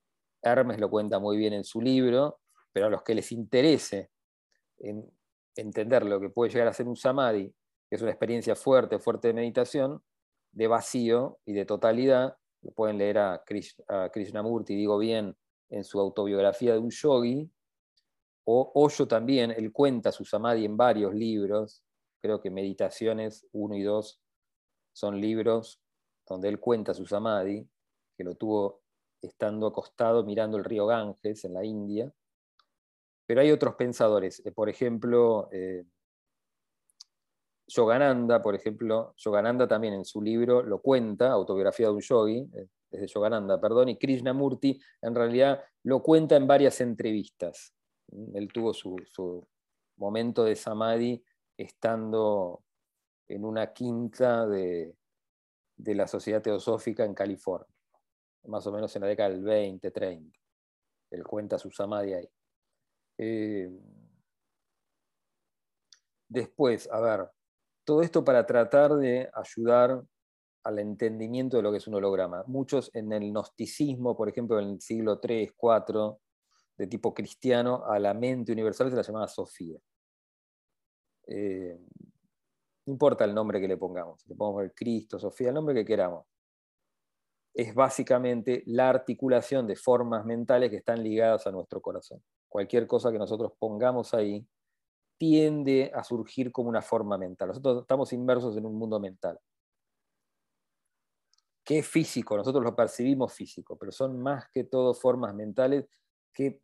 Hermes 0.41 0.79
lo 0.79 0.89
cuenta 0.89 1.19
muy 1.19 1.37
bien 1.37 1.53
en 1.53 1.63
su 1.63 1.81
libro, 1.81 2.39
pero 2.71 2.87
a 2.87 2.89
los 2.89 3.03
que 3.03 3.15
les 3.15 3.31
interese 3.31 4.11
en 4.79 5.09
entender 5.55 6.05
lo 6.05 6.19
que 6.19 6.29
puede 6.29 6.51
llegar 6.51 6.67
a 6.67 6.73
ser 6.73 6.87
un 6.87 6.95
samadhi, 6.95 7.53
que 7.89 7.95
es 7.95 8.01
una 8.01 8.11
experiencia 8.11 8.55
fuerte, 8.55 8.99
fuerte 8.99 9.29
de 9.29 9.33
meditación, 9.33 10.03
de 10.51 10.67
vacío 10.67 11.39
y 11.45 11.53
de 11.53 11.65
totalidad, 11.65 12.37
lo 12.61 12.71
pueden 12.71 12.97
leer 12.97 13.17
a, 13.19 13.43
Krishnamurti, 14.11 14.75
digo 14.75 14.97
bien, 14.97 15.35
en 15.69 15.83
su 15.83 15.99
autobiografía 15.99 16.73
de 16.73 16.79
un 16.79 16.89
yogi, 16.89 17.51
o 18.45 18.71
Osho 18.75 19.07
también, 19.07 19.51
él 19.51 19.71
cuenta 19.71 20.11
su 20.11 20.23
samadhi 20.23 20.65
en 20.65 20.77
varios 20.77 21.13
libros, 21.13 21.83
creo 22.21 22.41
que 22.41 22.49
Meditaciones 22.49 23.45
1 23.51 23.75
y 23.75 23.83
2 23.83 24.21
son 24.93 25.19
libros 25.19 25.81
donde 26.27 26.49
él 26.49 26.59
cuenta 26.59 26.93
su 26.93 27.05
samadhi, 27.05 27.67
que 28.15 28.23
lo 28.23 28.35
tuvo 28.35 28.81
estando 29.21 29.67
acostado 29.67 30.23
mirando 30.23 30.57
el 30.57 30.63
río 30.63 30.85
Ganges 30.85 31.43
en 31.45 31.53
la 31.53 31.65
India. 31.65 32.11
Pero 33.25 33.41
hay 33.41 33.51
otros 33.51 33.75
pensadores, 33.75 34.41
eh, 34.45 34.51
por 34.51 34.69
ejemplo, 34.69 35.49
eh, 35.51 35.83
Yogananda, 37.67 38.41
por 38.41 38.55
ejemplo, 38.55 39.13
Yogananda 39.17 39.67
también 39.67 39.93
en 39.93 40.05
su 40.05 40.21
libro 40.21 40.63
lo 40.63 40.81
cuenta, 40.81 41.31
Autobiografía 41.31 41.87
de 41.87 41.93
un 41.93 42.01
Yogi, 42.01 42.49
eh, 42.53 42.67
desde 42.89 43.07
Yogananda, 43.07 43.59
perdón, 43.59 43.89
y 43.89 43.97
Krishnamurti 43.97 44.79
en 45.01 45.13
realidad 45.13 45.61
lo 45.83 46.01
cuenta 46.01 46.37
en 46.37 46.47
varias 46.47 46.79
entrevistas. 46.79 47.73
Él 48.33 48.47
tuvo 48.53 48.73
su, 48.73 48.95
su 49.05 49.45
momento 49.97 50.45
de 50.45 50.55
samadhi 50.55 51.21
estando 51.57 52.63
en 53.27 53.43
una 53.43 53.73
quinta 53.73 54.47
de, 54.47 54.95
de 55.75 55.95
la 55.95 56.07
Sociedad 56.07 56.41
Teosófica 56.41 57.03
en 57.03 57.13
California, 57.13 57.67
más 58.47 58.65
o 58.67 58.71
menos 58.71 58.95
en 58.95 59.01
la 59.03 59.07
década 59.07 59.29
del 59.29 59.43
20, 59.43 59.91
30. 59.91 60.39
Él 61.11 61.23
cuenta 61.23 61.57
su 61.57 61.71
samadhi 61.71 62.13
ahí. 62.13 62.29
Eh, 63.17 63.69
después, 66.27 66.89
a 66.91 66.99
ver, 66.99 67.29
todo 67.83 68.01
esto 68.01 68.23
para 68.23 68.45
tratar 68.45 68.95
de 68.95 69.29
ayudar 69.33 70.03
al 70.63 70.79
entendimiento 70.79 71.57
de 71.57 71.63
lo 71.63 71.71
que 71.71 71.77
es 71.77 71.87
un 71.87 71.95
holograma. 71.95 72.43
Muchos 72.47 72.91
en 72.93 73.11
el 73.13 73.31
gnosticismo, 73.31 74.17
por 74.17 74.27
ejemplo, 74.27 74.59
en 74.59 74.71
el 74.71 74.81
siglo 74.81 75.19
III, 75.23 75.53
IV, 75.61 76.17
de 76.77 76.87
tipo 76.87 77.13
cristiano, 77.13 77.85
a 77.85 77.97
la 77.99 78.13
mente 78.13 78.51
universal 78.51 78.89
se 78.89 78.95
la 78.95 79.01
llamaba 79.01 79.27
Sofía. 79.27 79.79
Eh, 81.27 81.79
no 82.85 82.93
importa 82.93 83.25
el 83.25 83.33
nombre 83.33 83.59
que 83.59 83.67
le 83.67 83.77
pongamos, 83.77 84.25
le 84.27 84.35
podemos 84.35 84.59
poner 84.59 84.73
Cristo, 84.73 85.19
Sofía, 85.19 85.49
el 85.49 85.55
nombre 85.55 85.75
que 85.75 85.85
queramos. 85.85 86.25
Es 87.57 87.73
básicamente 87.73 88.61
la 88.67 88.87
articulación 88.87 89.65
de 89.65 89.75
formas 89.75 90.23
mentales 90.25 90.69
que 90.69 90.75
están 90.75 91.03
ligadas 91.03 91.47
a 91.47 91.51
nuestro 91.51 91.81
corazón. 91.81 92.21
Cualquier 92.47 92.85
cosa 92.85 93.11
que 93.11 93.17
nosotros 93.17 93.51
pongamos 93.57 94.13
ahí 94.13 94.47
tiende 95.17 95.91
a 95.91 96.03
surgir 96.03 96.51
como 96.51 96.69
una 96.69 96.83
forma 96.83 97.17
mental. 97.17 97.47
Nosotros 97.47 97.81
estamos 97.81 98.13
inmersos 98.13 98.55
en 98.57 98.65
un 98.67 98.75
mundo 98.75 98.99
mental. 98.99 99.39
Que 101.63 101.79
es 101.79 101.87
físico, 101.87 102.37
nosotros 102.37 102.63
lo 102.63 102.75
percibimos 102.75 103.33
físico, 103.33 103.75
pero 103.75 103.91
son 103.91 104.21
más 104.21 104.47
que 104.53 104.63
todo 104.63 104.93
formas 104.93 105.33
mentales 105.33 105.89
que 106.31 106.61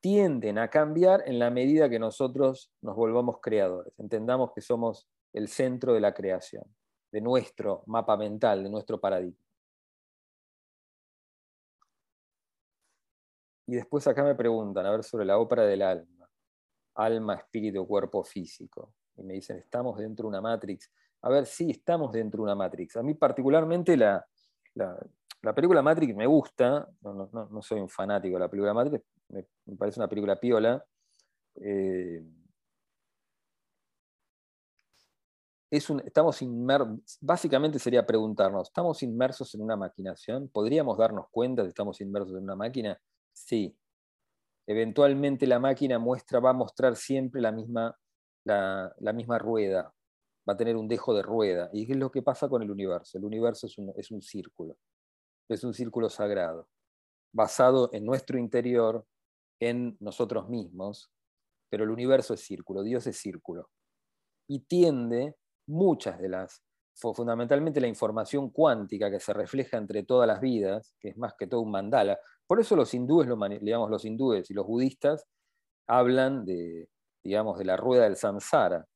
tienden 0.00 0.58
a 0.58 0.68
cambiar 0.68 1.22
en 1.26 1.38
la 1.38 1.50
medida 1.50 1.88
que 1.88 2.00
nosotros 2.00 2.72
nos 2.82 2.96
volvamos 2.96 3.36
creadores. 3.40 3.96
Entendamos 4.00 4.50
que 4.52 4.62
somos 4.62 5.06
el 5.32 5.46
centro 5.46 5.94
de 5.94 6.00
la 6.00 6.12
creación, 6.12 6.64
de 7.12 7.20
nuestro 7.20 7.84
mapa 7.86 8.16
mental, 8.16 8.64
de 8.64 8.70
nuestro 8.70 9.00
paradigma. 9.00 9.47
Y 13.68 13.76
después 13.76 14.06
acá 14.06 14.24
me 14.24 14.34
preguntan, 14.34 14.86
a 14.86 14.90
ver, 14.90 15.04
sobre 15.04 15.26
la 15.26 15.38
ópera 15.38 15.66
del 15.66 15.82
alma. 15.82 16.26
Alma, 16.94 17.34
espíritu, 17.34 17.86
cuerpo 17.86 18.24
físico. 18.24 18.94
Y 19.14 19.22
me 19.22 19.34
dicen, 19.34 19.58
estamos 19.58 19.98
dentro 19.98 20.22
de 20.24 20.28
una 20.30 20.40
matrix. 20.40 20.90
A 21.20 21.28
ver, 21.28 21.44
sí, 21.44 21.70
estamos 21.70 22.10
dentro 22.12 22.38
de 22.38 22.44
una 22.44 22.54
matrix. 22.54 22.96
A 22.96 23.02
mí 23.02 23.12
particularmente 23.12 23.94
la, 23.94 24.26
la, 24.74 25.54
película 25.54 25.82
Matrix 25.82 26.16
me 26.16 26.26
gusta, 26.26 26.88
no, 27.02 27.60
soy 27.60 27.80
un 27.80 27.90
fanático 27.90 28.36
de 28.36 28.40
la 28.40 28.48
película 28.48 28.72
Matrix, 28.72 29.04
me, 29.28 29.44
parece 29.76 30.00
una 30.00 30.08
película 30.08 30.40
piola. 30.40 30.82
Eh, 31.56 32.24
estamos 35.70 36.40
básicamente 37.20 37.78
sería 37.78 38.06
preguntarnos, 38.06 38.68
¿estamos 38.68 39.02
inmersos 39.02 39.54
en 39.54 39.60
una 39.60 39.76
maquinación? 39.76 40.48
¿Podríamos 40.48 40.96
darnos 40.96 41.26
cuenta 41.30 41.60
de 41.60 41.66
que 41.66 41.70
estamos 41.70 42.00
inmersos 42.00 42.34
en 42.38 42.44
una 42.44 42.56
máquina? 42.56 42.98
Sí. 43.46 43.76
Eventualmente 44.66 45.46
la 45.46 45.58
máquina 45.58 45.98
muestra, 45.98 46.40
va 46.40 46.50
a 46.50 46.54
mostrar 46.54 46.96
siempre 46.96 47.40
la 47.40 47.52
misma, 47.52 47.96
la, 48.44 49.12
misma 49.14 49.38
rueda, 49.38 49.94
va 50.46 50.52
a 50.52 50.56
tener 50.56 50.76
un 50.76 50.88
dejo 50.88 51.14
de 51.14 51.22
rueda. 51.22 51.70
Y 51.72 51.90
es 51.90 51.96
lo 51.96 52.10
que 52.10 52.22
pasa 52.22 52.48
con 52.48 52.62
el 52.62 52.70
universo. 52.70 53.16
El 53.16 53.24
universo 53.24 53.66
es 53.66 53.78
un, 53.78 53.92
es 53.96 54.10
un 54.10 54.20
círculo, 54.20 54.76
es 55.48 55.64
un 55.64 55.72
círculo 55.72 56.10
sagrado, 56.10 56.68
basado 57.32 57.88
en 57.92 58.04
nuestro 58.04 58.38
interior, 58.38 59.06
en 59.60 59.96
nosotros 60.00 60.48
mismos, 60.48 61.10
pero 61.70 61.84
el 61.84 61.90
universo 61.90 62.34
es 62.34 62.40
círculo, 62.40 62.82
Dios 62.82 63.06
es 63.06 63.16
círculo. 63.16 63.70
Y 64.48 64.60
tiende 64.60 65.36
muchas 65.66 66.20
de 66.20 66.28
las, 66.28 66.62
fundamentalmente 67.00 67.80
la 67.80 67.86
información 67.86 68.50
cuántica 68.50 69.10
que 69.10 69.20
se 69.20 69.32
refleja 69.32 69.76
entre 69.76 70.02
todas 70.02 70.26
las 70.26 70.40
vidas, 70.40 70.94
que 70.98 71.10
es 71.10 71.16
más 71.16 71.34
que 71.38 71.46
todo 71.46 71.60
un 71.60 71.70
mandala. 71.70 72.18
Por 72.46 72.60
eso 72.60 72.74
los 72.76 72.92
hindúes, 72.92 73.28
digamos, 73.60 73.90
los 73.90 74.04
hindúes 74.04 74.50
y 74.50 74.54
los 74.54 74.66
budistas 74.66 75.26
hablan 75.86 76.44
de, 76.44 76.88
digamos, 77.22 77.58
de 77.58 77.64
la 77.64 77.76
rueda 77.76 78.04
del 78.04 78.16
samsara, 78.16 78.86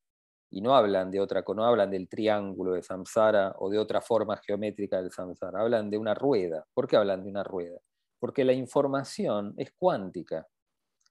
y 0.49 0.61
no 0.61 0.75
hablan 0.75 1.09
de 1.09 1.19
otra, 1.19 1.43
no 1.55 1.65
hablan 1.65 1.89
del 1.89 2.07
triángulo 2.07 2.73
de 2.73 2.83
samsara 2.83 3.55
o 3.57 3.69
de 3.69 3.79
otra 3.79 4.01
forma 4.01 4.37
geométrica 4.37 5.01
del 5.01 5.11
samsara, 5.11 5.61
hablan 5.61 5.89
de 5.89 5.97
una 5.97 6.13
rueda. 6.13 6.63
¿Por 6.75 6.87
qué 6.87 6.97
hablan 6.97 7.23
de 7.23 7.29
una 7.31 7.43
rueda? 7.43 7.79
Porque 8.19 8.43
la 8.43 8.53
información 8.53 9.55
es 9.57 9.71
cuántica. 9.71 10.45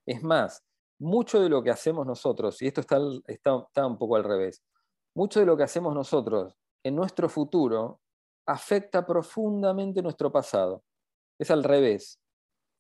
Es 0.07 0.23
más, 0.23 0.63
mucho 1.01 1.41
de 1.41 1.49
lo 1.49 1.63
que 1.63 1.71
hacemos 1.71 2.07
nosotros, 2.07 2.63
y 2.63 2.69
esto 2.69 2.83
está, 2.83 2.99
está 3.27 3.87
un 3.87 3.99
poco 3.99 4.15
al 4.15 4.25
revés, 4.25 4.63
mucho 5.15 5.41
de 5.41 5.47
lo 5.47 5.57
que 5.57 5.65
hacemos 5.65 5.93
nosotros 5.93 6.57
en 6.85 6.97
nuestro 6.97 7.29
futuro 7.29 8.01
afecta 8.47 9.07
profundamente 9.07 10.03
nuestro 10.03 10.33
pasado. 10.33 10.85
Es 11.39 11.51
al 11.51 11.65
revés. 11.65 12.21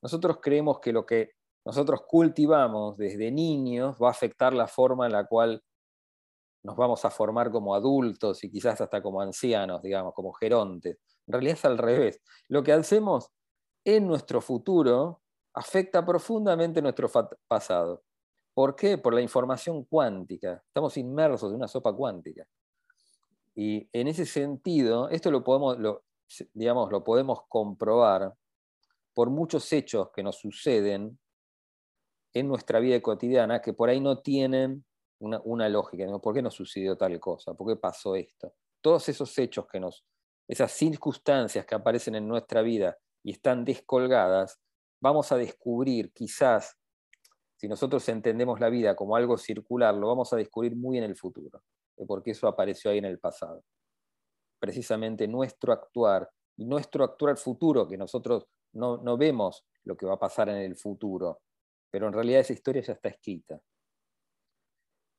Nosotros 0.03 0.39
creemos 0.43 0.81
que 0.81 0.93
lo 0.93 1.07
que 1.07 1.33
nosotros 1.65 2.03
cultivamos 2.09 2.97
desde 2.97 3.31
niños 3.31 3.97
va 4.03 4.09
a 4.09 4.13
afectar 4.13 4.53
la 4.53 4.67
forma 4.67 5.07
en 5.07 5.13
la 5.13 5.27
cual 5.27 5.63
nos 6.65 6.77
vamos 6.77 7.05
a 7.05 7.11
formar 7.11 7.51
como 7.51 7.75
adultos 7.75 8.43
y 8.45 8.51
quizás 8.51 8.81
hasta 8.81 9.03
como 9.03 9.21
ancianos, 9.21 9.83
digamos, 9.83 10.13
como 10.15 10.33
gerontes. 10.33 10.99
En 11.27 11.33
realidad 11.33 11.55
es 11.55 11.65
al 11.65 11.79
revés. 11.79 12.21
Lo 12.49 12.63
que 12.63 12.73
hacemos 12.73 13.31
en 13.85 14.07
nuestro 14.07 14.41
futuro 14.41 15.23
afecta 15.55 16.05
profundamente 16.05 16.83
nuestro 16.83 17.09
pasado. 17.49 18.03
¿Por 18.55 18.77
qué? 18.77 18.99
Por 18.99 19.15
la 19.15 19.23
información 19.23 19.85
cuántica. 19.85 20.63
Estamos 20.67 20.97
inmersos 20.97 21.51
en 21.51 21.57
una 21.57 21.69
sopa 21.69 21.93
cuántica. 21.95 22.45
Y 23.55 23.89
en 23.93 24.09
ese 24.09 24.27
sentido, 24.27 25.09
esto 25.11 25.31
lo 25.31 25.45
podemos, 25.45 25.79
digamos, 26.55 26.91
lo 26.91 27.05
podemos 27.05 27.41
comprobar 27.49 28.35
por 29.15 29.31
muchos 29.31 29.73
hechos 29.73 30.11
que 30.15 30.23
nos 30.23 30.37
suceden 30.37 31.19
en 32.35 32.49
nuestra 32.49 32.81
vida 32.81 33.01
cotidiana 33.01 33.61
que 33.61 33.75
por 33.75 33.91
ahí 33.91 34.01
no 34.01 34.21
tienen 34.21 34.85
una, 35.19 35.69
lógica. 35.69 36.07
¿Por 36.19 36.35
qué 36.35 36.43
nos 36.43 36.55
sucedió 36.55 36.97
tal 36.97 37.19
cosa? 37.21 37.55
¿Por 37.55 37.69
qué 37.69 37.77
pasó 37.77 38.17
esto? 38.17 38.55
Todos 38.81 39.09
esos 39.09 39.37
hechos 39.39 39.67
que 39.71 39.79
nos, 39.79 40.05
esas 40.49 40.73
circunstancias 40.73 41.65
que 41.67 41.75
aparecen 41.75 42.15
en 42.15 42.27
nuestra 42.27 42.63
vida 42.63 42.97
y 43.23 43.33
están 43.33 43.65
descolgadas, 43.65 44.61
vamos 45.01 45.31
a 45.31 45.37
descubrir 45.37 46.13
quizás 46.13 46.77
si 47.57 47.69
nosotros 47.69 48.09
entendemos 48.09 48.59
la 48.59 48.71
vida 48.71 48.97
como 48.97 49.15
algo 49.15 49.39
circular, 49.39 49.95
lo 49.95 50.09
vamos 50.09 50.33
a 50.33 50.37
descubrir 50.37 50.75
muy 50.75 50.99
en 50.99 51.05
el 51.05 51.15
futuro, 51.15 51.63
porque 51.97 52.33
eso 52.33 52.49
apareció 52.49 52.91
ahí 52.91 52.99
en 52.99 53.05
el 53.05 53.19
pasado. 53.19 53.63
Precisamente 54.59 55.27
nuestro 55.29 55.73
actuar 55.73 56.29
y 56.57 56.65
nuestro 56.65 57.05
actuar 57.05 57.37
futuro, 57.37 57.87
que 57.89 57.97
nosotros 57.97 58.47
no, 58.73 58.99
no 58.99 59.17
vemos 59.17 59.65
lo 59.85 59.97
que 59.97 60.07
va 60.07 60.15
a 60.15 60.19
pasar 60.19 60.49
en 60.49 60.57
el 60.57 60.77
futuro, 60.77 61.41
pero 61.91 62.07
en 62.07 62.13
realidad 62.13 62.41
esa 62.41 62.53
historia 62.53 62.83
ya 62.83 62.93
está 62.95 63.09
escrita. 63.09 63.61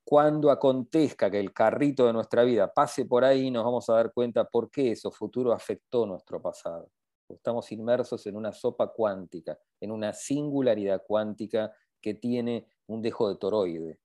Cuando 0.06 0.52
acontezca 0.52 1.32
que 1.32 1.40
el 1.40 1.54
carrito 1.54 2.06
de 2.06 2.14
nuestra 2.14 2.44
vida 2.44 2.72
pase 2.72 3.06
por 3.06 3.24
ahí, 3.24 3.50
nos 3.50 3.64
vamos 3.64 3.90
a 3.90 3.94
dar 3.94 4.12
cuenta 4.14 4.46
por 4.46 4.70
qué 4.70 4.92
eso 4.92 5.12
futuro 5.12 5.54
afectó 5.54 6.06
nuestro 6.06 6.42
pasado. 6.42 6.90
Estamos 7.30 7.72
inmersos 7.72 8.26
en 8.28 8.36
una 8.36 8.52
sopa 8.52 8.92
cuántica, 8.92 9.58
en 9.80 9.92
una 9.92 10.14
singularidad 10.14 11.04
cuántica 11.08 11.72
que 12.02 12.16
tiene 12.16 12.68
un 12.88 13.02
dejo 13.02 13.30
de 13.30 13.38
toroide, 13.38 14.00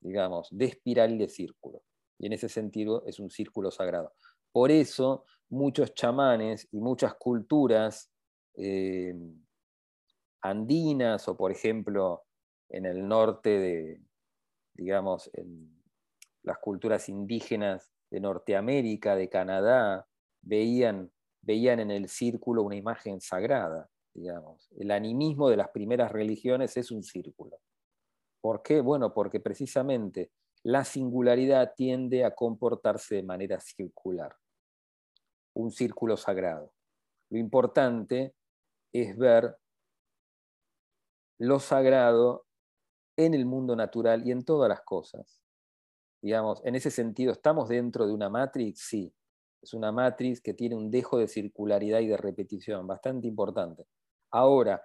digamos, 0.00 0.48
de 0.50 0.66
espiral 0.66 1.14
y 1.14 1.18
de 1.18 1.28
círculo. 1.28 1.82
Y 2.18 2.26
en 2.26 2.32
ese 2.32 2.48
sentido 2.48 3.04
es 3.06 3.18
un 3.18 3.30
círculo 3.30 3.70
sagrado. 3.70 4.14
Por 4.52 4.70
eso 4.70 5.24
muchos 5.48 5.94
chamanes 5.94 6.68
y 6.72 6.80
muchas 6.80 7.14
culturas 7.14 8.10
eh, 8.54 9.14
andinas 10.40 11.28
o, 11.28 11.36
por 11.36 11.52
ejemplo, 11.52 12.24
en 12.68 12.86
el 12.86 13.06
norte 13.06 13.50
de, 13.50 14.00
digamos, 14.74 15.30
en 15.34 15.76
las 16.42 16.58
culturas 16.58 17.08
indígenas 17.08 17.92
de 18.10 18.20
Norteamérica, 18.20 19.16
de 19.16 19.28
Canadá, 19.28 20.08
veían, 20.42 21.10
veían 21.42 21.80
en 21.80 21.90
el 21.90 22.08
círculo 22.08 22.62
una 22.62 22.76
imagen 22.76 23.20
sagrada, 23.20 23.90
digamos. 24.14 24.68
El 24.78 24.90
animismo 24.90 25.50
de 25.50 25.56
las 25.56 25.70
primeras 25.70 26.12
religiones 26.12 26.76
es 26.76 26.90
un 26.90 27.02
círculo. 27.02 27.58
¿Por 28.40 28.62
qué? 28.62 28.80
Bueno, 28.80 29.12
porque 29.12 29.40
precisamente 29.40 30.30
la 30.62 30.84
singularidad 30.84 31.74
tiende 31.76 32.24
a 32.24 32.34
comportarse 32.34 33.16
de 33.16 33.22
manera 33.22 33.60
circular, 33.60 34.36
un 35.54 35.70
círculo 35.70 36.16
sagrado. 36.16 36.72
Lo 37.30 37.38
importante 37.38 38.34
es 38.92 39.16
ver 39.16 39.56
lo 41.38 41.58
sagrado 41.60 42.46
en 43.16 43.34
el 43.34 43.46
mundo 43.46 43.76
natural 43.76 44.26
y 44.26 44.32
en 44.32 44.44
todas 44.44 44.68
las 44.68 44.82
cosas. 44.82 45.42
Digamos, 46.22 46.60
en 46.64 46.74
ese 46.74 46.90
sentido, 46.90 47.32
¿estamos 47.32 47.68
dentro 47.68 48.06
de 48.06 48.12
una 48.12 48.28
matrix? 48.28 48.80
Sí. 48.80 49.12
Es 49.62 49.74
una 49.74 49.92
matrix 49.92 50.40
que 50.40 50.54
tiene 50.54 50.76
un 50.76 50.90
dejo 50.90 51.18
de 51.18 51.28
circularidad 51.28 52.00
y 52.00 52.06
de 52.06 52.16
repetición 52.16 52.86
bastante 52.86 53.26
importante. 53.26 53.86
Ahora, 54.30 54.82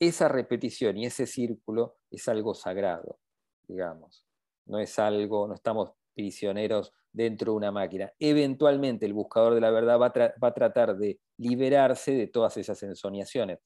esa 0.00 0.28
repetición 0.28 0.96
y 0.96 1.06
ese 1.06 1.26
círculo 1.26 1.96
es 2.10 2.28
algo 2.28 2.54
sagrado, 2.54 3.18
digamos. 3.66 4.27
No 4.68 4.78
es 4.78 4.98
algo, 4.98 5.48
no 5.48 5.54
estamos 5.54 5.92
prisioneros 6.14 6.92
dentro 7.12 7.52
de 7.52 7.56
una 7.56 7.72
máquina. 7.72 8.12
Eventualmente 8.18 9.06
el 9.06 9.12
buscador 9.12 9.54
de 9.54 9.60
la 9.60 9.70
verdad 9.70 9.98
va 9.98 10.12
a, 10.48 10.54
tratar 10.54 10.96
de 10.96 11.20
liberarse 11.36 12.12
de 12.12 12.26
todas 12.26 12.56
esas 12.56 12.82
ensoñaciones, 12.82 13.58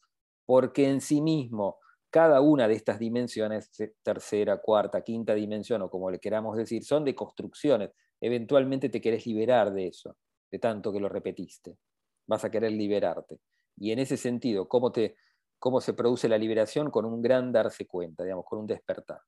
porque 0.46 0.88
en 0.88 1.00
sí 1.00 1.20
mismo 1.20 1.78
cada 2.10 2.40
una 2.42 2.68
de 2.68 2.74
estas 2.74 2.98
dimensiones, 2.98 3.70
tercera, 4.02 4.58
cuarta, 4.58 5.00
quinta 5.00 5.34
dimensión 5.34 5.80
o 5.82 5.90
como 5.90 6.10
le 6.10 6.18
queramos 6.18 6.56
decir, 6.56 6.84
son 6.84 7.04
de 7.04 7.14
construcciones. 7.14 7.90
Eventualmente 8.20 8.90
te 8.90 9.00
querés 9.00 9.26
liberar 9.26 9.72
de 9.72 9.88
eso, 9.88 10.16
de 10.50 10.58
tanto 10.58 10.92
que 10.92 11.00
lo 11.00 11.08
repetiste. 11.08 11.78
Vas 12.26 12.44
a 12.44 12.50
querer 12.50 12.72
liberarte. 12.72 13.40
Y 13.78 13.92
en 13.92 13.98
ese 13.98 14.18
sentido, 14.18 14.68
¿cómo, 14.68 14.92
te, 14.92 15.16
cómo 15.58 15.80
se 15.80 15.94
produce 15.94 16.28
la 16.28 16.36
liberación? 16.36 16.90
Con 16.90 17.06
un 17.06 17.22
gran 17.22 17.50
darse 17.50 17.86
cuenta, 17.86 18.24
digamos, 18.24 18.44
con 18.44 18.58
un 18.58 18.66
despertar. 18.66 19.20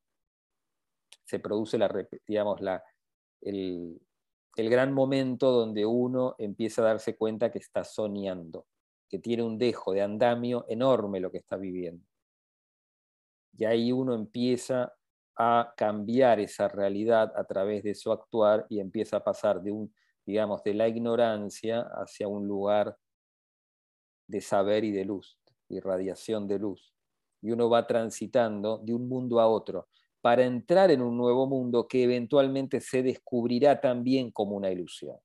Se 1.25 1.39
produce 1.39 1.77
la, 1.77 1.91
digamos, 2.27 2.61
el, 3.41 3.99
gran 4.55 4.93
momento 4.93 5.51
donde 5.51 5.85
uno 5.85 6.35
empieza 6.37 6.81
a 6.81 6.85
darse 6.85 7.17
cuenta 7.17 7.51
que 7.51 7.59
está 7.59 7.83
soñando, 7.83 8.67
que 9.09 9.19
tiene 9.19 9.43
un 9.43 9.57
dejo 9.57 9.91
de 9.91 10.01
andamio 10.01 10.65
enorme 10.69 11.19
lo 11.19 11.31
que 11.31 11.39
está 11.39 11.57
viviendo 11.57 12.05
y 13.57 13.65
ahí 13.65 13.91
uno 13.91 14.13
empieza 14.13 14.93
a 15.37 15.73
cambiar 15.75 16.39
esa 16.39 16.67
realidad 16.67 17.33
a 17.35 17.43
través 17.45 17.83
de 17.83 17.95
su 17.95 18.11
actuar 18.11 18.65
y 18.69 18.79
empieza 18.79 19.17
a 19.17 19.23
pasar 19.23 19.61
de 19.61 19.71
un, 19.71 19.93
digamos, 20.25 20.63
de 20.63 20.73
la 20.73 20.87
ignorancia 20.87 21.81
hacia 21.95 22.27
un 22.27 22.47
lugar 22.47 22.97
de 24.27 24.41
saber 24.41 24.83
y 24.83 24.91
de 24.91 25.05
luz, 25.05 25.39
irradiación 25.69 26.47
de 26.47 26.59
luz. 26.59 26.93
Y 27.41 27.51
uno 27.51 27.69
va 27.69 27.85
transitando 27.85 28.79
de 28.79 28.93
un 28.93 29.07
mundo 29.07 29.39
a 29.39 29.47
otro 29.47 29.87
para 30.25 30.43
entrar 30.43 30.89
en 30.89 31.03
un 31.03 31.15
nuevo 31.15 31.45
mundo 31.45 31.87
que 31.87 32.01
eventualmente 32.01 32.81
se 32.81 33.03
descubrirá 33.03 33.79
también 33.79 34.31
como 34.31 34.55
una 34.55 34.71
ilusión. 34.71 35.17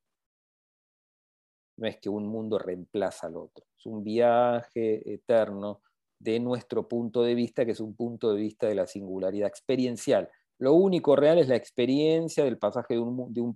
No 1.79 1.89
es 1.89 1.97
que 1.97 2.11
un 2.11 2.27
mundo 2.27 2.59
reemplaza 2.59 3.29
al 3.29 3.39
otro, 3.39 3.65
es 3.79 3.87
un 3.87 4.05
viaje 4.05 5.11
eterno 5.11 5.81
de 6.19 6.39
nuestro 6.39 6.87
punto 6.87 7.23
de 7.23 7.35
vista, 7.35 7.65
que 7.65 7.71
es 7.71 7.81
un 7.81 7.97
punto 7.97 8.35
de 8.35 8.43
vista 8.43 8.67
de 8.67 8.75
la 8.75 8.87
singularidad 8.87 9.49
experiencial. 9.49 10.29
Lo 10.59 10.75
único 10.75 11.17
real 11.17 11.39
es 11.39 11.49
la 11.49 11.57
experiencia 11.57 12.45
del 12.45 12.59
pasaje 12.59 12.93
de, 12.93 13.01
un, 13.01 13.33
de, 13.33 13.55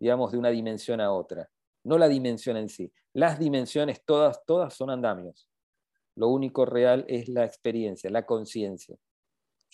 digamos, 0.00 0.32
de 0.32 0.38
una 0.38 0.48
dimensión 0.48 1.02
a 1.02 1.12
otra, 1.12 1.46
no 1.84 1.98
la 1.98 2.08
dimensión 2.08 2.56
en 2.56 2.70
sí. 2.70 2.90
Las 3.12 3.38
dimensiones 3.38 4.02
todas, 4.02 4.42
todas 4.46 4.72
son 4.72 4.88
andamios. 4.88 5.46
Lo 6.14 6.28
único 6.28 6.64
real 6.64 7.04
es 7.06 7.28
la 7.28 7.44
experiencia, 7.44 8.08
la 8.08 8.24
conciencia. 8.24 8.96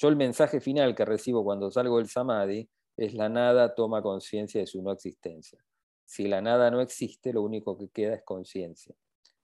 Yo 0.03 0.09
el 0.09 0.17
mensaje 0.17 0.61
final 0.61 0.97
que 0.97 1.05
recibo 1.05 1.45
cuando 1.45 1.71
salgo 1.71 1.99
del 1.99 2.09
samadhi 2.09 2.69
es 2.97 3.15
la 3.15 3.29
nada 3.29 3.73
toma 3.73 4.03
conciencia 4.03 4.61
de 4.61 4.67
su 4.67 4.83
no 4.83 4.91
existencia. 4.91 5.65
Si 6.05 6.27
la 6.27 6.41
nada 6.41 6.73
no 6.73 6.81
existe, 6.81 7.33
lo 7.33 7.43
único 7.43 7.79
que 7.79 7.89
queda 7.89 8.17
es 8.17 8.25
conciencia. 8.25 8.97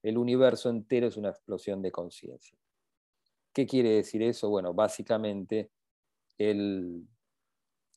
El 0.02 0.18
universo 0.18 0.68
entero 0.68 1.06
es 1.06 1.16
una 1.16 1.28
explosión 1.28 1.80
de 1.80 1.92
conciencia. 1.92 2.58
¿Qué 3.52 3.68
quiere 3.68 3.90
decir 3.90 4.20
eso? 4.20 4.50
Bueno, 4.50 4.74
básicamente 4.74 5.70
el, 6.36 7.06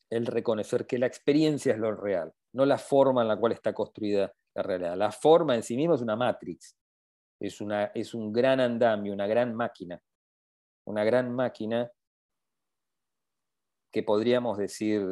reconocer 0.08 0.86
que 0.86 0.98
la 0.98 1.06
experiencia 1.06 1.72
es 1.72 1.80
lo 1.80 1.96
real, 1.96 2.32
no 2.52 2.64
la 2.64 2.78
forma 2.78 3.22
en 3.22 3.28
la 3.28 3.40
cual 3.40 3.50
está 3.50 3.74
construida 3.74 4.32
la 4.54 4.62
realidad. 4.62 4.96
La 4.96 5.10
forma 5.10 5.56
en 5.56 5.64
sí 5.64 5.76
misma 5.76 5.96
es 5.96 6.00
una 6.00 6.14
matrix, 6.14 6.76
es, 7.40 7.60
una, 7.60 7.86
es 7.86 8.14
un 8.14 8.32
gran 8.32 8.60
andamio, 8.60 9.12
una 9.12 9.26
gran 9.26 9.52
máquina, 9.52 10.00
una 10.84 11.02
gran 11.02 11.34
máquina 11.34 11.90
que 13.92 14.02
podríamos 14.02 14.58
decir 14.58 15.02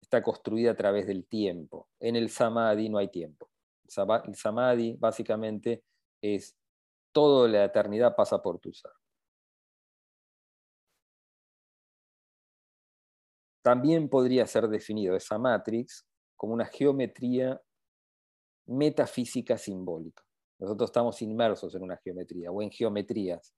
está 0.00 0.22
construida 0.22 0.72
a 0.72 0.76
través 0.76 1.06
del 1.06 1.26
tiempo. 1.26 1.88
En 2.00 2.16
el 2.16 2.28
samadhi 2.28 2.88
no 2.88 2.98
hay 2.98 3.08
tiempo. 3.08 3.48
El 3.84 4.34
samadhi 4.34 4.96
básicamente 4.98 5.84
es 6.20 6.56
toda 7.12 7.48
la 7.48 7.64
eternidad 7.64 8.14
pasa 8.16 8.42
por 8.42 8.58
tu 8.58 8.72
ser. 8.72 8.90
También 13.62 14.08
podría 14.08 14.46
ser 14.46 14.66
definido 14.68 15.14
esa 15.14 15.38
matrix 15.38 16.04
como 16.36 16.52
una 16.52 16.66
geometría 16.66 17.62
metafísica 18.66 19.56
simbólica. 19.56 20.24
Nosotros 20.58 20.88
estamos 20.88 21.22
inmersos 21.22 21.74
en 21.74 21.82
una 21.82 21.96
geometría 21.96 22.50
o 22.50 22.60
en 22.60 22.70
geometrías 22.70 23.54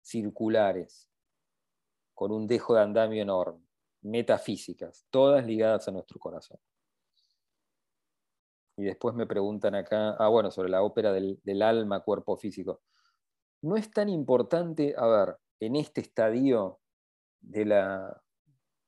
circulares 0.00 1.10
con 2.14 2.32
un 2.32 2.46
dejo 2.46 2.74
de 2.74 2.82
andamio 2.82 3.22
enorme, 3.22 3.66
metafísicas, 4.02 5.06
todas 5.10 5.44
ligadas 5.46 5.88
a 5.88 5.92
nuestro 5.92 6.18
corazón. 6.18 6.58
Y 8.76 8.84
después 8.84 9.14
me 9.14 9.26
preguntan 9.26 9.74
acá, 9.74 10.16
ah, 10.18 10.28
bueno, 10.28 10.50
sobre 10.50 10.70
la 10.70 10.82
ópera 10.82 11.12
del, 11.12 11.62
alma, 11.62 12.00
cuerpo 12.00 12.36
físico. 12.36 12.82
No 13.62 13.76
es 13.76 13.90
tan 13.90 14.08
importante, 14.08 14.94
a 14.96 15.06
ver, 15.06 15.36
en 15.60 15.76
este 15.76 16.00
estadio 16.00 16.80
de 17.40 17.64
la, 17.66 18.22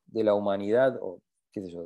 de 0.06 0.24
la 0.24 0.34
humanidad 0.34 0.98
o, 1.00 1.20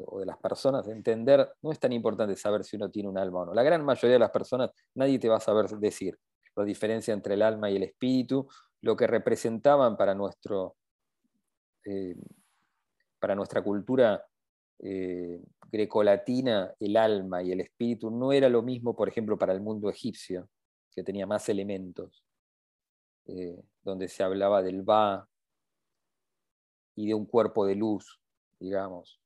o 0.06 0.20
de 0.20 0.26
las 0.26 0.38
personas, 0.38 0.88
entender, 0.88 1.52
no 1.62 1.72
es 1.72 1.78
tan 1.78 1.92
importante 1.92 2.36
saber 2.36 2.64
si 2.64 2.76
uno 2.76 2.90
tiene 2.90 3.08
un 3.08 3.18
alma 3.18 3.40
o 3.40 3.46
no. 3.46 3.54
La 3.54 3.62
gran 3.62 3.84
mayoría 3.84 4.14
de 4.14 4.20
las 4.20 4.30
personas, 4.30 4.70
nadie 4.94 5.18
te 5.18 5.28
va 5.28 5.36
a 5.36 5.40
saber 5.40 5.68
decir 5.68 6.18
la 6.56 6.64
diferencia 6.64 7.14
entre 7.14 7.34
el 7.34 7.42
alma 7.42 7.70
y 7.70 7.76
el 7.76 7.84
espíritu, 7.84 8.48
lo 8.82 8.96
que 8.96 9.06
representaban 9.06 9.96
para, 9.96 10.14
nuestro, 10.14 10.76
eh, 11.84 12.16
para 13.18 13.34
nuestra 13.34 13.62
cultura 13.62 14.24
eh, 14.80 15.40
grecolatina, 15.70 16.74
el 16.78 16.96
alma 16.96 17.42
y 17.42 17.52
el 17.52 17.60
espíritu 17.60 18.10
no 18.10 18.32
era 18.32 18.48
lo 18.48 18.62
mismo, 18.62 18.94
por 18.94 19.08
ejemplo, 19.08 19.36
para 19.36 19.52
el 19.52 19.60
mundo 19.60 19.90
egipcio, 19.90 20.48
que 20.92 21.02
tenía 21.02 21.26
más 21.26 21.48
elementos, 21.48 22.24
eh, 23.26 23.62
donde 23.82 24.08
se 24.08 24.22
hablaba 24.22 24.62
del 24.62 24.82
Ba, 24.82 25.28
y 26.98 27.06
de 27.06 27.14
un 27.14 27.26
cuerpo 27.26 27.64
de 27.64 27.76
luz, 27.76 28.20
digamos. 28.58 29.20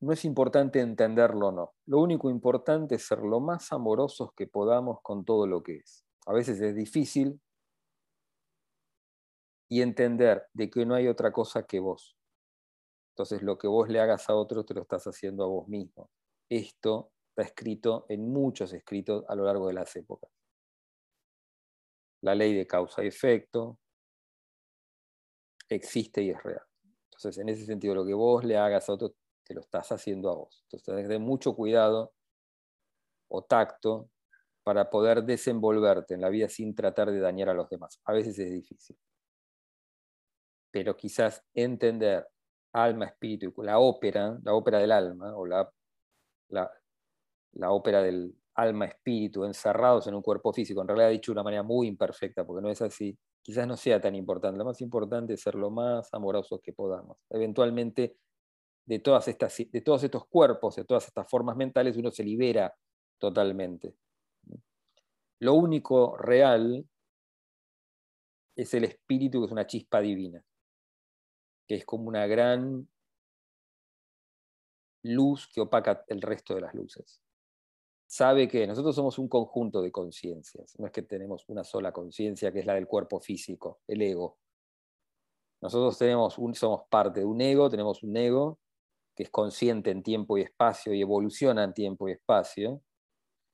No 0.00 0.12
es 0.12 0.24
importante 0.24 0.80
entenderlo 0.80 1.48
o 1.48 1.52
no. 1.52 1.74
Lo 1.84 1.98
único 2.00 2.30
importante 2.30 2.94
es 2.94 3.06
ser 3.06 3.18
lo 3.18 3.38
más 3.38 3.70
amorosos 3.70 4.30
que 4.34 4.46
podamos 4.46 5.00
con 5.02 5.26
todo 5.26 5.46
lo 5.46 5.62
que 5.62 5.76
es. 5.76 6.06
A 6.24 6.32
veces 6.32 6.58
es 6.62 6.74
difícil 6.74 7.38
y 9.72 9.80
entender 9.80 10.48
de 10.52 10.68
que 10.68 10.84
no 10.84 10.94
hay 10.94 11.08
otra 11.08 11.32
cosa 11.32 11.62
que 11.62 11.80
vos. 11.80 12.14
Entonces 13.12 13.40
lo 13.40 13.56
que 13.56 13.66
vos 13.66 13.88
le 13.88 14.00
hagas 14.00 14.28
a 14.28 14.34
otro 14.34 14.66
te 14.66 14.74
lo 14.74 14.82
estás 14.82 15.06
haciendo 15.06 15.44
a 15.44 15.46
vos 15.46 15.66
mismo. 15.66 16.10
Esto 16.46 17.10
está 17.30 17.40
escrito 17.40 18.04
en 18.10 18.30
muchos 18.30 18.74
escritos 18.74 19.24
a 19.28 19.34
lo 19.34 19.44
largo 19.44 19.68
de 19.68 19.72
las 19.72 19.96
épocas. 19.96 20.30
La 22.20 22.34
ley 22.34 22.54
de 22.54 22.66
causa 22.66 23.02
y 23.02 23.06
efecto, 23.06 23.78
existe 25.70 26.22
y 26.22 26.28
es 26.28 26.42
real. 26.42 26.66
Entonces, 27.04 27.38
en 27.38 27.48
ese 27.48 27.64
sentido, 27.64 27.94
lo 27.94 28.04
que 28.04 28.12
vos 28.12 28.44
le 28.44 28.58
hagas 28.58 28.90
a 28.90 28.92
otro, 28.92 29.14
te 29.42 29.54
lo 29.54 29.62
estás 29.62 29.90
haciendo 29.90 30.28
a 30.28 30.34
vos. 30.34 30.66
Entonces, 30.70 31.08
de 31.08 31.18
mucho 31.18 31.56
cuidado 31.56 32.12
o 33.28 33.42
tacto 33.42 34.10
para 34.64 34.90
poder 34.90 35.24
desenvolverte 35.24 36.12
en 36.12 36.20
la 36.20 36.28
vida 36.28 36.50
sin 36.50 36.74
tratar 36.74 37.10
de 37.10 37.20
dañar 37.20 37.48
a 37.48 37.54
los 37.54 37.70
demás. 37.70 38.02
A 38.04 38.12
veces 38.12 38.38
es 38.38 38.52
difícil. 38.52 38.98
Pero 40.72 40.96
quizás 40.96 41.44
entender 41.54 42.26
alma, 42.72 43.04
espíritu, 43.06 43.52
la 43.62 43.78
ópera, 43.78 44.36
la 44.42 44.54
ópera 44.54 44.78
del 44.80 44.90
alma, 44.90 45.36
o 45.36 45.46
la, 45.46 45.72
la, 46.48 47.70
ópera 47.70 48.02
del, 48.02 48.34
alma, 48.54 48.86
espíritu, 48.86 49.44
encerrados 49.44 50.06
en 50.06 50.14
un 50.14 50.22
cuerpo 50.22 50.52
físico. 50.52 50.80
En 50.82 50.88
realidad, 50.88 51.10
dicho 51.10 51.32
de 51.32 51.34
una 51.34 51.42
manera 51.42 51.62
muy 51.62 51.86
imperfecta, 51.86 52.44
porque 52.44 52.62
no 52.62 52.70
es 52.70 52.82
así. 52.82 53.16
Quizás 53.42 53.66
no 53.66 53.76
sea 53.76 54.00
tan 54.00 54.14
importante. 54.14 54.58
Lo 54.58 54.64
más 54.64 54.80
importante 54.80 55.34
es 55.34 55.40
ser 55.40 55.54
lo 55.54 55.70
más 55.70 56.12
amorosos 56.12 56.60
que 56.62 56.72
podamos. 56.72 57.18
Eventualmente, 57.30 58.16
de, 58.84 58.98
todas 58.98 59.28
estas, 59.28 59.56
de 59.56 59.80
todos 59.80 60.04
estos 60.04 60.26
cuerpos, 60.26 60.76
de 60.76 60.84
todas 60.84 61.06
estas 61.06 61.28
formas 61.28 61.56
mentales, 61.56 61.96
uno 61.96 62.10
se 62.10 62.24
libera 62.24 62.74
totalmente. 63.18 63.94
Lo 65.40 65.54
único 65.54 66.16
real 66.16 66.84
es 68.54 68.74
el 68.74 68.84
espíritu, 68.84 69.40
que 69.40 69.46
es 69.46 69.52
una 69.52 69.66
chispa 69.66 70.00
divina, 70.00 70.44
que 71.66 71.76
es 71.76 71.84
como 71.84 72.08
una 72.08 72.26
gran 72.26 72.88
luz 75.04 75.48
que 75.52 75.60
opaca 75.60 76.04
el 76.08 76.22
resto 76.22 76.54
de 76.54 76.60
las 76.60 76.74
luces. 76.74 77.20
Sabe 78.06 78.46
que 78.46 78.66
nosotros 78.66 78.94
somos 78.94 79.18
un 79.18 79.28
conjunto 79.28 79.80
de 79.80 79.90
conciencias, 79.90 80.78
no 80.78 80.86
es 80.86 80.92
que 80.92 81.02
tenemos 81.02 81.48
una 81.48 81.64
sola 81.64 81.92
conciencia 81.92 82.52
que 82.52 82.60
es 82.60 82.66
la 82.66 82.74
del 82.74 82.86
cuerpo 82.86 83.20
físico, 83.20 83.80
el 83.86 84.02
ego. 84.02 84.38
Nosotros 85.62 85.96
tenemos 85.96 86.34
somos 86.54 86.82
parte 86.90 87.20
de 87.20 87.26
un 87.26 87.40
ego, 87.40 87.70
tenemos 87.70 88.02
un 88.02 88.16
ego 88.16 88.58
que 89.14 89.22
es 89.24 89.30
consciente 89.30 89.90
en 89.90 90.02
tiempo 90.02 90.36
y 90.36 90.42
espacio 90.42 90.92
y 90.92 91.00
evoluciona 91.00 91.64
en 91.64 91.72
tiempo 91.72 92.08
y 92.08 92.12
espacio, 92.12 92.82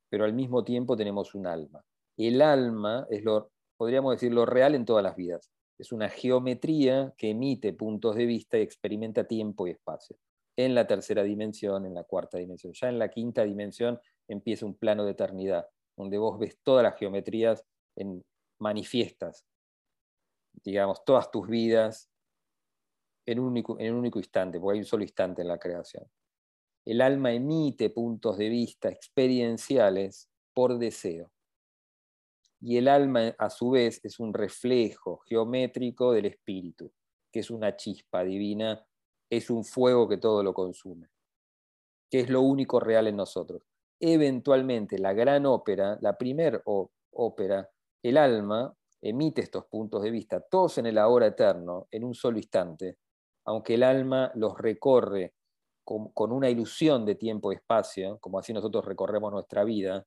pero 0.09 0.24
al 0.24 0.32
mismo 0.32 0.64
tiempo 0.64 0.96
tenemos 0.96 1.34
un 1.34 1.46
alma. 1.46 1.84
El 2.16 2.42
alma 2.42 3.06
es 3.11 3.22
lo, 3.22 3.52
podríamos 3.76 4.12
decir, 4.12 4.32
lo 4.32 4.46
real 4.46 4.74
en 4.74 4.84
todas 4.84 5.04
las 5.04 5.16
vidas. 5.16 5.50
Es 5.78 5.92
una 5.92 6.08
geometría 6.08 7.14
que 7.16 7.30
emite 7.30 7.72
puntos 7.72 8.16
de 8.16 8.26
vista 8.26 8.58
y 8.58 8.62
experimenta 8.62 9.24
tiempo 9.24 9.66
y 9.66 9.70
espacio. 9.70 10.16
En 10.56 10.74
la 10.74 10.86
tercera 10.86 11.22
dimensión, 11.22 11.86
en 11.86 11.94
la 11.94 12.02
cuarta 12.02 12.36
dimensión. 12.36 12.72
Ya 12.72 12.88
en 12.88 12.98
la 12.98 13.08
quinta 13.08 13.44
dimensión 13.44 14.00
empieza 14.26 14.66
un 14.66 14.74
plano 14.74 15.04
de 15.04 15.12
eternidad, 15.12 15.68
donde 15.96 16.18
vos 16.18 16.38
ves 16.38 16.58
todas 16.64 16.82
las 16.82 16.98
geometrías 16.98 17.64
en 17.96 18.24
manifiestas, 18.58 19.46
digamos, 20.64 21.04
todas 21.04 21.30
tus 21.30 21.46
vidas 21.46 22.10
en 23.24 23.38
en 23.38 23.92
un 23.92 23.98
único 23.98 24.18
instante, 24.18 24.58
porque 24.58 24.78
hay 24.78 24.80
un 24.80 24.86
solo 24.86 25.02
instante 25.02 25.42
en 25.42 25.48
la 25.48 25.58
creación. 25.58 26.04
El 26.84 27.02
alma 27.02 27.32
emite 27.32 27.90
puntos 27.90 28.38
de 28.38 28.48
vista 28.48 28.88
experienciales 28.88 30.30
por 30.54 30.78
deseo. 30.78 31.30
Y 32.61 32.76
el 32.76 32.88
alma, 32.88 33.34
a 33.38 33.50
su 33.50 33.70
vez, 33.70 34.00
es 34.04 34.18
un 34.18 34.34
reflejo 34.34 35.18
geométrico 35.26 36.12
del 36.12 36.26
espíritu, 36.26 36.92
que 37.32 37.40
es 37.40 37.50
una 37.50 37.76
chispa 37.76 38.24
divina, 38.24 38.84
es 39.30 39.50
un 39.50 39.64
fuego 39.64 40.09
que 40.09 40.16
todo 40.16 40.42
lo 40.42 40.54
consume, 40.54 41.09
que 42.11 42.20
es 42.20 42.30
lo 42.30 42.40
único 42.42 42.80
real 42.80 43.06
en 43.06 43.16
nosotros. 43.16 43.62
Eventualmente, 44.00 44.98
la 44.98 45.12
gran 45.12 45.46
ópera, 45.46 45.98
la 46.00 46.16
primer 46.16 46.62
ópera, 46.64 47.68
el 48.02 48.16
alma 48.16 48.74
emite 49.00 49.42
estos 49.42 49.66
puntos 49.66 50.02
de 50.02 50.11
vista, 50.11 50.40
todos 50.40 50.78
en 50.78 50.86
el 50.86 50.98
ahora 50.98 51.26
eterno, 51.26 51.86
en 51.90 52.04
un 52.04 52.14
solo 52.14 52.38
instante, 52.38 52.98
aunque 53.44 53.74
el 53.74 53.82
alma 53.82 54.30
los 54.34 54.59
recorre 54.59 55.34
con, 55.84 56.32
una 56.32 56.50
ilusión 56.50 57.06
de 57.06 57.14
tiempo 57.14 57.50
y 57.50 57.56
espacio, 57.56 58.18
como 58.18 58.38
así 58.38 58.52
nosotros 58.52 58.84
recorremos 58.84 59.32
nuestra 59.32 59.64
vida, 59.64 60.06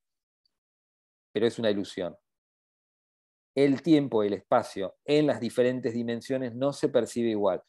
pero 1.32 1.47
es 1.47 1.58
una 1.58 1.72
ilusión. 1.72 2.16
El 3.56 3.82
tiempo 3.82 4.24
y 4.24 4.28
el 4.28 4.34
espacio 4.34 4.95
en 5.06 5.28
las 5.28 5.39
diferentes 5.39 5.93
dimensiones 5.93 6.56
no 6.56 6.74
se 6.74 6.89
percibe 6.89 7.30
igual. 7.30 7.62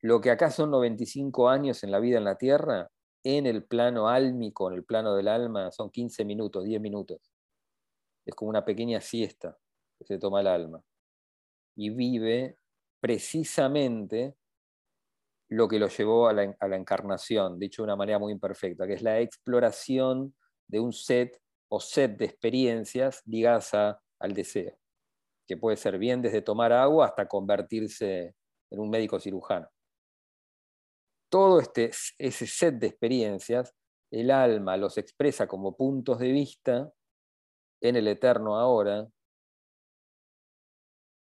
Lo 0.00 0.20
que 0.20 0.30
acá 0.30 0.50
son 0.50 0.70
95 0.70 1.48
años 1.48 1.84
en 1.84 1.90
la 1.90 2.00
vida 2.00 2.18
en 2.18 2.24
la 2.24 2.36
Tierra, 2.36 2.90
en 3.24 3.46
el 3.46 3.64
plano 3.64 4.08
álmico, 4.08 4.68
en 4.68 4.76
el 4.76 4.84
plano 4.84 5.14
del 5.14 5.28
alma, 5.28 5.70
son 5.70 5.90
15 5.90 6.24
minutos, 6.24 6.64
10 6.64 6.80
minutos. 6.80 7.32
Es 8.24 8.34
como 8.34 8.48
una 8.48 8.64
pequeña 8.64 9.00
siesta 9.00 9.56
que 9.98 10.04
se 10.04 10.18
toma 10.18 10.40
el 10.40 10.48
alma. 10.48 10.82
Y 11.76 11.90
vive 11.90 12.58
precisamente 13.00 14.36
lo 15.48 15.68
que 15.68 15.78
lo 15.78 15.88
llevó 15.88 16.28
a 16.28 16.32
la, 16.32 16.76
encarnación, 16.76 17.58
dicho 17.58 17.82
de 17.82 17.84
una 17.84 17.96
manera 17.96 18.18
muy 18.18 18.32
imperfecta, 18.32 18.86
que 18.86 18.94
es 18.94 19.02
la 19.02 19.20
exploración 19.20 20.34
de 20.66 20.80
un 20.80 20.92
set 20.92 21.38
o 21.68 21.78
set 21.78 22.16
de 22.16 22.24
experiencias 22.24 23.22
ligadas 23.26 23.74
al 23.74 24.32
deseo, 24.32 24.78
que 25.46 25.56
puede 25.56 25.76
ser 25.76 25.98
bien 25.98 26.22
desde 26.22 26.42
tomar 26.42 26.72
agua 26.72 27.06
hasta 27.06 27.28
convertirse 27.28 28.34
en 28.70 28.80
un 28.80 28.90
médico 28.90 29.20
cirujano. 29.20 29.68
Todo 31.30 31.60
este, 31.60 31.90
ese 32.18 32.46
set 32.46 32.74
de 32.76 32.88
experiencias, 32.88 33.74
el 34.10 34.30
alma 34.30 34.76
los 34.76 34.98
expresa 34.98 35.46
como 35.46 35.76
puntos 35.76 36.18
de 36.18 36.32
vista 36.32 36.92
en 37.80 37.96
el 37.96 38.06
eterno 38.08 38.58
ahora, 38.58 39.08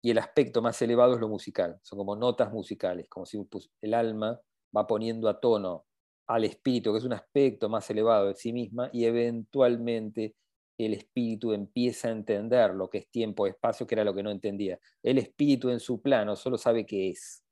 y 0.06 0.12
el 0.12 0.20
aspecto 0.20 0.62
más 0.62 0.80
elevado 0.84 1.16
es 1.16 1.20
lo 1.20 1.28
musical, 1.28 1.80
son 1.82 1.98
como 1.98 2.16
notas 2.16 2.52
musicales, 2.54 3.08
como 3.10 3.26
si 3.26 3.44
el 3.82 3.94
alma 3.96 4.40
va 4.76 4.86
poniendo 4.86 5.28
a 5.28 5.40
tono 5.40 5.88
al 6.28 6.44
espíritu, 6.44 6.92
que 6.92 7.00
es 7.00 7.06
un 7.06 7.14
aspecto 7.14 7.70
más 7.70 7.90
elevado 7.90 8.28
de 8.28 8.36
sí 8.36 8.54
misma, 8.54 8.92
y 8.94 9.06
eventualmente 9.06 10.36
el 10.78 10.94
espíritu 10.94 11.54
empieza 11.54 12.10
a 12.10 12.12
entender 12.12 12.74
lo 12.74 12.90
que 12.90 13.00
es 13.00 13.10
tiempo, 13.10 13.48
espacio, 13.48 13.88
que 13.88 13.96
era 13.96 14.04
lo 14.04 14.14
que 14.14 14.24
no 14.24 14.32
entendía. 14.32 14.80
El 15.02 15.18
espíritu 15.18 15.70
en 15.70 15.80
su 15.80 16.02
plano 16.02 16.36
solo 16.36 16.58
sabe 16.58 16.86
qué 16.86 17.10
es, 17.10 17.44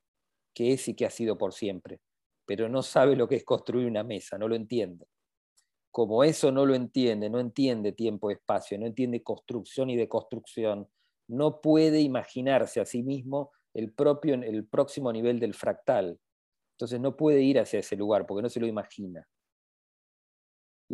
qué 0.54 0.74
es 0.74 0.88
y 0.88 0.96
qué 0.96 1.06
ha 1.06 1.10
sido 1.10 1.38
por 1.38 1.54
siempre, 1.54 2.02
pero 2.46 2.68
no 2.70 2.82
sabe 2.82 3.16
lo 3.16 3.28
que 3.28 3.36
es 3.36 3.44
construir 3.44 3.88
una 3.88 4.04
mesa, 4.04 4.38
no 4.38 4.48
lo 4.48 4.56
entiende. 4.56 5.08
Como 5.92 6.24
eso 6.24 6.52
no 6.52 6.66
lo 6.66 6.76
entiende, 6.76 7.30
no 7.30 7.40
entiende 7.40 7.92
tiempo, 7.92 8.32
espacio, 8.32 8.78
no 8.80 8.88
entiende 8.88 9.22
construcción 9.22 9.90
y 9.90 9.96
deconstrucción, 9.96 10.90
no 11.28 11.62
puede 11.62 12.02
imaginarse 12.02 12.82
a 12.82 12.86
sí 12.86 13.04
mismo 13.04 13.52
el, 13.74 13.94
propio, 13.94 14.34
el 14.36 14.66
próximo 14.68 15.14
nivel 15.14 15.40
del 15.40 15.54
fractal. 15.54 16.20
Entonces 16.76 17.00
no 17.00 17.16
puede 17.16 17.42
ir 17.42 17.60
hacia 17.60 17.80
ese 17.80 17.96
lugar 17.96 18.26
porque 18.26 18.42
no 18.42 18.50
se 18.50 18.60
lo 18.60 18.68
imagina. 18.68 19.28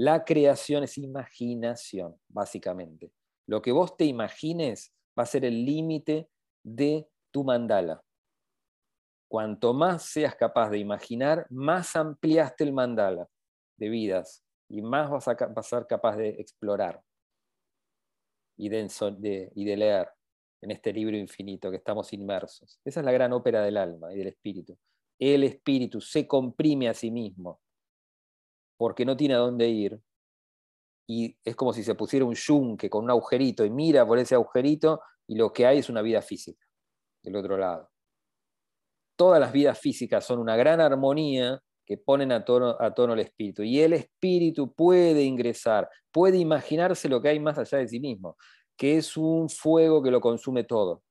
La 0.02 0.24
creación 0.24 0.86
es 0.86 0.98
imaginación, 0.98 2.18
básicamente. 2.30 3.12
Lo 3.46 3.62
que 3.62 3.74
vos 3.74 3.98
te 3.98 4.06
imagines 4.06 4.94
va 5.20 5.24
a 5.24 5.26
ser 5.26 5.44
el 5.44 5.66
límite 5.66 6.30
de 6.64 7.10
tu 7.32 7.44
mandala. 7.44 8.02
Cuanto 9.28 9.74
más 9.74 10.04
seas 10.04 10.36
capaz 10.36 10.70
de 10.70 10.78
imaginar, 10.78 11.46
más 11.50 11.98
ampliaste 11.98 12.64
el 12.64 12.72
mandala 12.72 13.28
de 13.76 13.90
vidas 13.90 14.42
y 14.70 14.82
más 14.82 15.10
vas 15.10 15.28
a, 15.28 15.64
ser 15.64 15.86
capaz 15.86 16.16
de 16.16 16.30
explorar 16.30 17.04
y 18.56 18.70
de 18.70 19.76
leer 19.76 20.08
en 20.62 20.72
este 20.72 20.94
libro 20.94 21.18
infinito 21.18 21.70
que 21.70 21.76
estamos 21.76 22.14
inmersos. 22.14 22.80
Esa 22.86 23.02
es 23.02 23.06
la 23.06 23.12
gran 23.12 23.34
ópera 23.34 23.62
del 23.64 23.76
alma 23.76 24.14
y 24.14 24.20
del 24.20 24.28
espíritu. 24.28 24.78
El 25.20 25.44
espíritu 25.44 26.00
se 26.00 26.26
comprime 26.26 26.88
a 26.88 26.94
sí 26.94 27.12
mismo 27.12 27.60
porque 28.80 29.04
no 29.04 29.18
tiene 29.18 29.34
a 29.34 29.40
dónde 29.40 29.68
ir 29.68 30.00
y 31.06 31.36
es 31.44 31.56
como 31.56 31.74
si 31.74 31.84
se 31.84 31.96
pusiera 31.96 32.26
un 32.26 32.36
yunque 32.36 32.90
con 32.90 33.04
un 33.04 33.10
agujerito 33.10 33.66
y 33.66 33.70
mira 33.70 34.08
por 34.08 34.20
ese 34.20 34.36
agujerito 34.36 35.02
y 35.28 35.36
lo 35.36 35.52
que 35.52 35.66
hay 35.66 35.80
es 35.80 35.90
una 35.90 36.02
vida 36.02 36.22
física 36.22 36.66
del 37.22 37.36
otro 37.36 37.58
lado. 37.58 37.90
Todas 39.18 39.40
las 39.40 39.52
vidas 39.52 39.78
físicas 39.78 40.26
son 40.26 40.40
una 40.40 40.56
gran 40.56 40.80
armonía 40.80 41.60
que 41.86 41.98
ponen 41.98 42.32
a 42.32 42.46
tono, 42.46 42.78
a 42.80 42.94
tono 42.94 43.14
el 43.14 43.20
espíritu. 43.20 43.64
Y 43.64 43.82
el 43.82 43.94
espíritu 43.94 44.74
puede 44.74 45.24
ingresar, 45.24 45.90
puede 46.12 46.38
imaginarse 46.38 47.10
lo 47.10 47.22
que 47.22 47.30
hay 47.30 47.40
más 47.40 47.58
allá 47.58 47.80
de 47.80 47.88
sí 47.88 48.00
mismo 48.00 48.38
que 48.80 48.96
es 48.96 49.18
un 49.18 49.50
fuego 49.50 50.02
que 50.02 50.10
lo 50.10 50.22
consume 50.22 50.64
todo, 50.64 51.04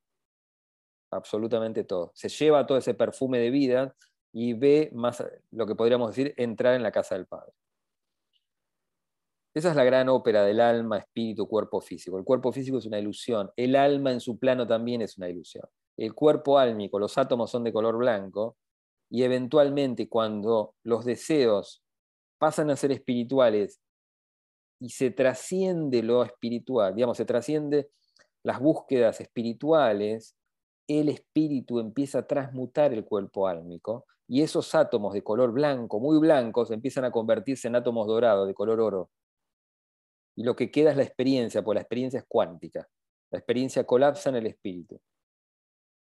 absolutamente 1.13 1.85
todo. 1.85 2.13
Se 2.15 2.31
lleva 2.31 2.67
todo 2.67 2.79
ese 2.79 2.95
perfume 2.95 3.39
de 3.39 3.51
vida 3.51 3.95
y 4.33 4.55
ve 4.55 4.91
más 4.93 5.25
lo 5.51 5.67
que 5.67 5.75
podríamos 5.75 6.11
decir 6.11 6.35
entrar 6.37 6.75
en 6.75 6.83
la 6.83 6.93
casa 6.93 7.15
del 7.15 7.27
Padre. 7.27 7.53
Esa 9.55 9.71
es 9.71 9.77
la 9.77 9.85
gran 9.85 10.09
ópera 10.09 10.45
del 10.45 10.61
alma, 10.61 10.99
espíritu, 10.99 11.49
cuerpo 11.49 11.81
físico. 11.81 12.19
El 12.19 12.25
cuerpo 12.25 12.53
físico 12.53 12.79
es 12.79 12.87
una 12.87 12.99
ilusión, 12.99 13.51
el 13.57 13.75
alma 13.77 14.13
en 14.13 14.21
su 14.21 14.39
plano 14.39 14.67
también 14.67 15.03
es 15.03 15.17
una 15.19 15.29
ilusión. 15.29 15.65
El 15.97 16.15
cuerpo 16.15 16.59
álmico, 16.59 16.99
los 16.99 17.19
átomos 17.19 17.51
son 17.51 17.65
de 17.65 17.73
color 17.73 17.97
blanco 17.97 18.57
y 19.11 19.25
eventualmente 19.25 20.09
cuando 20.09 20.75
los 20.85 21.05
deseos 21.05 21.83
pasan 22.39 22.71
a 22.71 22.77
ser 22.77 22.93
espirituales 22.93 23.81
y 24.81 24.91
se 24.91 25.11
trasciende 25.11 26.03
lo 26.05 26.23
espiritual, 26.23 26.95
digamos, 26.95 27.17
se 27.17 27.25
trasciende 27.25 27.91
las 28.45 28.61
búsquedas 28.61 29.21
espirituales, 29.21 30.37
el 30.87 31.09
espíritu 31.09 31.81
empieza 31.81 32.21
a 32.21 32.27
transmutar 32.27 32.93
el 32.93 33.05
cuerpo 33.05 33.49
álmico 33.49 34.07
y 34.29 34.43
esos 34.43 34.75
átomos 34.75 35.15
de 35.15 35.23
color 35.23 35.53
blanco, 35.53 35.99
muy 35.99 36.19
blancos, 36.19 36.71
empiezan 36.71 37.07
a 37.07 37.11
convertirse 37.11 37.67
en 37.67 37.77
átomos 37.77 38.07
dorados, 38.07 38.47
de 38.47 38.55
color 38.55 38.79
oro. 38.79 39.11
Y 40.37 40.45
lo 40.45 40.55
que 40.55 40.71
queda 40.71 40.91
es 40.91 40.97
la 40.97 41.03
experiencia, 41.03 41.65
porque 41.65 41.77
la 41.77 41.81
experiencia 41.81 42.21
es 42.21 42.27
cuántica. 42.29 42.87
La 43.31 43.39
experiencia 43.39 43.85
colapsa 43.85 44.29
en 44.29 44.37
el 44.37 44.47
espíritu 44.47 45.01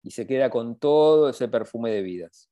y 0.03 0.11
se 0.11 0.27
queda 0.27 0.51
con 0.51 0.79
todo 0.79 1.29
ese 1.29 1.49
perfume 1.49 1.91
de 1.91 2.03
vidas. 2.03 2.49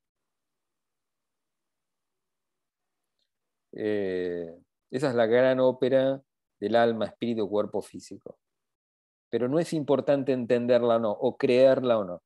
Eh, 3.72 4.56
esa 4.90 5.08
es 5.08 5.14
la 5.14 5.26
gran 5.26 5.58
ópera 5.60 6.22
del 6.60 6.76
alma, 6.76 7.06
espíritu, 7.06 7.48
cuerpo 7.48 7.82
físico. 7.82 8.38
Pero 9.28 9.48
no 9.48 9.58
es 9.58 9.72
importante 9.72 10.32
entenderla 10.32 10.96
o 10.96 10.98
no, 11.00 11.10
o 11.10 11.36
creerla 11.36 11.98
o 11.98 12.04
no. 12.04 12.22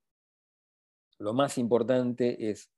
Lo 1.18 1.32
más 1.32 1.59
importante 1.59 2.51
es 2.51 2.70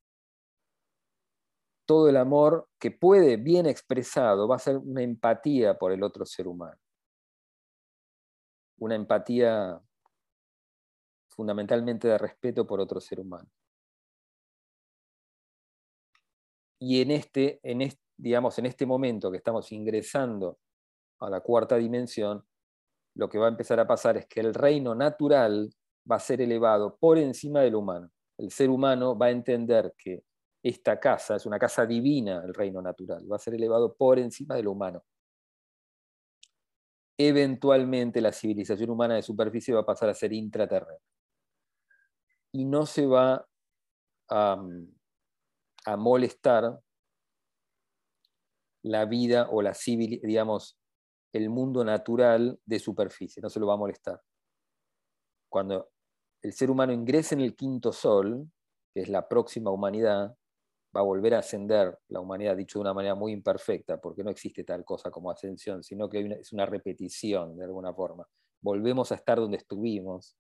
todo 1.91 2.09
el 2.09 2.17
amor 2.19 2.69
que 2.79 2.93
puede, 2.93 3.37
bien 3.37 3.67
expresado, 3.67 4.47
va 4.47 4.55
a 4.55 4.61
ser 4.61 4.77
una 4.77 5.03
empatía 5.03 5.77
por 5.77 5.91
el 5.91 6.05
otro 6.05 6.25
ser 6.25 6.47
humano. 6.47 6.79
Una 8.79 8.95
empatía 8.95 9.83
fundamentalmente 11.31 12.07
de 12.07 12.17
respeto 12.17 12.65
por 12.65 12.79
otro 12.79 13.01
ser 13.01 13.19
humano. 13.19 13.49
Y 16.79 17.03
en 17.03 17.11
este, 17.11 17.59
en 17.65 17.81
este, 17.83 18.01
digamos, 18.17 18.57
en 18.61 18.67
este 18.67 18.87
momento 18.87 19.29
que 19.29 19.39
estamos 19.39 19.73
ingresando 19.73 20.61
a 21.19 21.29
la 21.29 21.41
cuarta 21.41 21.75
dimensión, 21.75 22.47
lo 23.17 23.29
que 23.29 23.39
va 23.39 23.47
a 23.47 23.51
empezar 23.51 23.81
a 23.81 23.89
pasar 23.89 24.17
es 24.17 24.29
que 24.29 24.39
el 24.39 24.55
reino 24.55 24.95
natural 24.95 25.75
va 26.09 26.15
a 26.15 26.21
ser 26.21 26.41
elevado 26.41 26.97
por 27.01 27.19
encima 27.19 27.63
del 27.63 27.75
humano. 27.75 28.13
El 28.39 28.53
ser 28.53 28.71
humano 28.71 29.19
va 29.19 29.27
a 29.27 29.31
entender 29.31 29.93
que 29.99 30.23
esta 30.63 31.01
casa 31.01 31.37
es 31.37 31.47
una 31.47 31.59
casa 31.59 31.87
divina, 31.87 32.43
el 32.45 32.55
reino 32.55 32.83
natural, 32.83 33.31
va 33.31 33.37
a 33.37 33.39
ser 33.39 33.55
elevado 33.55 33.95
por 33.95 34.19
encima 34.19 34.55
de 34.55 34.63
lo 34.63 34.73
humano. 34.73 35.03
Eventualmente 37.19 38.21
la 38.21 38.33
civilización 38.33 38.91
humana 38.91 39.15
de 39.15 39.23
superficie 39.23 39.75
va 39.75 39.81
a 39.81 39.87
pasar 39.87 40.09
a 40.09 40.15
ser 40.15 40.33
intraterrena. 40.33 40.99
Y 42.53 42.65
no 42.65 42.87
se 42.87 43.07
va 43.07 43.47
a, 44.29 44.63
a 45.85 45.97
molestar 45.97 46.81
la 48.83 49.05
vida 49.05 49.49
o 49.51 49.63
la 49.63 49.75
civil, 49.75 50.21
digamos, 50.23 50.79
el 51.33 51.49
mundo 51.51 51.85
natural 51.85 52.59
de 52.65 52.79
superficie, 52.79 53.41
no 53.43 53.51
se 53.51 53.61
lo 53.61 53.67
va 53.67 53.75
a 53.75 53.79
molestar. 53.79 54.21
Cuando 55.49 55.91
el 56.43 56.53
ser 56.53 56.71
humano 56.71 56.93
ingrese 56.93 57.35
en 57.35 57.43
el 57.43 57.55
quinto 57.55 57.93
sol, 57.93 58.51
que 58.95 59.03
es 59.03 59.09
la 59.09 59.29
próxima 59.29 59.71
humanidad, 59.71 60.37
va 60.95 61.01
a 61.01 61.05
volver 61.05 61.35
a 61.35 61.39
ascender 61.39 61.99
la 62.09 62.21
humanidad, 62.21 62.57
dicho 62.57 62.79
de 62.79 62.83
una 62.83 62.95
manera 62.95 63.15
muy 63.15 63.33
imperfecta, 63.33 64.01
porque 64.01 64.25
no 64.25 64.31
existe 64.31 64.65
tal 64.65 64.85
cosa 64.85 65.11
como 65.11 65.31
ascensión, 65.31 65.83
sino 65.83 66.09
que 66.09 66.39
es 66.41 66.53
una 66.53 66.67
repetición 66.67 67.57
de 67.57 67.65
alguna 67.65 67.95
forma. 67.95 68.27
Volvemos 68.61 69.13
a 69.13 69.15
estar 69.15 69.39
donde 69.39 69.57
estuvimos, 69.57 70.37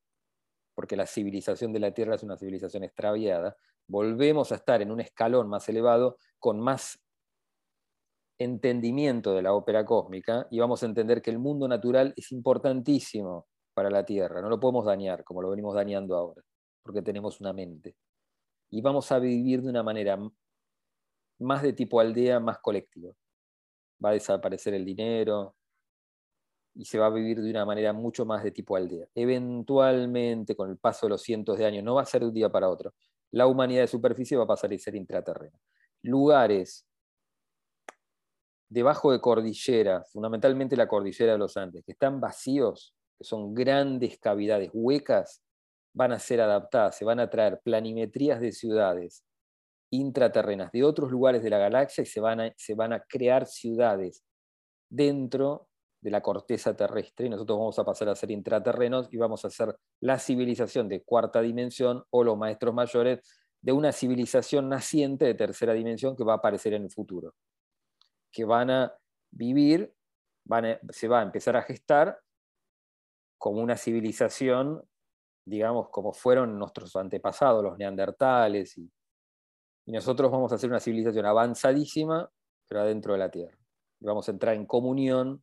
porque 0.75 0.97
la 0.97 1.07
civilización 1.07 1.73
de 1.73 1.81
la 1.81 1.93
Tierra 1.93 2.17
es 2.17 2.23
una 2.23 2.37
civilización 2.37 2.85
extraviada, 2.85 3.57
volvemos 3.87 4.53
a 4.53 4.57
estar 4.57 4.83
en 4.83 4.91
un 4.91 5.01
escalón 5.01 5.49
más 5.49 5.69
elevado 5.69 6.17
con 6.39 6.61
más 6.61 7.01
entendimiento 8.39 9.35
de 9.35 9.43
la 9.43 9.53
ópera 9.53 9.85
cósmica 9.85 10.47
y 10.51 10.59
vamos 10.59 10.83
a 10.83 10.87
entender 10.87 11.21
que 11.21 11.31
el 11.31 11.39
mundo 11.39 11.69
natural 11.69 12.15
es 12.17 12.33
importantísimo 12.33 13.47
para 13.75 13.91
la 13.91 14.05
Tierra, 14.05 14.41
no 14.41 14.49
lo 14.49 14.59
podemos 14.59 14.85
dañar 14.85 15.23
como 15.25 15.43
lo 15.43 15.51
venimos 15.51 15.75
dañando 15.75 16.17
ahora, 16.17 16.43
porque 16.83 17.03
tenemos 17.03 17.41
una 17.41 17.53
mente. 17.53 17.97
Y 18.71 18.81
vamos 18.81 19.11
a 19.13 19.19
vivir 19.19 19.63
de 19.63 19.69
una 19.69 19.83
manera 19.83 20.19
más 21.41 21.63
de 21.63 21.73
tipo 21.73 22.01
aldea, 22.01 22.41
más 22.41 22.59
colectiva. 22.59 23.13
Va 24.05 24.11
a 24.11 24.13
desaparecer 24.13 24.75
el 24.75 24.85
dinero 24.85 25.57
y 26.75 26.85
se 26.85 26.99
va 26.99 27.07
a 27.07 27.11
vivir 27.11 27.41
de 27.41 27.51
una 27.51 27.65
manera 27.65 27.93
mucho 27.93 28.25
más 28.25 28.45
de 28.45 28.53
tipo 28.53 28.77
aldea. 28.77 29.07
Eventualmente, 29.15 30.55
con 30.55 30.71
el 30.71 30.79
paso 30.79 31.07
de 31.07 31.11
los 31.11 31.23
cientos 31.23 31.59
de 31.59 31.67
años, 31.67 31.85
no 31.85 31.95
va 31.97 32.03
a 32.03 32.07
ser 32.07 32.23
de 32.23 32.29
un 32.29 32.35
día 32.35 32.51
para 32.51 32.69
otro, 32.69 32.95
la 33.33 33.47
humanidad 33.47 33.83
de 33.83 33.89
superficie 33.89 34.37
va 34.37 34.45
a 34.45 34.49
pasar 34.49 34.73
a 34.73 34.79
ser 34.79 34.95
intraterrena. 34.95 35.59
Lugares 36.03 36.87
debajo 38.69 39.13
de 39.13 39.21
cordillera, 39.21 40.05
fundamentalmente 40.05 40.77
la 40.77 40.89
cordillera 40.89 41.33
de 41.33 41.39
los 41.39 41.57
Andes, 41.57 41.85
que 41.85 41.93
están 41.93 42.21
vacíos, 42.21 42.95
que 43.19 43.25
son 43.25 43.53
grandes 43.53 44.19
cavidades 44.19 44.71
huecas, 44.73 45.43
van 45.93 46.13
a 46.13 46.19
ser 46.21 46.41
adaptadas, 46.41 46.97
se 46.97 47.05
van 47.05 47.19
a 47.19 47.29
traer 47.29 47.61
planimetrías 47.65 48.41
de 48.41 48.53
ciudades 48.53 49.25
intraterrenas 49.91 50.71
de 50.73 50.85
otros 50.85 51.11
lugares 51.11 51.43
de 51.43 51.51
la 51.51 51.59
galaxia 51.59 52.03
y 52.03 52.07
se 52.07 52.21
van 52.21 52.41
a, 52.41 52.53
se 52.57 52.75
van 52.75 52.93
a 52.93 53.01
crear 53.01 53.47
ciudades 53.47 54.25
dentro 54.89 55.69
de 56.01 56.11
la 56.11 56.23
corteza 56.23 56.75
terrestre. 56.75 57.27
Y 57.27 57.31
nosotros 57.31 57.59
vamos 57.59 57.79
a 57.79 57.85
pasar 57.85 58.09
a 58.09 58.15
ser 58.15 58.31
intraterrenos 58.31 59.09
y 59.11 59.17
vamos 59.17 59.45
a 59.45 59.51
ser 59.51 59.77
la 60.01 60.19
civilización 60.19 60.89
de 60.89 61.03
cuarta 61.03 61.41
dimensión 61.41 62.05
o 62.11 62.25
los 62.25 62.39
maestros 62.39 62.75
mayores 62.75 63.21
de 63.61 63.73
una 63.73 63.93
civilización 63.93 64.69
naciente 64.69 65.27
de 65.27 65.35
tercera 65.35 65.75
dimensión 65.75 66.17
que 66.17 66.25
va 66.25 66.35
a 66.35 66.37
aparecer 66.37 66.73
en 66.75 66.85
el 66.85 66.91
futuro. 66.91 67.35
Que 68.33 68.45
van 68.45 68.71
a 68.71 68.95
vivir, 69.31 69.93
se 70.91 71.09
va 71.09 71.21
a 71.21 71.23
empezar 71.23 71.57
a 71.57 71.63
gestar 71.63 72.19
como 73.39 73.61
una 73.61 73.77
civilización, 73.77 74.83
digamos, 75.47 75.89
como 75.91 76.13
fueron 76.13 76.59
nuestros 76.59 76.97
antepasados, 76.97 77.63
los 77.63 77.79
neandertales, 77.79 78.77
y, 78.79 78.91
nosotros 79.87 80.31
vamos 80.31 80.53
a 80.53 80.59
ser 80.59 80.71
una 80.71 80.81
civilización 80.81 81.27
avanzadísima, 81.27 82.31
pero 82.69 82.81
adentro 82.83 83.15
de 83.15 83.19
la 83.19 83.31
Tierra. 83.31 83.59
Y 83.99 84.07
vamos 84.07 84.29
a 84.29 84.33
entrar 84.33 84.55
en 84.55 84.67
comunión, 84.67 85.43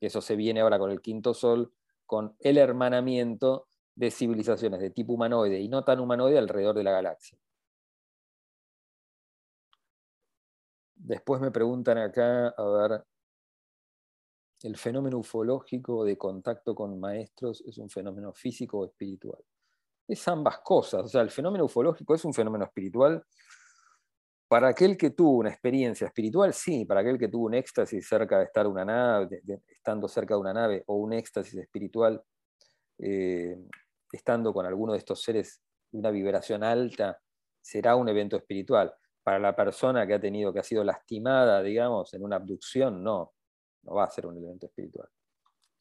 y 0.00 0.06
eso 0.06 0.20
se 0.20 0.36
viene 0.36 0.60
ahora 0.60 0.78
con 0.78 0.90
el 0.90 1.00
quinto 1.00 1.34
sol, 1.34 1.72
con 2.06 2.36
el 2.40 2.58
hermanamiento 2.58 3.68
de 3.94 4.10
civilizaciones 4.10 4.80
de 4.80 4.90
tipo 4.90 5.12
humanoide 5.12 5.60
y 5.60 5.68
no 5.68 5.84
tan 5.84 6.00
humanoide 6.00 6.38
alrededor 6.38 6.76
de 6.76 6.84
la 6.84 6.92
galaxia. 6.92 7.38
Después 10.94 11.40
me 11.40 11.50
preguntan 11.50 11.98
acá, 11.98 12.48
a 12.48 12.64
ver, 12.64 13.04
¿el 14.62 14.76
fenómeno 14.76 15.18
ufológico 15.18 16.04
de 16.04 16.18
contacto 16.18 16.74
con 16.74 16.98
maestros 16.98 17.62
es 17.66 17.78
un 17.78 17.88
fenómeno 17.88 18.32
físico 18.32 18.78
o 18.80 18.84
espiritual? 18.86 19.42
Es 20.06 20.26
ambas 20.28 20.58
cosas. 20.60 21.04
O 21.04 21.08
sea, 21.08 21.22
el 21.22 21.30
fenómeno 21.30 21.64
ufológico 21.64 22.14
es 22.14 22.24
un 22.24 22.34
fenómeno 22.34 22.64
espiritual. 22.64 23.24
Para 24.48 24.68
aquel 24.68 24.96
que 24.96 25.10
tuvo 25.10 25.38
una 25.38 25.50
experiencia 25.50 26.06
espiritual, 26.06 26.54
sí. 26.54 26.86
Para 26.86 27.00
aquel 27.00 27.18
que 27.18 27.28
tuvo 27.28 27.46
un 27.46 27.54
éxtasis 27.54 28.08
cerca 28.08 28.38
de 28.38 28.44
estar 28.46 28.66
una 28.66 28.84
nave, 28.84 29.42
estando 29.68 30.08
cerca 30.08 30.34
de 30.34 30.40
una 30.40 30.54
nave, 30.54 30.84
o 30.86 30.96
un 30.96 31.12
éxtasis 31.12 31.54
espiritual, 31.54 32.22
eh, 32.98 33.58
estando 34.10 34.54
con 34.54 34.64
alguno 34.64 34.92
de 34.92 34.98
estos 34.98 35.22
seres 35.22 35.60
de 35.92 35.98
una 35.98 36.10
vibración 36.10 36.64
alta, 36.64 37.20
será 37.60 37.94
un 37.94 38.08
evento 38.08 38.36
espiritual 38.36 38.94
para 39.22 39.38
la 39.38 39.54
persona 39.54 40.06
que 40.06 40.14
ha 40.14 40.20
tenido, 40.20 40.54
que 40.54 40.60
ha 40.60 40.62
sido 40.62 40.82
lastimada, 40.82 41.62
digamos, 41.62 42.14
en 42.14 42.24
una 42.24 42.36
abducción, 42.36 43.04
no, 43.04 43.34
no 43.82 43.94
va 43.94 44.04
a 44.04 44.10
ser 44.10 44.26
un 44.26 44.38
evento 44.38 44.66
espiritual. 44.66 45.08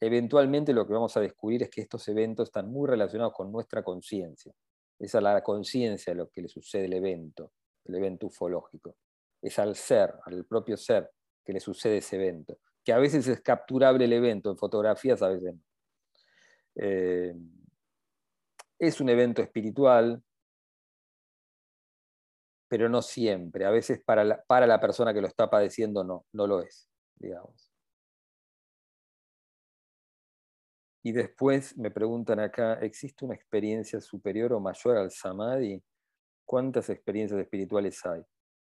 Eventualmente 0.02 0.74
lo 0.74 0.86
que 0.86 0.94
vamos 0.94 1.16
a 1.16 1.22
descubrir 1.22 1.64
es 1.64 1.70
que 1.70 1.82
estos 1.82 2.06
eventos 2.10 2.50
están 2.50 2.70
muy 2.70 2.90
relacionados 2.90 3.34
con 3.34 3.50
nuestra 3.50 3.84
conciencia. 3.84 4.54
Es 5.00 5.16
a 5.16 5.22
la 5.22 5.42
conciencia 5.42 6.14
lo 6.14 6.30
que 6.30 6.42
le 6.42 6.50
sucede 6.50 6.86
el 6.86 6.94
evento, 6.94 7.54
el 7.88 7.96
evento 7.96 8.28
ufológico. 8.28 8.98
Es 9.42 9.60
al 9.60 9.76
ser, 9.76 10.14
al 10.26 10.46
propio 10.46 10.78
ser, 10.78 11.10
que 11.44 11.54
le 11.54 11.60
sucede 11.60 11.98
ese 11.98 12.16
evento. 12.16 12.60
Que 12.84 12.94
a 12.94 12.98
veces 12.98 13.28
es 13.28 13.42
capturable 13.42 14.06
el 14.06 14.14
evento 14.14 14.50
en 14.50 14.58
fotografías, 14.58 15.22
a 15.22 15.30
veces 15.30 15.54
no. 15.54 15.62
Eh, 16.76 17.34
es 18.80 19.02
un 19.02 19.10
evento 19.10 19.42
espiritual, 19.42 20.24
pero 22.68 22.90
no 22.90 23.02
siempre. 23.02 23.66
A 23.66 23.72
veces 23.72 24.02
para 24.04 24.24
la, 24.24 24.44
para 24.44 24.68
la 24.68 24.80
persona 24.80 25.14
que 25.14 25.22
lo 25.22 25.28
está 25.28 25.50
padeciendo 25.50 26.04
no, 26.04 26.26
no 26.34 26.48
lo 26.48 26.62
es, 26.62 26.90
digamos. 27.16 27.72
Y 31.04 31.14
después 31.14 31.78
me 31.78 31.90
preguntan 31.90 32.40
acá, 32.40 32.74
¿existe 32.82 33.24
una 33.24 33.36
experiencia 33.36 34.02
superior 34.02 34.52
o 34.52 34.60
mayor 34.60 34.98
al 34.98 35.10
samadhi? 35.10 35.82
¿Cuántas 36.48 36.90
experiencias 36.90 37.42
espirituales 37.42 38.04
hay? 38.06 38.24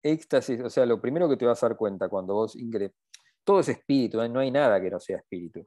Éxtasis, 0.02 0.62
o 0.62 0.70
sea, 0.70 0.86
lo 0.86 0.98
primero 0.98 1.28
que 1.28 1.36
te 1.36 1.44
vas 1.44 1.62
a 1.62 1.68
dar 1.68 1.76
cuenta 1.76 2.08
cuando 2.08 2.32
vos 2.32 2.56
ingresas, 2.56 2.96
todo 3.44 3.60
es 3.60 3.68
espíritu, 3.68 4.20
¿eh? 4.22 4.30
no 4.30 4.40
hay 4.40 4.50
nada 4.50 4.80
que 4.80 4.90
no 4.90 4.98
sea 4.98 5.18
espíritu. 5.18 5.62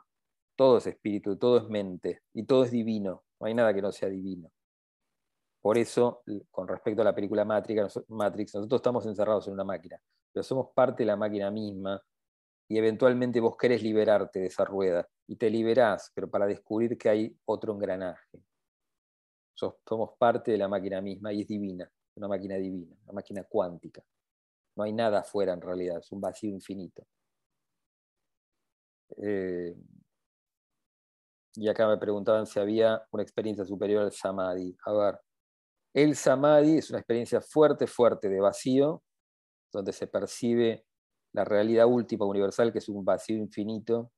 Todo 0.55 0.80
es 0.80 0.88
espíritu, 0.88 1.38
todo 1.38 1.60
es 1.60 1.70
mente 1.70 2.24
y 2.34 2.43
todo 2.45 2.64
es 2.64 2.72
divino. 2.72 3.24
No 3.39 3.47
hay 3.47 3.53
nada 3.53 3.74
que 3.74 3.82
no 3.82 3.91
sea 3.91 4.10
divino. 4.10 4.49
Por 5.62 5.78
eso, 5.78 6.24
con 6.49 6.68
respecto 6.68 7.01
a 7.01 7.05
la 7.05 7.14
película 7.14 7.45
Matrix, 7.45 8.55
nosotros 8.55 8.80
estamos 8.80 9.05
encerrados 9.05 9.47
en 9.47 9.53
una 9.53 9.64
máquina, 9.64 10.01
pero 10.34 10.43
somos 10.43 10.70
parte 10.74 11.03
de 11.03 11.07
la 11.07 11.16
máquina 11.16 11.51
misma 11.51 12.01
y 12.68 12.78
eventualmente 12.78 13.39
vos 13.39 13.55
querés 13.55 13.84
liberarte 13.84 14.39
de 14.39 14.47
esa 14.47 14.66
rueda 14.66 15.07
y 15.28 15.36
te 15.36 15.49
liberás, 15.49 16.12
pero 16.16 16.30
para 16.30 16.47
descubrir 16.47 16.97
que 16.97 17.10
hay 17.10 17.38
otro 17.45 17.74
engranaje. 17.74 18.41
Somos 19.53 20.12
parte 20.18 20.51
de 20.51 20.57
la 20.57 20.68
máquina 20.68 21.01
misma 21.01 21.32
y 21.34 21.41
es 21.41 21.47
divina, 21.47 21.89
una 22.20 22.28
máquina 22.28 22.55
divina, 22.55 22.95
una 23.05 23.13
máquina 23.13 23.43
cuántica. 23.45 24.03
No 24.76 24.84
hay 24.84 24.93
nada 24.93 25.20
afuera 25.20 25.53
en 25.53 25.61
realidad, 25.61 25.99
es 25.99 26.11
un 26.11 26.22
vacío 26.22 26.49
infinito. 26.49 27.07
Eh, 29.17 29.76
y 31.55 31.67
acá 31.67 31.88
me 31.88 31.97
preguntaban 31.97 32.45
si 32.45 32.59
había 32.59 33.01
una 33.11 33.24
experiencia 33.24 33.65
superior 33.65 34.03
al 34.03 34.11
samadhi. 34.11 34.78
A 34.86 34.93
ver, 34.93 35.20
el 35.93 36.15
samadhi 36.15 36.78
es 36.78 36.89
una 36.89 36.99
experiencia 36.99 37.41
fuerte, 37.41 37.88
fuerte 37.88 38.30
de 38.30 38.39
vacío, 38.39 39.03
donde 39.72 39.93
se 39.93 40.07
percibe 40.07 40.86
la 41.34 41.45
realidad 41.45 41.88
última 41.88 42.26
universal, 42.26 42.72
que 42.72 42.80
es 42.80 42.89
un 42.89 43.03
vacío 43.03 43.38
infinito, 43.38 44.11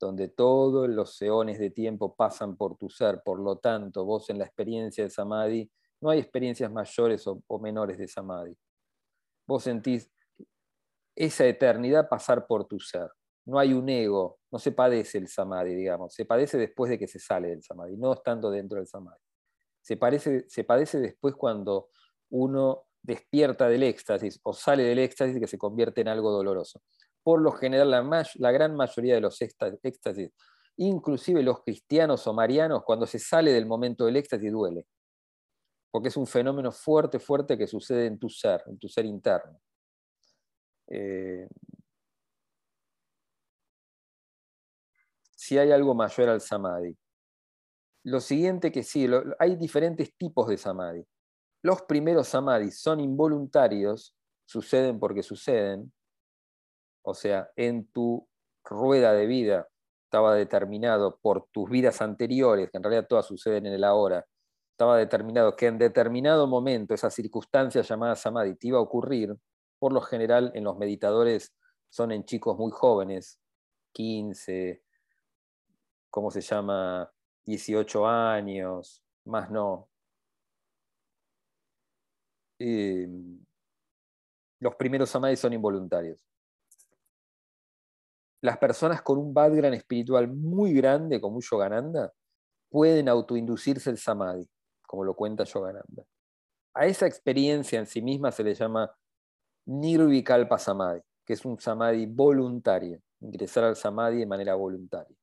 donde 0.00 0.28
todos 0.28 0.88
los 0.88 1.20
eones 1.20 1.58
de 1.58 1.70
tiempo 1.70 2.16
pasan 2.16 2.56
por 2.56 2.76
tu 2.76 2.88
ser, 2.88 3.22
por 3.22 3.38
lo 3.38 3.58
tanto, 3.58 4.04
vos 4.04 4.30
en 4.30 4.38
la 4.38 4.46
experiencia 4.46 5.04
de 5.04 5.10
samadhi, 5.10 5.70
no 6.00 6.10
hay 6.10 6.18
experiencias 6.18 6.70
mayores 6.70 7.26
o, 7.26 7.58
menores 7.58 7.98
de 7.98 8.08
samadhi. 8.08 8.56
Vos 9.46 9.64
sentís 9.64 10.10
esa 11.14 11.46
eternidad 11.46 12.08
pasar 12.08 12.46
por 12.46 12.66
tu 12.66 12.80
ser. 12.80 13.08
No 13.44 13.58
hay 13.58 13.72
un 13.72 13.88
ego, 13.88 14.38
no 14.50 14.58
se 14.58 14.72
padece 14.72 15.18
el 15.18 15.28
samadhi, 15.28 15.74
digamos, 15.74 16.14
se 16.14 16.24
padece 16.24 16.56
después 16.56 16.90
de 16.90 16.98
que 16.98 17.08
se 17.08 17.18
sale 17.18 17.48
del 17.48 17.62
samadhi, 17.62 17.96
no 17.96 18.12
estando 18.12 18.50
dentro 18.50 18.78
del 18.78 18.86
samadhi. 18.86 19.18
Se, 19.82 19.98
se 20.48 20.64
padece 20.64 21.00
después 21.00 21.34
cuando 21.34 21.88
uno 22.30 22.84
despierta 23.02 23.68
del 23.68 23.82
éxtasis 23.82 24.40
o 24.42 24.52
sale 24.52 24.84
del 24.84 24.98
éxtasis 24.98 25.40
que 25.40 25.46
se 25.46 25.58
convierte 25.58 26.02
en 26.02 26.08
algo 26.08 26.30
doloroso. 26.30 26.82
Por 27.22 27.40
lo 27.40 27.52
general, 27.52 27.90
la, 27.90 28.26
la 28.36 28.52
gran 28.52 28.76
mayoría 28.76 29.14
de 29.14 29.20
los 29.20 29.40
éxtasis, 29.42 30.30
inclusive 30.76 31.42
los 31.42 31.62
cristianos 31.62 32.26
o 32.26 32.34
marianos, 32.34 32.84
cuando 32.84 33.06
se 33.06 33.18
sale 33.18 33.52
del 33.52 33.66
momento 33.66 34.06
del 34.06 34.16
éxtasis 34.16 34.52
duele, 34.52 34.86
porque 35.90 36.08
es 36.08 36.16
un 36.16 36.26
fenómeno 36.26 36.70
fuerte, 36.72 37.18
fuerte 37.18 37.58
que 37.58 37.66
sucede 37.66 38.06
en 38.06 38.18
tu 38.18 38.28
ser, 38.28 38.62
en 38.66 38.78
tu 38.78 38.88
ser 38.88 39.04
interno. 39.04 39.60
Eh, 40.88 41.48
si 45.36 45.58
hay 45.58 45.72
algo 45.72 45.94
mayor 45.94 46.28
al 46.28 46.40
samadhi. 46.40 46.96
Lo 48.04 48.20
siguiente 48.20 48.70
que 48.70 48.82
sí, 48.82 49.06
hay 49.38 49.56
diferentes 49.56 50.16
tipos 50.16 50.48
de 50.48 50.56
samadhi. 50.56 51.04
Los 51.62 51.82
primeros 51.82 52.28
samadhis 52.28 52.80
son 52.80 53.00
involuntarios, 53.00 54.14
suceden 54.46 54.98
porque 54.98 55.22
suceden. 55.22 55.92
O 57.02 57.14
sea, 57.14 57.50
en 57.56 57.86
tu 57.90 58.26
rueda 58.64 59.12
de 59.12 59.26
vida 59.26 59.68
estaba 60.04 60.34
determinado 60.34 61.18
por 61.20 61.46
tus 61.50 61.70
vidas 61.70 62.00
anteriores, 62.00 62.70
que 62.70 62.76
en 62.76 62.82
realidad 62.82 63.06
todas 63.08 63.26
suceden 63.26 63.66
en 63.66 63.74
el 63.74 63.84
ahora, 63.84 64.26
estaba 64.80 64.96
determinado 64.96 65.56
que 65.56 65.66
en 65.66 65.78
determinado 65.78 66.46
momento 66.46 66.94
esa 66.94 67.10
circunstancia 67.10 67.82
llamada 67.82 68.16
samadhi 68.16 68.54
te 68.56 68.68
iba 68.68 68.78
a 68.78 68.82
ocurrir, 68.82 69.36
por 69.78 69.92
lo 69.92 70.00
general 70.00 70.52
en 70.54 70.64
los 70.64 70.78
meditadores 70.78 71.54
son 71.90 72.12
en 72.12 72.24
chicos 72.24 72.56
muy 72.56 72.70
jóvenes, 72.72 73.38
15, 73.92 74.82
¿cómo 76.10 76.30
se 76.30 76.40
llama? 76.40 77.10
18 77.44 78.06
años, 78.06 79.02
más 79.24 79.50
no, 79.50 79.90
Em, 82.60 83.42
los 84.60 84.74
primeros 84.76 85.08
samadhis 85.08 85.40
son 85.40 85.54
involuntarios. 85.54 86.22
Las 88.42 88.58
personas 88.58 89.00
con 89.00 89.18
un 89.18 89.32
Badgran 89.32 89.72
espiritual 89.72 90.28
muy 90.28 90.74
grande, 90.74 91.20
como 91.20 91.36
un 91.36 91.42
Yogananda, 91.42 92.12
pueden 92.68 93.08
autoinducirse 93.08 93.88
el 93.88 93.96
samadhi, 93.96 94.46
como 94.90 95.04
lo 95.04 95.14
cuenta 95.14 95.44
Yogananda. 95.44 96.04
A 96.74 96.84
esa 96.84 97.06
experiencia 97.06 97.78
en 97.78 97.86
sí 97.86 98.02
misma 98.02 98.32
se 98.32 98.42
le 98.42 98.54
llama 98.54 98.92
Nirvikalpa 99.66 100.58
Samadhi, 100.58 101.00
que 101.24 101.34
es 101.34 101.44
un 101.44 101.60
samadhi 101.60 102.06
voluntario, 102.06 103.00
ingresar 103.20 103.62
al 103.62 103.76
samadhi 103.76 104.18
de 104.18 104.26
manera 104.26 104.56
voluntaria. 104.56 105.16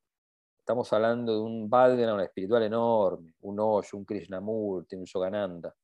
Estamos 0.58 0.90
hablando 0.94 1.34
de 1.34 1.40
un 1.40 1.68
Badgran 1.68 2.18
espiritual 2.20 2.62
enorme, 2.62 3.34
un 3.42 3.60
Osho, 3.60 3.98
un 3.98 4.06
Krishnamurti, 4.06 4.96
un 4.96 5.04
Yogananda 5.04 5.74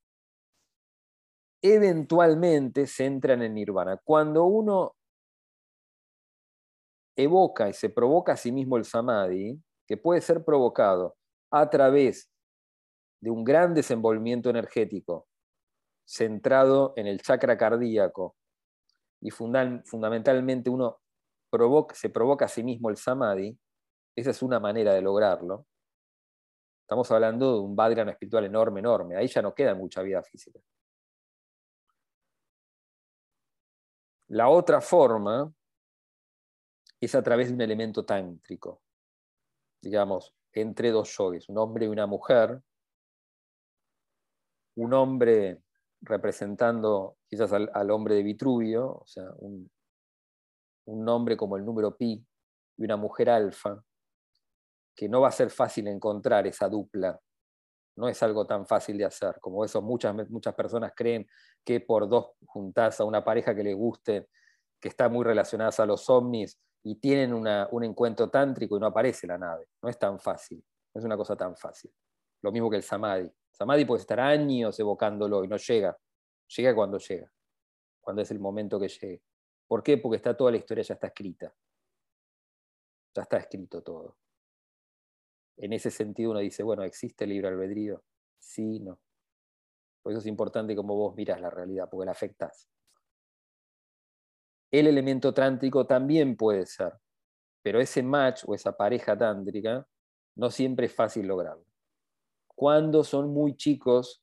eventualmente 1.60 2.86
se 2.86 3.04
entran 3.04 3.42
en 3.42 3.54
nirvana. 3.54 3.98
Cuando 4.02 4.44
uno 4.44 4.96
evoca 7.16 7.68
y 7.68 7.74
se 7.74 7.90
provoca 7.90 8.32
a 8.32 8.36
sí 8.36 8.50
mismo 8.50 8.78
el 8.78 8.84
samadhi, 8.84 9.62
que 9.86 9.98
puede 9.98 10.22
ser 10.22 10.42
provocado 10.42 11.16
a 11.50 11.68
través 11.68 12.30
de 13.24 13.30
un 13.30 13.42
gran 13.42 13.72
desenvolvimiento 13.72 14.50
energético 14.50 15.26
centrado 16.04 16.92
en 16.94 17.06
el 17.06 17.22
chakra 17.22 17.56
cardíaco 17.56 18.36
y 19.18 19.30
fundamentalmente 19.30 20.68
uno 20.68 21.00
se 21.94 22.10
provoca 22.10 22.44
a 22.44 22.48
sí 22.48 22.62
mismo 22.62 22.90
el 22.90 22.98
samadhi, 22.98 23.58
esa 24.14 24.30
es 24.30 24.42
una 24.42 24.60
manera 24.60 24.92
de 24.92 25.00
lograrlo. 25.00 25.64
Estamos 26.82 27.10
hablando 27.12 27.54
de 27.54 27.60
un 27.60 27.74
Vajrana 27.74 28.10
espiritual 28.10 28.44
enorme, 28.44 28.80
enorme. 28.80 29.16
Ahí 29.16 29.26
ya 29.28 29.40
no 29.40 29.54
queda 29.54 29.74
mucha 29.74 30.02
vida 30.02 30.22
física. 30.22 30.60
La 34.28 34.50
otra 34.50 34.82
forma 34.82 35.50
es 37.00 37.14
a 37.14 37.22
través 37.22 37.48
de 37.48 37.54
un 37.54 37.62
elemento 37.62 38.04
tántrico, 38.04 38.82
digamos, 39.80 40.34
entre 40.52 40.90
dos 40.90 41.16
yogis, 41.16 41.48
un 41.48 41.56
hombre 41.56 41.86
y 41.86 41.88
una 41.88 42.06
mujer, 42.06 42.62
un 44.76 44.92
hombre 44.92 45.62
representando 46.00 47.16
quizás 47.28 47.52
al, 47.52 47.90
hombre 47.90 48.16
de 48.16 48.22
Vitruvio, 48.22 48.86
o 48.86 49.06
sea, 49.06 49.24
un, 49.38 49.70
un 50.86 51.04
nombre 51.04 51.36
como 51.36 51.56
el 51.56 51.64
número 51.64 51.96
pi 51.96 52.24
y 52.76 52.84
una 52.84 52.96
mujer 52.96 53.30
alfa, 53.30 53.82
que 54.94 55.08
no 55.08 55.20
va 55.20 55.28
a 55.28 55.32
ser 55.32 55.50
fácil 55.50 55.88
encontrar 55.88 56.46
esa 56.46 56.68
dupla 56.68 57.18
no 57.96 58.08
es 58.08 58.22
algo 58.22 58.46
tan 58.46 58.66
fácil 58.66 58.98
de 58.98 59.04
hacer, 59.04 59.38
como 59.40 59.64
eso 59.64 59.80
muchas, 59.80 60.14
muchas 60.28 60.54
personas 60.54 60.92
creen 60.94 61.26
que 61.64 61.80
por 61.80 62.08
dos 62.08 62.32
juntas 62.46 63.00
a 63.00 63.04
una 63.04 63.24
pareja 63.24 63.54
que 63.54 63.62
les 63.62 63.76
guste, 63.76 64.28
que 64.80 64.88
está 64.88 65.08
muy 65.08 65.24
relacionadas 65.24 65.80
a 65.80 65.86
los 65.86 66.08
ovnis, 66.10 66.58
y 66.86 66.96
tienen 66.96 67.32
un 67.32 67.84
encuentro 67.84 68.28
tántrico 68.28 68.76
y 68.76 68.80
no 68.80 68.86
aparece 68.86 69.26
la 69.26 69.38
nave. 69.38 69.68
No 69.80 69.88
es 69.88 69.98
tan 69.98 70.20
fácil, 70.20 70.62
no 70.92 70.98
es 70.98 71.04
una 71.04 71.16
cosa 71.16 71.34
tan 71.34 71.56
fácil. 71.56 71.90
Lo 72.44 72.52
mismo 72.52 72.70
que 72.70 72.76
el 72.76 72.82
samadhi. 72.82 73.28
Samadhi 73.50 73.84
puede 73.84 74.02
estar 74.02 74.20
años 74.20 74.78
evocándolo 74.78 75.42
y 75.44 75.48
no 75.48 75.56
llega. 75.56 75.96
Llega 76.56 76.74
cuando 76.74 76.98
llega, 76.98 77.32
cuando 78.00 78.22
es 78.22 78.30
el 78.30 78.38
momento 78.38 78.78
que 78.78 78.88
llegue. 78.88 79.22
¿Por 79.66 79.82
qué? 79.82 79.98
Porque 79.98 80.16
está 80.16 80.36
toda 80.36 80.50
la 80.52 80.58
historia 80.58 80.84
ya 80.84 80.94
está 80.94 81.08
escrita. 81.08 81.52
Ya 83.14 83.22
está 83.22 83.38
escrito 83.38 83.82
todo 83.82 84.16
en 85.56 85.72
ese 85.72 85.90
sentido 85.90 86.30
uno 86.30 86.40
dice, 86.40 86.62
bueno, 86.62 86.82
¿existe 86.82 87.24
el 87.24 87.30
libre 87.30 87.48
albedrío? 87.48 88.02
Sí, 88.38 88.80
no. 88.80 88.98
Por 90.02 90.12
eso 90.12 90.20
es 90.20 90.26
importante 90.26 90.76
cómo 90.76 90.96
vos 90.96 91.14
miras 91.14 91.40
la 91.40 91.50
realidad, 91.50 91.88
porque 91.90 92.06
la 92.06 92.12
afectas. 92.12 92.68
El 94.70 94.86
elemento 94.86 95.32
trántrico 95.32 95.86
también 95.86 96.36
puede 96.36 96.66
ser, 96.66 96.94
pero 97.62 97.80
ese 97.80 98.02
match 98.02 98.42
o 98.46 98.54
esa 98.54 98.76
pareja 98.76 99.16
tántrica 99.16 99.86
no 100.36 100.50
siempre 100.50 100.86
es 100.86 100.94
fácil 100.94 101.26
lograrlo. 101.26 101.64
Cuando 102.54 103.02
son 103.04 103.32
muy 103.32 103.56
chicos, 103.56 104.22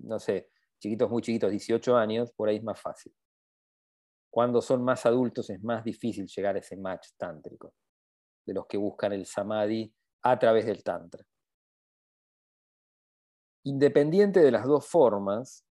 no 0.00 0.18
sé, 0.18 0.50
chiquitos 0.78 1.10
muy 1.10 1.22
chiquitos, 1.22 1.50
18 1.50 1.96
años, 1.96 2.32
por 2.32 2.48
ahí 2.48 2.56
es 2.56 2.64
más 2.64 2.80
fácil. 2.80 3.14
Cuando 4.30 4.60
son 4.60 4.84
más 4.84 5.06
adultos 5.06 5.48
es 5.50 5.62
más 5.62 5.82
difícil 5.84 6.26
llegar 6.26 6.56
a 6.56 6.58
ese 6.58 6.76
match 6.76 7.08
tántrico, 7.16 7.74
de 8.44 8.54
los 8.54 8.66
que 8.66 8.76
buscan 8.76 9.12
el 9.12 9.26
samadhi 9.26 9.92
a 10.22 10.38
través 10.38 10.66
del 10.66 10.82
Tantra. 10.82 11.24
Independiente 13.64 14.40
de 14.40 14.50
las 14.50 14.64
dos 14.64 14.86
formas, 14.86 15.64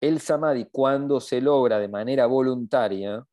el 0.00 0.20
samadhi 0.20 0.68
cuando 0.70 1.20
se 1.20 1.40
logra 1.40 1.78
de 1.78 1.88
manera 1.88 2.26
voluntaria, 2.26 3.26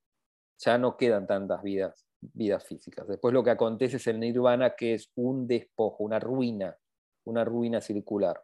ya 0.58 0.78
no 0.78 0.96
quedan 0.96 1.28
tantas 1.28 1.62
vidas, 1.62 2.06
vidas 2.22 2.64
físicas. 2.64 3.08
Después 3.08 3.34
lo 3.34 3.44
que 3.44 3.50
acontece 3.52 3.98
es 3.98 4.08
el 4.08 4.20
nirvana, 4.20 4.76
que 4.76 4.94
es 4.94 5.12
un 5.16 5.48
despojo, 5.48 6.04
una 6.04 6.20
ruina, 6.20 6.78
una 7.26 7.44
ruina 7.44 7.82
circular, 7.82 8.44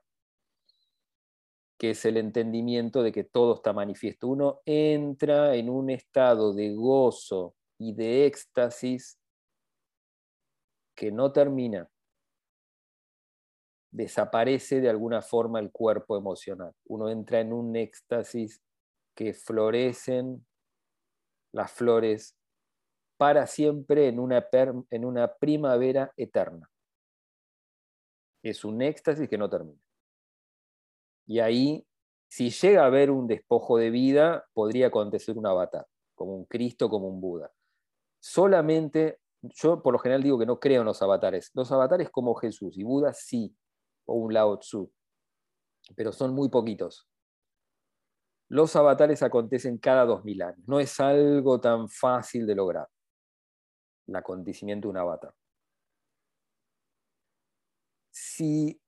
que 1.77 1.91
es 1.91 2.05
el 2.05 2.17
entendimiento 2.17 3.01
de 3.01 3.11
que 3.11 3.23
todo 3.23 3.55
está 3.55 3.73
manifiesto. 3.73 4.27
Uno 4.27 4.61
entra 4.65 5.55
en 5.55 5.69
un 5.69 5.89
estado 5.89 6.53
de 6.53 6.73
gozo 6.73 7.55
y 7.79 7.93
de 7.93 8.25
éxtasis 8.25 9.17
que 10.95 11.11
no 11.11 11.32
termina, 11.32 11.89
desaparece 13.91 14.82
de 14.82 14.89
alguna 14.89 15.21
forma 15.21 15.59
el 15.59 15.71
cuerpo 15.71 16.17
emocional. 16.17 16.73
Uno 16.86 17.09
entra 17.09 17.39
en 17.39 17.53
un 17.53 17.75
éxtasis 17.75 18.61
que 19.15 19.34
florecen 19.34 20.45
las 21.51 21.71
flores 21.71 22.38
para 23.17 23.45
siempre 23.45 24.07
en 24.07 24.19
una, 24.19 24.47
en 24.89 25.05
una 25.05 25.36
primavera 25.36 26.13
eterna. 26.17 26.70
Es 28.43 28.65
un 28.65 28.81
éxtasis 28.81 29.29
que 29.29 29.37
no 29.37 29.49
termina. 29.49 29.79
Y 31.27 31.39
ahí, 31.39 31.85
si 32.27 32.49
llega 32.49 32.83
a 32.83 32.87
haber 32.87 33.11
un 33.11 33.27
despojo 33.27 33.77
de 33.77 33.89
vida, 33.89 34.45
podría 34.53 34.87
acontecer 34.87 35.37
un 35.37 35.45
avatar, 35.47 35.87
como 36.15 36.35
un 36.35 36.45
Cristo, 36.45 36.89
como 36.89 37.07
un 37.07 37.21
Buda. 37.21 37.51
Solamente 38.19 39.19
yo 39.41 39.81
por 39.81 39.93
lo 39.93 39.99
general 39.99 40.23
digo 40.23 40.37
que 40.37 40.45
no 40.45 40.59
creo 40.59 40.81
en 40.81 40.85
los 40.85 41.01
avatares. 41.01 41.51
Los 41.53 41.71
avatares 41.71 42.09
como 42.09 42.35
Jesús 42.35 42.77
y 42.77 42.83
Buda 42.83 43.13
sí, 43.13 43.55
o 44.05 44.15
un 44.15 44.33
Lao 44.33 44.57
Tzu, 44.59 44.91
pero 45.95 46.11
son 46.11 46.33
muy 46.33 46.49
poquitos. 46.49 47.07
Los 48.49 48.75
avatares 48.75 49.23
acontecen 49.23 49.77
cada 49.77 50.05
dos 50.05 50.23
mil 50.25 50.41
años. 50.41 50.67
No 50.67 50.79
es 50.79 50.99
algo 50.99 51.59
tan 51.59 51.87
fácil 51.87 52.45
de 52.45 52.55
lograr. 52.55 52.87
el 54.07 54.15
acontecimiento 54.15 54.87
de 54.87 54.91
un 54.91 54.97
avatar. 54.97 55.33
Si 58.12 58.80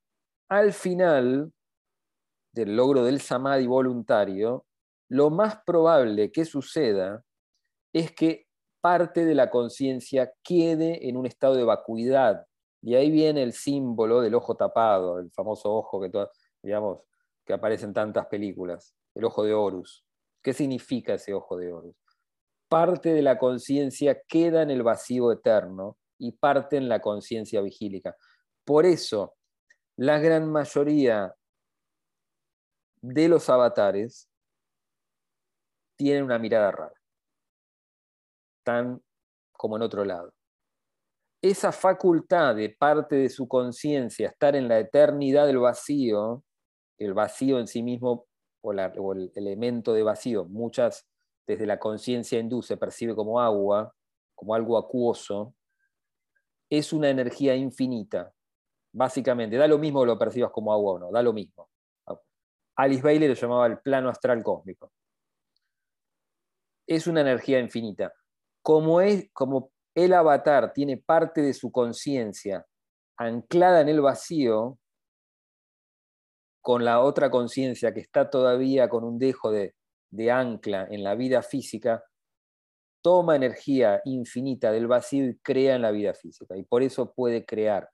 al 0.48 0.72
final 0.72 1.52
del 2.52 2.76
logro 2.76 3.04
del 3.04 3.20
samadhi 3.20 3.66
voluntario, 3.66 4.66
lo 5.08 5.30
más 5.30 5.60
probable 5.64 6.30
que 6.30 6.44
suceda 6.44 7.24
es 7.92 8.12
que 8.12 8.46
parte 8.80 9.24
de 9.24 9.34
la 9.34 9.50
conciencia 9.50 10.32
quede 10.42 11.08
en 11.08 11.16
un 11.16 11.26
estado 11.26 11.54
de 11.54 11.64
vacuidad. 11.64 12.46
Y 12.82 12.94
ahí 12.94 13.10
viene 13.10 13.42
el 13.42 13.54
símbolo 13.54 14.20
del 14.20 14.34
ojo 14.34 14.56
tapado, 14.56 15.18
el 15.18 15.30
famoso 15.30 15.72
ojo 15.74 16.00
que, 16.00 16.10
digamos, 16.62 17.00
que 17.46 17.54
aparece 17.54 17.86
en 17.86 17.94
tantas 17.94 18.26
películas, 18.26 18.94
el 19.14 19.24
ojo 19.24 19.42
de 19.42 19.54
Horus. 19.54 20.04
¿Qué 20.42 20.52
significa 20.52 21.14
ese 21.14 21.32
ojo 21.32 21.56
de 21.56 21.72
Horus? 21.72 21.96
Parte 22.68 23.14
de 23.14 23.22
la 23.22 23.38
conciencia 23.38 24.20
queda 24.28 24.62
en 24.62 24.70
el 24.70 24.82
vacío 24.82 25.32
eterno 25.32 25.96
y 26.18 26.32
parte 26.32 26.76
en 26.76 26.88
la 26.88 27.00
conciencia 27.00 27.62
vigílica. 27.62 28.14
Por 28.64 28.86
eso, 28.86 29.34
la 29.96 30.18
gran 30.18 30.50
mayoría 30.50 31.34
de 33.02 33.28
los 33.28 33.48
avatares 33.50 34.28
tienen 35.96 36.24
una 36.24 36.38
mirada 36.38 36.70
rara, 36.72 37.00
tan 38.64 39.02
como 39.52 39.76
en 39.76 39.82
otro 39.82 40.04
lado. 40.04 40.32
Esa 41.42 41.72
facultad 41.72 42.56
de 42.56 42.70
parte 42.70 43.16
de 43.16 43.28
su 43.28 43.46
conciencia 43.46 44.28
estar 44.28 44.56
en 44.56 44.66
la 44.66 44.78
eternidad 44.78 45.46
del 45.46 45.58
vacío, 45.58 46.42
el 46.98 47.12
vacío 47.12 47.58
en 47.58 47.66
sí 47.66 47.82
mismo 47.82 48.26
o, 48.62 48.72
el 48.72 49.30
elemento 49.34 49.92
de 49.92 50.02
vacío, 50.02 50.46
muchas 50.46 51.06
desde 51.46 51.66
la 51.66 51.78
conciencia 51.78 52.38
hindú 52.38 52.62
se 52.62 52.78
percibe 52.78 53.14
como 53.14 53.40
agua, 53.40 53.94
como 54.34 54.54
algo 54.54 54.78
acuoso, 54.78 55.54
es 56.70 56.92
una 56.92 57.10
energía 57.10 57.54
infinita, 57.54 58.33
básicamente. 58.94 59.56
Da 59.56 59.66
lo 59.66 59.78
mismo 59.78 60.04
lo 60.04 60.18
percibas 60.18 60.50
como 60.52 60.72
agua 60.72 60.94
o 60.94 60.98
no, 60.98 61.10
da 61.10 61.22
lo 61.22 61.32
mismo. 61.32 61.68
Alice 62.76 63.02
Bailey 63.02 63.28
lo 63.28 63.34
llamaba 63.34 63.66
el 63.66 63.78
plano 63.78 64.08
astral 64.08 64.42
cósmico. 64.42 64.92
Es 66.88 67.06
una 67.06 67.20
energía 67.20 67.60
infinita. 67.60 68.12
Como, 68.62 69.00
es, 69.00 69.30
como 69.32 69.70
el 69.94 70.12
avatar 70.12 70.72
tiene 70.72 70.96
parte 70.96 71.40
de 71.42 71.54
su 71.54 71.70
conciencia 71.70 72.66
anclada 73.16 73.80
en 73.80 73.88
el 73.88 74.00
vacío, 74.00 74.78
con 76.60 76.84
la 76.84 77.00
otra 77.00 77.30
conciencia 77.30 77.92
que 77.92 78.00
está 78.00 78.30
todavía 78.30 78.88
con 78.88 79.04
un 79.04 79.18
dejo 79.18 79.50
de, 79.52 79.74
de 80.10 80.30
ancla 80.30 80.88
en 80.90 81.04
la 81.04 81.14
vida 81.14 81.42
física, 81.42 82.02
toma 83.02 83.36
energía 83.36 84.00
infinita 84.04 84.72
del 84.72 84.86
vacío 84.86 85.26
y 85.26 85.38
crea 85.38 85.76
en 85.76 85.82
la 85.82 85.90
vida 85.90 86.14
física. 86.14 86.56
Y 86.56 86.64
por 86.64 86.82
eso 86.82 87.12
puede 87.12 87.44
crear, 87.44 87.90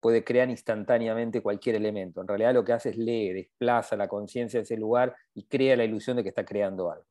puede 0.00 0.24
crear 0.24 0.48
instantáneamente 0.48 1.42
cualquier 1.42 1.76
elemento. 1.76 2.20
En 2.20 2.28
realidad 2.28 2.54
lo 2.54 2.64
que 2.64 2.72
hace 2.72 2.90
es 2.90 2.96
leer, 2.96 3.36
desplaza 3.36 3.96
la 3.96 4.08
conciencia 4.08 4.58
de 4.58 4.64
ese 4.64 4.76
lugar 4.76 5.14
y 5.34 5.44
crea 5.44 5.76
la 5.76 5.84
ilusión 5.84 6.16
de 6.16 6.22
que 6.22 6.30
está 6.30 6.44
creando 6.44 6.90
algo. 6.90 7.06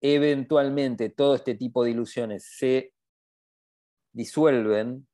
Eventualmente 0.00 1.08
todo 1.08 1.34
este 1.34 1.54
tipo 1.54 1.82
de 1.82 1.90
ilusiones 1.90 2.46
se 2.56 2.92
disuelven 4.12 5.06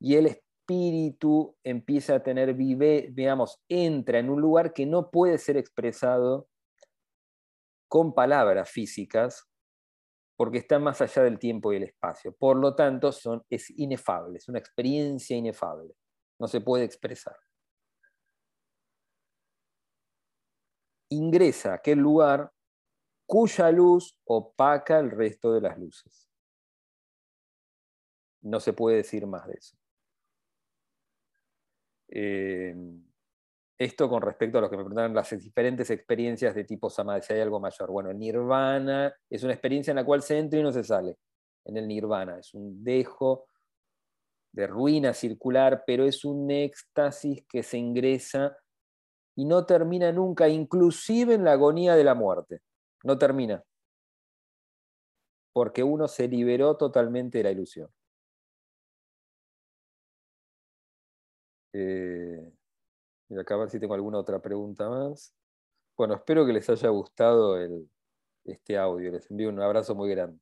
y 0.00 0.16
el 0.16 0.26
espíritu 0.26 1.56
empieza 1.62 2.16
a 2.16 2.22
tener, 2.22 2.54
vive, 2.54 3.08
digamos, 3.12 3.60
entra 3.68 4.18
en 4.18 4.30
un 4.30 4.40
lugar 4.40 4.72
que 4.72 4.86
no 4.86 5.10
puede 5.10 5.36
ser 5.36 5.56
expresado 5.56 6.48
con 7.88 8.14
palabras 8.14 8.70
físicas, 8.70 9.49
porque 10.40 10.56
está 10.56 10.78
más 10.78 10.98
allá 11.02 11.24
del 11.24 11.38
tiempo 11.38 11.70
y 11.70 11.76
el 11.76 11.82
espacio. 11.82 12.34
Por 12.34 12.56
lo 12.56 12.74
tanto, 12.74 13.12
son, 13.12 13.44
es 13.50 13.68
inefable, 13.78 14.38
es 14.38 14.48
una 14.48 14.58
experiencia 14.58 15.36
inefable, 15.36 15.94
no 16.38 16.48
se 16.48 16.62
puede 16.62 16.84
expresar. 16.84 17.36
Ingresa 21.10 21.72
a 21.72 21.74
aquel 21.74 21.98
lugar 21.98 22.50
cuya 23.26 23.70
luz 23.70 24.18
opaca 24.24 24.98
el 24.98 25.10
resto 25.10 25.52
de 25.52 25.60
las 25.60 25.78
luces. 25.78 26.30
No 28.40 28.60
se 28.60 28.72
puede 28.72 28.96
decir 28.96 29.26
más 29.26 29.46
de 29.46 29.52
eso. 29.52 29.76
Eh, 32.08 32.74
esto 33.80 34.10
con 34.10 34.20
respecto 34.20 34.58
a 34.58 34.60
lo 34.60 34.68
que 34.68 34.76
me 34.76 34.82
preguntaron, 34.82 35.14
las 35.14 35.30
diferentes 35.30 35.88
experiencias 35.88 36.54
de 36.54 36.64
tipo 36.64 36.90
samadhi, 36.90 37.22
si 37.22 37.32
hay 37.32 37.40
algo 37.40 37.58
mayor. 37.60 37.90
Bueno, 37.90 38.12
nirvana 38.12 39.10
es 39.30 39.42
una 39.42 39.54
experiencia 39.54 39.92
en 39.92 39.96
la 39.96 40.04
cual 40.04 40.20
se 40.20 40.36
entra 40.36 40.60
y 40.60 40.62
no 40.62 40.70
se 40.70 40.84
sale. 40.84 41.16
En 41.64 41.78
el 41.78 41.88
nirvana 41.88 42.38
es 42.40 42.52
un 42.52 42.84
dejo 42.84 43.46
de 44.52 44.66
ruina 44.66 45.14
circular, 45.14 45.82
pero 45.86 46.04
es 46.04 46.26
un 46.26 46.50
éxtasis 46.50 47.46
que 47.48 47.62
se 47.62 47.78
ingresa 47.78 48.54
y 49.34 49.46
no 49.46 49.64
termina 49.64 50.12
nunca, 50.12 50.46
inclusive 50.46 51.32
en 51.32 51.44
la 51.44 51.52
agonía 51.52 51.94
de 51.94 52.04
la 52.04 52.14
muerte. 52.14 52.60
No 53.02 53.16
termina. 53.16 53.64
Porque 55.54 55.82
uno 55.82 56.06
se 56.06 56.28
liberó 56.28 56.76
totalmente 56.76 57.38
de 57.38 57.44
la 57.44 57.50
ilusión. 57.50 57.88
Eh, 61.72 62.52
y 63.30 63.38
acá 63.38 63.54
a 63.54 63.58
ver 63.58 63.70
si 63.70 63.80
tengo 63.80 63.94
alguna 63.94 64.18
otra 64.18 64.40
pregunta 64.40 64.88
más. 64.90 65.32
Bueno, 65.96 66.14
espero 66.14 66.44
que 66.44 66.52
les 66.52 66.68
haya 66.68 66.88
gustado 66.88 67.58
este 68.44 68.76
audio. 68.76 69.12
Les 69.12 69.30
envío 69.30 69.48
un 69.48 69.60
abrazo 69.60 69.94
muy 69.94 70.10
grande. 70.10 70.40